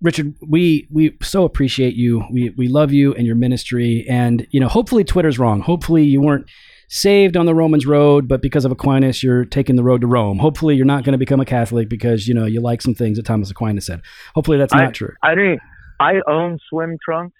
Richard, 0.00 0.34
we 0.46 0.86
we 0.90 1.16
so 1.22 1.44
appreciate 1.44 1.94
you. 1.94 2.24
We 2.30 2.50
we 2.50 2.68
love 2.68 2.92
you 2.92 3.14
and 3.14 3.26
your 3.26 3.36
ministry, 3.36 4.06
and 4.08 4.46
you 4.50 4.60
know, 4.60 4.68
hopefully, 4.68 5.04
Twitter's 5.04 5.38
wrong. 5.38 5.60
Hopefully, 5.60 6.04
you 6.04 6.20
weren't 6.20 6.46
saved 6.88 7.36
on 7.36 7.46
the 7.46 7.54
Romans 7.54 7.86
road, 7.86 8.26
but 8.26 8.42
because 8.42 8.64
of 8.64 8.72
Aquinas, 8.72 9.22
you're 9.22 9.44
taking 9.44 9.76
the 9.76 9.82
road 9.84 10.00
to 10.00 10.06
Rome. 10.06 10.38
Hopefully, 10.38 10.74
you're 10.74 10.86
not 10.86 11.04
going 11.04 11.12
to 11.12 11.18
become 11.18 11.40
a 11.40 11.44
Catholic 11.44 11.88
because 11.88 12.26
you 12.26 12.34
know 12.34 12.44
you 12.46 12.60
like 12.60 12.82
some 12.82 12.94
things 12.94 13.16
that 13.18 13.26
Thomas 13.26 13.50
Aquinas 13.50 13.86
said. 13.86 14.00
Hopefully, 14.34 14.58
that's 14.58 14.74
not 14.74 14.94
true. 14.94 15.12
I 15.22 15.34
didn't. 15.34 15.60
I 16.00 16.20
own 16.28 16.58
swim 16.68 16.96
trunks, 17.04 17.36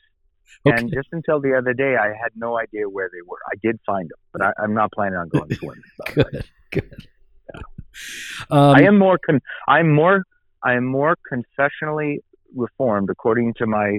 Okay. 0.66 0.76
and 0.76 0.92
just 0.92 1.09
until 1.12 1.40
the 1.40 1.55
other 1.57 1.72
day, 1.72 1.96
I 1.96 2.09
had 2.09 2.32
no 2.36 2.59
idea 2.59 2.88
where 2.88 3.09
they 3.12 3.22
were. 3.26 3.38
I 3.51 3.55
did 3.62 3.78
find 3.86 4.09
them, 4.11 4.18
but 4.32 4.42
I, 4.42 4.53
I'm 4.62 4.74
not 4.74 4.92
planning 4.92 5.16
on 5.18 5.28
going 5.28 5.53
swimming. 5.55 5.82
Good, 6.14 6.44
good. 6.72 7.07
Um, 8.51 8.74
I 8.76 8.82
am 8.82 8.99
more. 8.99 9.18
Con- 9.24 9.40
I'm 9.66 9.92
more. 9.94 10.24
I 10.62 10.74
am 10.74 10.84
more 10.84 11.16
confessionally 11.32 12.18
reformed, 12.55 13.09
according 13.11 13.55
to 13.55 13.66
my 13.66 13.99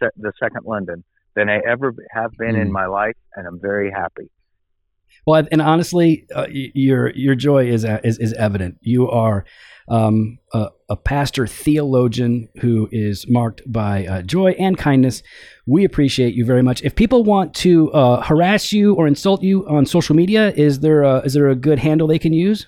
se- 0.00 0.10
the 0.16 0.32
Second 0.40 0.64
London, 0.66 1.04
than 1.38 1.48
I 1.48 1.58
ever 1.72 1.94
have 2.18 2.32
been 2.42 2.56
in 2.56 2.68
Mm. 2.68 2.72
my 2.80 2.86
life, 2.86 3.16
and 3.36 3.46
I'm 3.46 3.60
very 3.60 3.90
happy. 3.90 4.26
Well, 5.26 5.46
and 5.52 5.60
honestly, 5.62 6.26
uh, 6.34 6.46
your 6.50 7.10
your 7.14 7.34
joy 7.34 7.62
is 7.68 7.84
is, 8.08 8.18
is 8.18 8.32
evident. 8.34 8.76
You 8.80 9.08
are 9.10 9.44
um, 9.88 10.38
a, 10.52 10.68
a 10.88 10.96
pastor 10.96 11.46
theologian 11.46 12.48
who 12.60 12.88
is 12.92 13.26
marked 13.28 13.60
by 13.70 14.06
uh, 14.06 14.22
joy 14.22 14.50
and 14.66 14.76
kindness. 14.76 15.22
We 15.66 15.84
appreciate 15.84 16.34
you 16.34 16.44
very 16.52 16.62
much. 16.62 16.82
If 16.82 16.94
people 16.94 17.24
want 17.24 17.54
to 17.66 17.72
uh, 17.92 18.22
harass 18.22 18.72
you 18.72 18.94
or 18.94 19.06
insult 19.06 19.42
you 19.42 19.66
on 19.68 19.86
social 19.86 20.16
media, 20.16 20.50
is 20.56 20.80
there 20.80 21.02
a, 21.02 21.18
is 21.20 21.32
there 21.34 21.48
a 21.48 21.54
good 21.56 21.78
handle 21.78 22.06
they 22.08 22.18
can 22.18 22.32
use? 22.32 22.66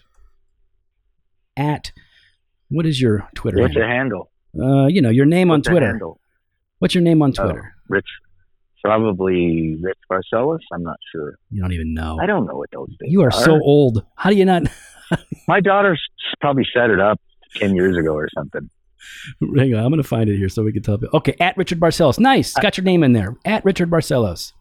At 1.56 1.92
what 2.68 2.86
is 2.86 3.00
your 3.00 3.28
Twitter? 3.34 3.60
What's 3.60 3.74
handle? 3.74 4.30
handle? 4.54 4.84
Uh, 4.84 4.86
you 4.86 5.00
know 5.02 5.10
your 5.10 5.26
name 5.26 5.50
on 5.50 5.58
What's 5.58 5.68
the 5.68 5.72
Twitter. 5.72 6.00
What's 6.78 6.94
your 6.94 7.04
name 7.04 7.22
on 7.22 7.32
Oh. 7.38 7.44
Twitter? 7.44 7.74
Rich, 7.88 8.08
probably 8.82 9.76
Rich 9.80 9.98
Barcellos. 10.10 10.58
I'm 10.72 10.82
not 10.82 10.96
sure. 11.12 11.38
You 11.50 11.62
don't 11.62 11.72
even 11.72 11.94
know. 11.94 12.18
I 12.20 12.26
don't 12.26 12.46
know 12.46 12.56
what 12.56 12.70
those 12.72 12.88
things 12.98 13.12
You 13.12 13.22
are 13.22 13.30
so 13.30 13.60
old. 13.62 14.04
How 14.16 14.30
do 14.30 14.36
you 14.36 14.44
not? 14.44 14.64
My 15.48 15.60
daughter 15.60 15.96
probably 16.40 16.66
set 16.74 16.90
it 16.90 17.00
up 17.00 17.20
ten 17.56 17.74
years 17.74 17.96
ago 17.96 18.14
or 18.14 18.28
something. 18.34 18.68
Hang 19.56 19.74
on, 19.74 19.82
I'm 19.82 19.90
going 19.90 20.02
to 20.02 20.08
find 20.08 20.28
it 20.28 20.36
here 20.36 20.48
so 20.48 20.62
we 20.62 20.72
can 20.72 20.82
tell 20.82 20.98
people. 20.98 21.16
Okay, 21.18 21.34
at 21.40 21.56
Richard 21.56 21.80
Barcellos. 21.80 22.18
Nice. 22.18 22.52
Got 22.54 22.76
your 22.76 22.84
name 22.84 23.02
in 23.02 23.12
there. 23.12 23.34
At 23.44 23.64
Richard 23.64 23.90
Barcellos. 23.90 24.52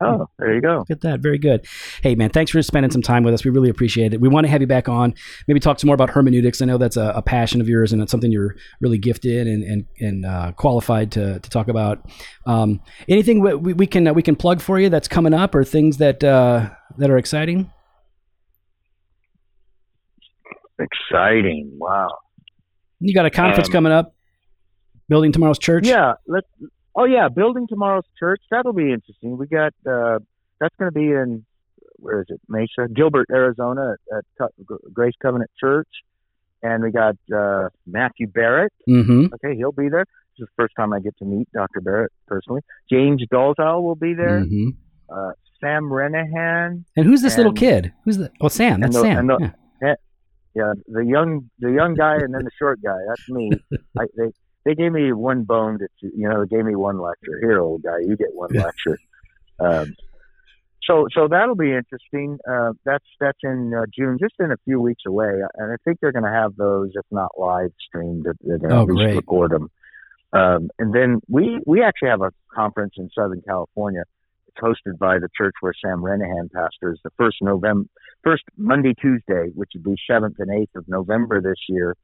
Oh, 0.00 0.28
there 0.38 0.54
you 0.54 0.60
go. 0.60 0.78
Look 0.78 0.90
at 0.90 1.00
that. 1.00 1.20
Very 1.20 1.38
good. 1.38 1.66
Hey, 2.02 2.14
man, 2.14 2.30
thanks 2.30 2.52
for 2.52 2.62
spending 2.62 2.92
some 2.92 3.02
time 3.02 3.24
with 3.24 3.34
us. 3.34 3.44
We 3.44 3.50
really 3.50 3.68
appreciate 3.68 4.14
it. 4.14 4.20
We 4.20 4.28
want 4.28 4.44
to 4.46 4.48
have 4.50 4.60
you 4.60 4.66
back 4.68 4.88
on, 4.88 5.12
maybe 5.48 5.58
talk 5.58 5.80
some 5.80 5.88
more 5.88 5.94
about 5.94 6.10
hermeneutics. 6.10 6.62
I 6.62 6.66
know 6.66 6.78
that's 6.78 6.96
a, 6.96 7.12
a 7.16 7.22
passion 7.22 7.60
of 7.60 7.68
yours 7.68 7.92
and 7.92 8.00
it's 8.00 8.12
something 8.12 8.30
you're 8.30 8.54
really 8.80 8.98
gifted 8.98 9.48
and, 9.48 9.64
and, 9.64 9.86
and 9.98 10.24
uh, 10.24 10.52
qualified 10.52 11.10
to, 11.12 11.40
to 11.40 11.50
talk 11.50 11.66
about. 11.66 12.08
Um, 12.46 12.80
anything 13.08 13.40
we, 13.40 13.54
we, 13.54 13.72
we 13.72 13.86
can 13.88 14.06
uh, 14.06 14.12
we 14.12 14.22
can 14.22 14.36
plug 14.36 14.60
for 14.60 14.78
you 14.78 14.88
that's 14.88 15.08
coming 15.08 15.34
up 15.34 15.54
or 15.54 15.64
things 15.64 15.96
that 15.96 16.22
uh, 16.22 16.70
that 16.96 17.10
are 17.10 17.18
exciting? 17.18 17.70
Exciting! 20.78 21.72
Wow. 21.76 22.08
You 23.00 23.12
got 23.12 23.26
a 23.26 23.30
conference 23.30 23.68
Um, 23.68 23.72
coming 23.72 23.92
up, 23.92 24.14
building 25.08 25.32
tomorrow's 25.32 25.58
church. 25.58 25.86
Yeah, 25.86 26.12
let's. 26.26 26.46
Oh 27.00 27.04
yeah, 27.04 27.28
building 27.28 27.66
tomorrow's 27.68 28.04
church. 28.18 28.42
That'll 28.50 28.72
be 28.72 28.92
interesting. 28.92 29.38
We 29.38 29.46
got 29.46 29.72
uh, 29.88 30.18
that's 30.60 30.74
going 30.78 30.90
to 30.92 30.98
be 30.98 31.06
in 31.12 31.44
where 31.96 32.20
is 32.20 32.26
it? 32.28 32.40
Mesa, 32.48 32.88
Gilbert, 32.92 33.26
Arizona, 33.32 33.94
at, 34.12 34.24
at 34.46 34.50
Grace 34.92 35.14
Covenant 35.22 35.50
Church, 35.58 35.88
and 36.62 36.82
we 36.82 36.90
got 36.90 37.16
uh, 37.34 37.68
Matthew 37.86 38.26
Barrett. 38.26 38.72
Mm-hmm. 38.88 39.26
Okay, 39.34 39.56
he'll 39.56 39.72
be 39.72 39.88
there. 39.88 40.04
This 40.38 40.44
is 40.44 40.48
the 40.56 40.62
first 40.62 40.74
time 40.76 40.92
I 40.92 40.98
get 41.00 41.16
to 41.18 41.24
meet 41.24 41.48
Dr. 41.52 41.80
Barrett 41.80 42.12
personally. 42.26 42.60
James 42.90 43.22
Dolezal 43.32 43.82
will 43.82 43.94
be 43.96 44.14
there. 44.14 44.40
hmm 44.44 44.70
Uh, 45.08 45.32
Sam 45.60 45.84
Renihan. 45.90 46.84
And 46.96 47.06
who's 47.06 47.22
this 47.22 47.36
little 47.36 47.52
kid? 47.52 47.92
Who's 48.04 48.18
the? 48.18 48.30
Oh, 48.40 48.48
Sam. 48.48 48.80
That's 48.80 48.94
the- 48.96 49.02
Sam. 49.02 49.26
the- 49.28 49.52
yeah. 49.82 49.94
Yeah, 50.54 50.72
the 50.88 51.04
young 51.04 51.48
the 51.60 51.70
young 51.70 51.94
guy 51.94 52.14
and 52.16 52.34
then 52.34 52.42
the 52.42 52.50
short 52.58 52.80
guy. 52.82 52.96
That's 53.08 53.28
me. 53.28 53.50
I, 53.98 54.06
they 54.16 54.30
they 54.64 54.74
gave 54.74 54.92
me 54.92 55.12
one 55.12 55.44
bone 55.44 55.78
to 55.78 55.86
you 56.02 56.28
know 56.28 56.44
they 56.44 56.56
gave 56.56 56.64
me 56.64 56.74
one 56.74 56.98
lecture. 56.98 57.38
Here, 57.40 57.60
old 57.60 57.82
guy, 57.82 57.98
you 58.00 58.16
get 58.16 58.28
one 58.34 58.50
lecture. 58.52 58.98
Um, 59.60 59.94
so 60.84 61.06
so 61.14 61.28
that'll 61.28 61.54
be 61.56 61.72
interesting. 61.74 62.38
Uh, 62.48 62.72
that's 62.84 63.04
that's 63.20 63.38
in 63.42 63.72
uh, 63.74 63.84
June, 63.94 64.16
just 64.20 64.34
in 64.38 64.50
a 64.52 64.56
few 64.64 64.80
weeks 64.80 65.02
away, 65.06 65.40
and 65.56 65.72
I 65.72 65.76
think 65.84 65.98
they're 66.00 66.12
going 66.12 66.24
to 66.24 66.30
have 66.30 66.56
those, 66.56 66.90
if 66.94 67.04
not 67.10 67.32
live 67.38 67.72
streamed, 67.86 68.26
they're 68.42 68.58
going 68.58 68.70
to 68.70 68.76
Oh, 68.76 68.82
at 68.82 68.88
least 68.88 69.02
great. 69.02 69.16
record 69.16 69.50
them. 69.50 69.70
Um, 70.32 70.70
and 70.78 70.94
then 70.94 71.20
we 71.28 71.60
we 71.66 71.82
actually 71.82 72.08
have 72.10 72.22
a 72.22 72.30
conference 72.54 72.94
in 72.96 73.10
Southern 73.14 73.42
California. 73.42 74.02
It's 74.46 74.56
hosted 74.58 74.98
by 74.98 75.18
the 75.18 75.28
church 75.36 75.54
where 75.60 75.72
Sam 75.82 76.02
Renihan 76.02 76.50
pastors. 76.52 77.00
The 77.04 77.10
first 77.18 77.36
November, 77.42 77.88
first 78.22 78.44
Monday, 78.56 78.94
Tuesday, 79.00 79.48
which 79.54 79.70
would 79.74 79.84
be 79.84 79.96
seventh 80.10 80.36
and 80.38 80.50
eighth 80.50 80.74
of 80.74 80.86
November 80.88 81.40
this 81.40 81.58
year, 81.68 81.96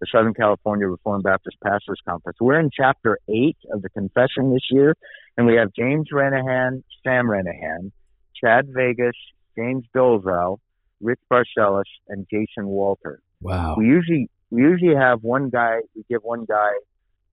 the 0.00 0.06
Southern 0.10 0.34
California 0.34 0.86
Reformed 0.86 1.24
Baptist 1.24 1.56
Pastors 1.64 2.00
Conference. 2.06 2.38
We're 2.40 2.60
in 2.60 2.70
chapter 2.72 3.18
eight 3.28 3.56
of 3.72 3.82
the 3.82 3.88
confession 3.88 4.52
this 4.52 4.66
year, 4.70 4.94
and 5.36 5.46
we 5.46 5.54
have 5.54 5.72
James 5.72 6.08
Renihan, 6.12 6.82
Sam 7.02 7.26
Renihan, 7.26 7.92
Chad 8.34 8.68
Vegas, 8.74 9.16
James 9.56 9.84
Dolezal, 9.94 10.58
Rich 11.00 11.20
Barcellos, 11.30 11.84
and 12.08 12.26
Jason 12.30 12.66
Walter. 12.66 13.20
Wow. 13.40 13.74
We 13.76 13.86
usually 13.86 14.28
we 14.50 14.62
usually 14.62 14.94
have 14.94 15.22
one 15.22 15.50
guy. 15.50 15.78
We 15.94 16.04
give 16.08 16.22
one 16.22 16.44
guy 16.44 16.70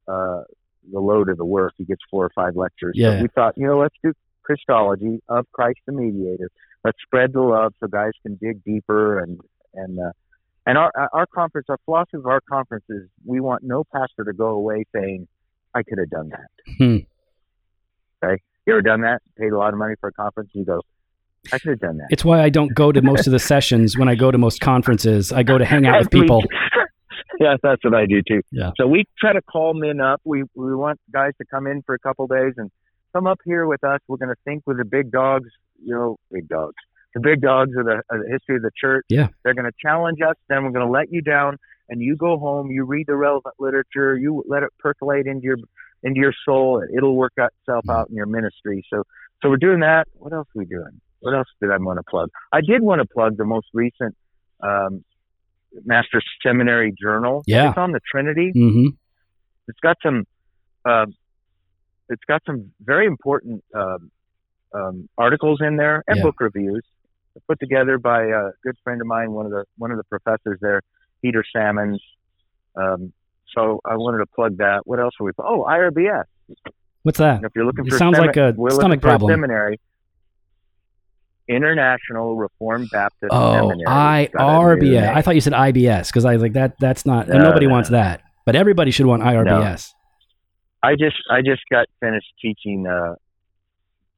uh, 0.07 0.43
the 0.91 0.99
load 0.99 1.29
of 1.29 1.37
the 1.37 1.45
work. 1.45 1.73
He 1.77 1.85
gets 1.85 2.01
four 2.09 2.25
or 2.25 2.31
five 2.35 2.55
lectures. 2.55 2.93
Yeah. 2.95 3.11
But 3.11 3.21
we 3.21 3.27
thought, 3.29 3.57
you 3.57 3.67
know, 3.67 3.79
let's 3.79 3.95
do 4.03 4.13
Christology 4.43 5.21
of 5.29 5.45
Christ 5.51 5.79
the 5.85 5.93
Mediator. 5.93 6.49
Let's 6.83 6.97
spread 7.05 7.33
the 7.33 7.41
love 7.41 7.73
so 7.79 7.87
guys 7.87 8.11
can 8.23 8.35
dig 8.35 8.63
deeper 8.63 9.19
and 9.19 9.39
and 9.73 9.99
uh, 9.99 10.11
and 10.65 10.77
our 10.77 10.91
our 11.13 11.25
conference, 11.27 11.67
our 11.69 11.79
philosophy 11.85 12.17
of 12.17 12.25
our 12.25 12.41
conference 12.41 12.85
is 12.89 13.03
we 13.25 13.39
want 13.39 13.63
no 13.63 13.83
pastor 13.83 14.23
to 14.23 14.33
go 14.33 14.47
away 14.47 14.85
saying, 14.95 15.27
"I 15.73 15.83
could 15.83 15.97
have 15.97 16.09
done 16.09 16.29
that." 16.29 16.75
Hmm. 16.77 16.97
Okay, 18.23 18.41
you 18.65 18.73
ever 18.73 18.81
done 18.81 19.01
that? 19.01 19.21
Paid 19.37 19.51
a 19.51 19.57
lot 19.57 19.73
of 19.73 19.79
money 19.79 19.95
for 19.99 20.09
a 20.09 20.13
conference, 20.13 20.51
and 20.53 20.61
you 20.61 20.65
go, 20.65 20.81
"I 21.51 21.59
could 21.59 21.71
have 21.71 21.79
done 21.79 21.97
that." 21.97 22.07
It's 22.09 22.23
why 22.23 22.41
I 22.41 22.49
don't 22.49 22.73
go 22.73 22.91
to 22.91 23.01
most 23.01 23.27
of 23.27 23.31
the 23.31 23.39
sessions 23.39 23.97
when 23.97 24.07
I 24.07 24.15
go 24.15 24.31
to 24.31 24.37
most 24.37 24.61
conferences. 24.61 25.31
I 25.31 25.43
go 25.43 25.57
to 25.57 25.65
hang 25.65 25.85
out 25.85 25.99
with 25.99 26.11
people. 26.11 26.43
yeah, 27.39 27.57
that's 27.61 27.83
what 27.83 27.93
I 27.93 28.05
do 28.05 28.21
too. 28.21 28.41
Yeah. 28.51 28.71
So 28.77 28.87
we 28.87 29.05
try 29.19 29.33
to 29.33 29.41
call 29.41 29.73
men 29.73 29.99
up. 29.99 30.21
We 30.23 30.43
we 30.55 30.75
want 30.75 30.99
guys 31.11 31.33
to 31.39 31.45
come 31.45 31.67
in 31.67 31.81
for 31.81 31.93
a 31.95 31.99
couple 31.99 32.27
days 32.27 32.53
and 32.57 32.71
come 33.11 33.27
up 33.27 33.39
here 33.43 33.67
with 33.67 33.83
us. 33.83 33.99
We're 34.07 34.17
going 34.17 34.29
to 34.29 34.41
think 34.45 34.63
with 34.65 34.77
the 34.77 34.85
big 34.85 35.11
dogs. 35.11 35.49
You 35.83 35.93
know, 35.93 36.17
big 36.31 36.47
dogs. 36.47 36.75
The 37.13 37.19
big 37.19 37.41
dogs 37.41 37.71
of 37.77 37.85
the, 37.85 38.01
of 38.09 38.21
the 38.23 38.29
history 38.31 38.55
of 38.55 38.63
the 38.63 38.71
church. 38.79 39.05
Yeah. 39.09 39.27
They're 39.43 39.53
going 39.53 39.65
to 39.65 39.77
challenge 39.79 40.19
us. 40.21 40.35
Then 40.49 40.63
we're 40.63 40.71
going 40.71 40.85
to 40.85 40.91
let 40.91 41.11
you 41.11 41.21
down, 41.21 41.57
and 41.89 42.01
you 42.01 42.15
go 42.15 42.37
home. 42.39 42.71
You 42.71 42.85
read 42.85 43.05
the 43.07 43.15
relevant 43.15 43.53
literature. 43.59 44.17
You 44.17 44.43
let 44.47 44.63
it 44.63 44.69
percolate 44.79 45.27
into 45.27 45.43
your 45.43 45.57
into 46.01 46.19
your 46.19 46.33
soul. 46.45 46.81
And 46.81 46.95
it'll 46.97 47.15
work 47.15 47.33
itself 47.37 47.85
out 47.89 48.09
in 48.09 48.15
your 48.15 48.25
ministry. 48.25 48.83
So 48.91 49.03
so 49.41 49.49
we're 49.49 49.57
doing 49.57 49.81
that. 49.81 50.07
What 50.13 50.33
else 50.33 50.47
are 50.55 50.59
we 50.59 50.65
doing? 50.65 51.01
What 51.19 51.33
else 51.35 51.47
did 51.61 51.69
I 51.71 51.77
want 51.77 51.99
to 51.99 52.03
plug? 52.09 52.29
I 52.51 52.61
did 52.61 52.81
want 52.81 52.99
to 53.01 53.07
plug 53.07 53.37
the 53.37 53.45
most 53.45 53.67
recent 53.73 54.15
um, 54.61 55.05
Master 55.85 56.21
Seminary 56.45 56.93
Journal. 56.99 57.43
Yeah. 57.47 57.69
It's 57.69 57.77
on 57.77 57.91
the 57.91 57.99
Trinity. 58.11 58.51
hmm 58.53 58.87
It's 59.67 59.79
got 59.81 59.97
some. 60.03 60.25
Uh, 60.83 61.05
it's 62.09 62.23
got 62.27 62.41
some 62.45 62.71
very 62.83 63.05
important 63.07 63.63
um, 63.73 64.11
um, 64.73 65.09
articles 65.17 65.61
in 65.61 65.77
there 65.77 66.03
and 66.07 66.17
Yeah. 66.17 66.23
book 66.23 66.39
reviews 66.41 66.83
put 67.47 67.59
together 67.59 67.97
by 67.97 68.23
a 68.25 68.49
good 68.63 68.75
friend 68.83 69.01
of 69.01 69.07
mine, 69.07 69.31
one 69.31 69.45
of 69.45 69.51
the 69.51 69.65
one 69.77 69.91
of 69.91 69.97
the 69.97 70.03
professors 70.05 70.59
there, 70.61 70.81
Peter 71.21 71.43
Sammons. 71.55 72.01
Um, 72.75 73.13
so 73.55 73.79
I 73.85 73.95
wanted 73.97 74.19
to 74.19 74.25
plug 74.27 74.57
that. 74.57 74.81
What 74.85 74.99
else 74.99 75.13
are 75.19 75.25
we? 75.25 75.31
Oh, 75.39 75.65
IRBS. 75.67 76.23
What's 77.03 77.17
that? 77.19 77.37
And 77.37 77.45
if 77.45 77.51
you're 77.55 77.65
looking 77.65 77.85
It 77.85 77.91
for 77.91 77.97
sounds 77.97 78.15
semi- 78.15 78.27
like 78.27 78.37
a 78.37 78.53
stomach 78.71 79.01
for 79.01 79.07
a 79.07 79.11
problem. 79.11 79.31
seminary. 79.31 79.79
International 81.47 82.37
Reformed 82.37 82.89
Baptist 82.91 83.29
Oh, 83.31 83.69
Seminary. 83.69 84.29
IRBS. 84.29 85.13
I 85.13 85.21
thought 85.21 85.35
you 85.35 85.41
said 85.41 85.53
IBS 85.53 86.07
because 86.07 86.23
I 86.23 86.33
was 86.33 86.41
like 86.41 86.53
that. 86.53 86.79
That's 86.79 87.05
not. 87.05 87.27
No, 87.27 87.37
nobody 87.37 87.67
no, 87.67 87.73
wants 87.73 87.89
that. 87.89 88.21
But 88.45 88.55
everybody 88.55 88.91
should 88.91 89.05
want 89.05 89.23
IRBS. 89.23 89.91
I 90.81 90.95
just 90.95 91.17
I 91.29 91.41
just 91.41 91.61
got 91.69 91.87
finished 91.99 92.27
teaching 92.41 92.87
a 92.87 93.15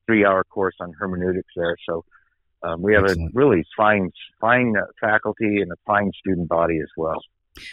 three 0.06 0.24
hour 0.26 0.44
course 0.44 0.76
on 0.80 0.94
hermeneutics 0.94 1.52
there, 1.56 1.76
so 1.88 2.04
um, 2.66 2.82
we 2.82 2.94
have 2.94 3.04
Excellent. 3.04 3.36
a 3.36 3.38
really 3.38 3.64
fine 3.78 4.12
fine 4.40 4.74
uh, 4.78 4.86
faculty 5.00 5.62
and 5.62 5.72
a 5.72 5.76
fine 5.86 6.12
student 6.20 6.50
body 6.50 6.80
as 6.80 6.90
well. 6.98 7.22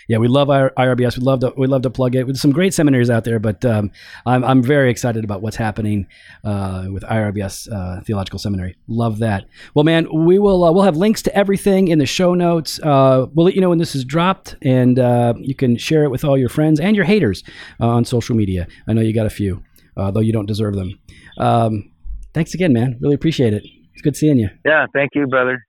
Yeah, 0.09 0.19
we 0.19 0.29
love 0.29 0.49
our 0.49 0.71
IRBS. 0.79 1.19
We 1.19 1.25
love 1.25 1.41
to 1.41 1.53
we 1.57 1.67
love 1.67 1.83
to 1.83 1.91
plug 1.91 2.15
it 2.15 2.27
with 2.27 2.37
some 2.37 2.53
great 2.53 2.73
seminaries 2.73 3.11
out 3.11 3.25
there. 3.25 3.39
But 3.39 3.65
um, 3.65 3.91
I'm 4.27 4.45
I'm 4.45 4.63
very 4.63 4.91
excited 4.91 5.25
about 5.25 5.43
what's 5.43 5.57
happening 5.57 6.07
uh, 6.45 6.87
with 6.91 7.03
IRBS 7.03 7.73
uh, 7.73 8.01
Theological 8.03 8.39
Seminary. 8.39 8.77
Love 8.87 9.19
that. 9.19 9.47
Well, 9.75 9.85
man, 9.85 10.07
we 10.25 10.39
will 10.39 10.65
uh, 10.65 10.73
we'll 10.73 10.85
have 10.85 10.97
links 10.97 11.23
to 11.23 11.37
everything 11.37 11.89
in 11.89 11.99
the 11.99 12.07
show 12.07 12.35
notes. 12.35 12.79
Uh, 12.81 13.27
we'll 13.35 13.47
let 13.47 13.55
you 13.55 13.61
know 13.61 13.71
when 13.71 13.79
this 13.79 13.95
is 13.95 14.05
dropped, 14.05 14.57
and 14.63 14.99
uh, 14.99 15.35
you 15.39 15.55
can 15.55 15.77
share 15.77 16.05
it 16.05 16.11
with 16.11 16.25
all 16.25 16.39
your 16.39 16.49
friends 16.49 16.79
and 16.79 16.95
your 16.95 17.05
haters 17.05 17.43
uh, 17.81 17.89
on 17.89 18.05
social 18.05 18.37
media. 18.37 18.69
I 18.87 18.93
know 18.93 19.03
you 19.03 19.13
got 19.13 19.27
a 19.27 19.31
few, 19.31 19.63
uh, 19.97 20.11
though 20.11 20.21
you 20.21 20.33
don't 20.33 20.47
deserve 20.47 20.77
them. 20.77 20.99
Um, 21.39 21.93
thanks 22.35 22.55
again, 22.55 22.73
man. 22.73 22.99
Really 23.01 23.15
appreciate 23.15 23.53
it. 23.53 23.65
It's 24.03 24.05
good 24.05 24.17
seeing 24.17 24.37
you. 24.39 24.49
Yeah, 24.67 24.87
thank 24.93 25.11
you, 25.15 25.29
brother. 25.29 25.65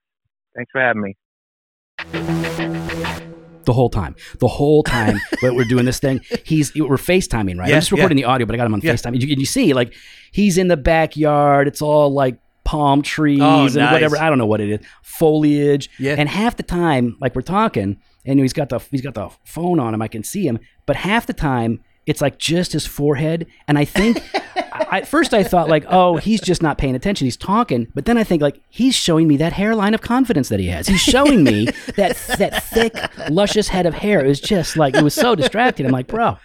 Thanks 0.56 0.72
for 0.72 0.82
having 0.82 1.04
me. 1.04 1.16
the 3.66 3.74
whole 3.74 3.92
time. 3.92 4.16
The 4.40 4.48
whole 4.48 4.82
time 4.82 5.20
that 5.44 5.54
we're 5.54 5.66
doing 5.66 5.86
this 5.86 6.00
thing, 6.00 6.20
he's 6.44 6.74
we're 6.74 6.98
FaceTiming, 6.98 7.60
right? 7.60 7.70
Yeah, 7.70 7.76
I'm 7.76 7.82
just 7.82 7.92
recording 7.92 8.18
the 8.18 8.24
audio, 8.24 8.48
but 8.48 8.56
I 8.56 8.58
got 8.58 8.66
him 8.66 8.74
on 8.74 8.82
Yeah. 8.82 8.94
FaceTime. 8.94 9.10
And 9.14 9.22
you, 9.22 9.30
and 9.32 9.40
you 9.40 9.46
see, 9.46 9.74
like, 9.74 9.94
he's 10.32 10.58
in 10.58 10.68
the 10.68 10.78
backyard. 10.78 11.68
It's 11.68 11.80
all 11.80 12.12
like 12.12 12.40
palm 12.64 13.04
trees 13.04 13.40
Oh, 13.40 13.66
and 13.68 13.76
nice. 13.76 13.94
whatever. 13.94 14.18
I 14.18 14.30
don't 14.30 14.40
know 14.40 14.48
what 14.48 14.62
it 14.62 14.70
is. 14.72 14.80
Foliage. 15.04 15.92
Yeah. 16.00 16.16
And 16.18 16.28
half 16.28 16.58
the 16.58 16.64
time, 16.64 17.16
like 17.22 17.36
we're 17.36 17.44
talking, 17.44 18.02
and 18.26 18.40
he's 18.40 18.54
got 18.54 18.70
the 18.70 18.80
he's 18.90 19.02
got 19.02 19.14
the 19.14 19.30
phone 19.46 19.80
on 19.80 19.94
him. 19.94 20.02
I 20.02 20.08
can 20.08 20.24
see 20.24 20.48
him, 20.48 20.58
but 20.88 20.96
half 20.96 21.28
the 21.28 21.34
time. 21.34 21.84
It's 22.06 22.20
like 22.20 22.38
just 22.38 22.74
his 22.74 22.86
forehead, 22.86 23.48
and 23.66 23.78
I 23.78 23.86
think 23.86 24.22
I, 24.74 25.00
at 25.00 25.08
first 25.08 25.34
I 25.34 25.44
thought 25.44 25.70
like, 25.70 25.86
oh, 25.88 26.18
he's 26.18 26.42
just 26.42 26.62
not 26.62 26.78
paying 26.78 26.96
attention. 26.96 27.26
He's 27.26 27.38
talking, 27.38 27.88
but 27.94 28.06
then 28.06 28.18
I 28.18 28.24
think 28.24 28.42
like 28.42 28.60
he's 28.70 28.96
showing 28.96 29.28
me 29.28 29.38
that 29.38 29.54
hairline 29.54 29.94
of 29.94 30.02
confidence 30.02 30.50
that 30.50 30.60
he 30.60 30.68
has. 30.68 30.88
He's 30.88 31.02
showing 31.02 31.44
me 31.44 31.66
that 31.96 32.18
that 32.38 32.64
thick, 32.64 32.96
luscious 33.30 33.68
head 33.68 33.86
of 33.86 33.94
hair. 33.94 34.24
It 34.24 34.28
was 34.28 34.42
just 34.42 34.78
like 34.78 34.96
it 34.96 35.04
was 35.04 35.14
so 35.14 35.36
distracting. 35.36 35.86
I'm 35.86 35.92
like, 35.92 36.08
bro, 36.08 36.38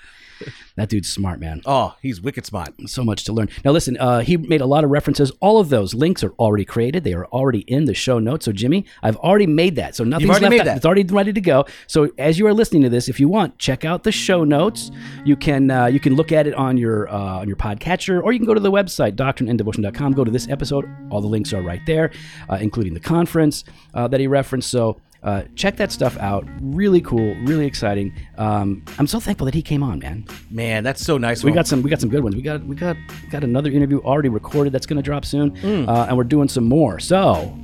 that 0.78 0.88
dude's 0.88 1.10
smart, 1.10 1.40
man. 1.40 1.60
Oh, 1.66 1.94
he's 2.00 2.20
wicked 2.20 2.46
smart. 2.46 2.74
So 2.86 3.04
much 3.04 3.24
to 3.24 3.32
learn. 3.32 3.48
Now, 3.64 3.72
listen, 3.72 3.96
uh, 3.96 4.20
he 4.20 4.36
made 4.36 4.60
a 4.60 4.66
lot 4.66 4.84
of 4.84 4.90
references. 4.90 5.32
All 5.40 5.58
of 5.58 5.68
those 5.68 5.94
links 5.94 6.22
are 6.22 6.30
already 6.38 6.64
created. 6.64 7.04
They 7.04 7.14
are 7.14 7.26
already 7.26 7.60
in 7.60 7.84
the 7.86 7.94
show 7.94 8.18
notes. 8.18 8.44
So, 8.44 8.52
Jimmy, 8.52 8.84
I've 9.02 9.16
already 9.16 9.46
made 9.46 9.76
that. 9.76 9.94
So 9.94 10.04
nothing's 10.04 10.30
already 10.30 10.48
left 10.48 10.60
out. 10.60 10.64
that. 10.66 10.76
It's 10.78 10.86
already 10.86 11.04
ready 11.04 11.32
to 11.32 11.40
go. 11.40 11.64
So, 11.86 12.10
as 12.18 12.38
you 12.38 12.46
are 12.46 12.54
listening 12.54 12.82
to 12.82 12.88
this, 12.88 13.08
if 13.08 13.18
you 13.18 13.28
want, 13.28 13.58
check 13.58 13.84
out 13.84 14.04
the 14.04 14.12
show 14.12 14.44
notes. 14.44 14.90
You 15.24 15.36
can 15.36 15.70
uh, 15.70 15.86
you 15.86 16.00
can 16.00 16.14
look 16.14 16.32
at 16.32 16.46
it 16.46 16.54
on 16.54 16.76
your 16.76 17.08
uh, 17.08 17.40
on 17.40 17.48
your 17.48 17.56
podcatcher, 17.56 18.22
or 18.22 18.32
you 18.32 18.38
can 18.38 18.46
go 18.46 18.54
to 18.54 18.60
the 18.60 18.72
website 18.72 19.16
doctrineanddevotion.com. 19.16 20.12
Go 20.12 20.24
to 20.24 20.30
this 20.30 20.48
episode. 20.48 20.88
All 21.10 21.20
the 21.20 21.26
links 21.26 21.52
are 21.52 21.62
right 21.62 21.84
there, 21.86 22.10
uh, 22.48 22.58
including 22.60 22.94
the 22.94 23.00
conference 23.00 23.64
uh, 23.94 24.08
that 24.08 24.20
he 24.20 24.26
referenced. 24.26 24.70
So. 24.70 25.00
Uh, 25.22 25.42
check 25.56 25.76
that 25.76 25.90
stuff 25.90 26.16
out. 26.18 26.46
Really 26.60 27.00
cool, 27.00 27.34
really 27.42 27.66
exciting. 27.66 28.14
Um, 28.36 28.84
I'm 28.98 29.06
so 29.06 29.18
thankful 29.18 29.44
that 29.46 29.54
he 29.54 29.62
came 29.62 29.82
on, 29.82 29.98
man. 29.98 30.24
Man, 30.50 30.84
that's 30.84 31.02
so 31.04 31.18
nice. 31.18 31.42
We 31.42 31.50
got 31.52 31.66
some. 31.66 31.82
We 31.82 31.90
got 31.90 32.00
some 32.00 32.10
good 32.10 32.22
ones. 32.22 32.36
We 32.36 32.42
got. 32.42 32.64
We 32.64 32.76
got. 32.76 32.96
Got 33.30 33.42
another 33.44 33.70
interview 33.70 33.98
already 34.00 34.28
recorded 34.28 34.72
that's 34.72 34.86
going 34.86 34.96
to 34.96 35.02
drop 35.02 35.24
soon, 35.24 35.56
uh, 35.88 36.06
and 36.08 36.16
we're 36.16 36.24
doing 36.24 36.48
some 36.48 36.64
more. 36.64 36.98
So, 37.00 37.56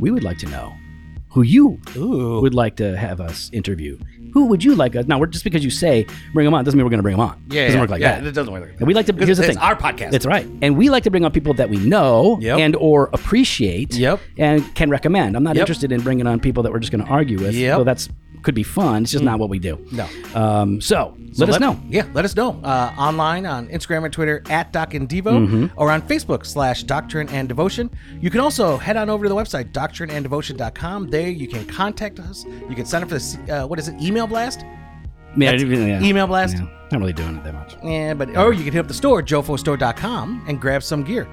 we 0.00 0.10
would 0.10 0.24
like 0.24 0.38
to 0.38 0.46
know 0.46 0.74
who 1.30 1.42
you 1.42 1.80
Ooh. 1.96 2.40
would 2.40 2.54
like 2.54 2.76
to 2.76 2.96
have 2.96 3.20
us 3.20 3.50
interview. 3.52 3.98
Who 4.34 4.46
would 4.46 4.62
you 4.62 4.74
like 4.74 4.94
us? 4.96 5.06
Now, 5.06 5.18
we're 5.18 5.26
just 5.26 5.44
because 5.44 5.64
you 5.64 5.70
say 5.70 6.06
bring 6.34 6.44
them 6.44 6.54
on 6.54 6.64
doesn't 6.64 6.76
mean 6.76 6.84
we're 6.84 6.90
going 6.90 6.98
to 6.98 7.02
bring 7.02 7.16
them 7.16 7.26
on. 7.26 7.42
Yeah, 7.50 7.62
it 7.62 7.64
doesn't 7.66 7.76
yeah, 7.78 7.82
work 7.82 7.90
like 7.90 8.00
yeah, 8.00 8.20
that. 8.20 8.26
It 8.26 8.32
doesn't 8.32 8.52
work 8.52 8.62
like 8.62 8.72
that. 8.72 8.78
And 8.78 8.86
we 8.86 8.94
like 8.94 9.06
to. 9.06 9.12
Here's 9.14 9.38
the 9.38 9.44
it's 9.44 9.54
thing. 9.54 9.58
our 9.62 9.74
podcast. 9.76 10.10
That's 10.10 10.26
right. 10.26 10.46
And 10.62 10.76
we 10.76 10.90
like 10.90 11.04
to 11.04 11.10
bring 11.10 11.24
on 11.24 11.32
people 11.32 11.54
that 11.54 11.70
we 11.70 11.78
know 11.78 12.38
Yep. 12.40 12.58
and 12.58 12.76
or 12.76 13.10
appreciate 13.12 13.94
Yep. 13.94 14.20
and 14.36 14.74
can 14.74 14.90
recommend. 14.90 15.36
I'm 15.36 15.42
not 15.42 15.56
Yep. 15.56 15.62
interested 15.62 15.92
in 15.92 16.00
bringing 16.02 16.26
on 16.26 16.40
people 16.40 16.62
that 16.62 16.72
we're 16.72 16.78
just 16.78 16.92
going 16.92 17.04
to 17.04 17.10
argue 17.10 17.38
with. 17.38 17.54
Yeah. 17.54 17.76
So 17.76 17.84
that's 17.84 18.08
could 18.42 18.54
be 18.54 18.62
fun. 18.62 19.02
It's 19.02 19.12
just 19.12 19.24
not 19.24 19.38
what 19.38 19.48
we 19.50 19.58
do. 19.58 19.84
No. 19.92 20.06
Um, 20.34 20.80
so 20.80 21.16
Let 21.36 21.48
us 21.50 21.60
know. 21.60 21.80
Yeah, 21.88 22.06
let 22.14 22.24
us 22.24 22.34
know. 22.34 22.60
Uh, 22.62 22.92
online 22.98 23.44
on 23.46 23.68
Instagram 23.68 24.04
and 24.04 24.12
Twitter 24.12 24.42
at 24.48 24.72
Doc 24.72 24.94
and 24.94 25.08
Devo 25.08 25.28
Mm-hmm. 25.46 25.66
or 25.78 25.90
on 25.90 26.02
Facebook 26.02 26.46
slash 26.46 26.82
Doctrine 26.84 27.28
and 27.28 27.48
Devotion. 27.48 27.90
You 28.20 28.30
can 28.30 28.40
also 28.40 28.76
head 28.76 28.96
on 28.96 29.10
over 29.10 29.24
to 29.24 29.28
the 29.28 29.34
website, 29.36 29.72
doctrineanddevotion.com. 29.72 31.10
There 31.10 31.28
you 31.28 31.48
can 31.48 31.66
contact 31.66 32.18
us. 32.20 32.44
You 32.68 32.74
can 32.74 32.86
sign 32.86 33.02
up 33.02 33.08
for 33.08 33.14
this, 33.14 33.36
uh, 33.50 33.66
what 33.66 33.78
is 33.78 33.88
it, 33.88 34.00
email 34.00 34.26
blast? 34.26 34.64
Yeah, 35.36 35.52
yeah. 35.52 36.02
email 36.02 36.26
blast? 36.26 36.56
Yeah, 36.56 36.66
not 36.90 37.00
really 37.00 37.12
doing 37.12 37.36
it 37.36 37.44
that 37.44 37.54
much. 37.54 37.76
Yeah, 37.84 38.14
but 38.14 38.34
or 38.36 38.52
you 38.52 38.64
can 38.64 38.72
hit 38.72 38.80
up 38.80 38.88
the 38.88 38.94
store, 38.94 39.22
jofostore.com, 39.22 40.44
and 40.48 40.60
grab 40.60 40.82
some 40.82 41.04
gear. 41.04 41.28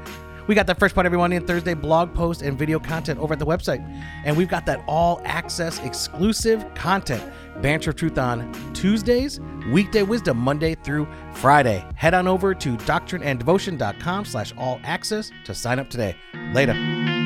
We 0.48 0.56
got 0.56 0.68
that 0.68 0.80
Fresh 0.80 0.94
Part 0.94 1.06
Every 1.06 1.18
Monday 1.18 1.38
and 1.38 1.48
Thursday 1.48 1.74
blog 1.74 2.14
post 2.14 2.42
and 2.42 2.58
video 2.58 2.80
content 2.80 3.20
over 3.20 3.34
at 3.34 3.40
the 3.40 3.46
website. 3.46 3.82
And 4.24 4.38
we've 4.38 4.50
got 4.50 4.66
that 4.68 4.84
all 4.88 5.22
access 5.26 5.80
exclusive 5.80 6.66
content. 6.76 7.24
Banter 7.62 7.92
of 7.92 7.96
Truth 7.96 8.18
on 8.18 8.52
Tuesdays, 8.74 9.40
Weekday 9.72 10.04
Wisdom 10.04 10.38
Monday 10.38 10.76
through 10.76 11.08
Friday. 11.34 11.86
Head 11.96 12.14
on 12.14 12.28
over 12.28 12.54
to 12.54 12.78
doctrineanddevotion.com 12.78 14.26
slash 14.26 14.54
all 14.58 14.80
access 14.84 15.32
to 15.46 15.56
sign 15.56 15.80
up 15.80 15.90
today. 15.90 16.16
Later. 16.54 17.25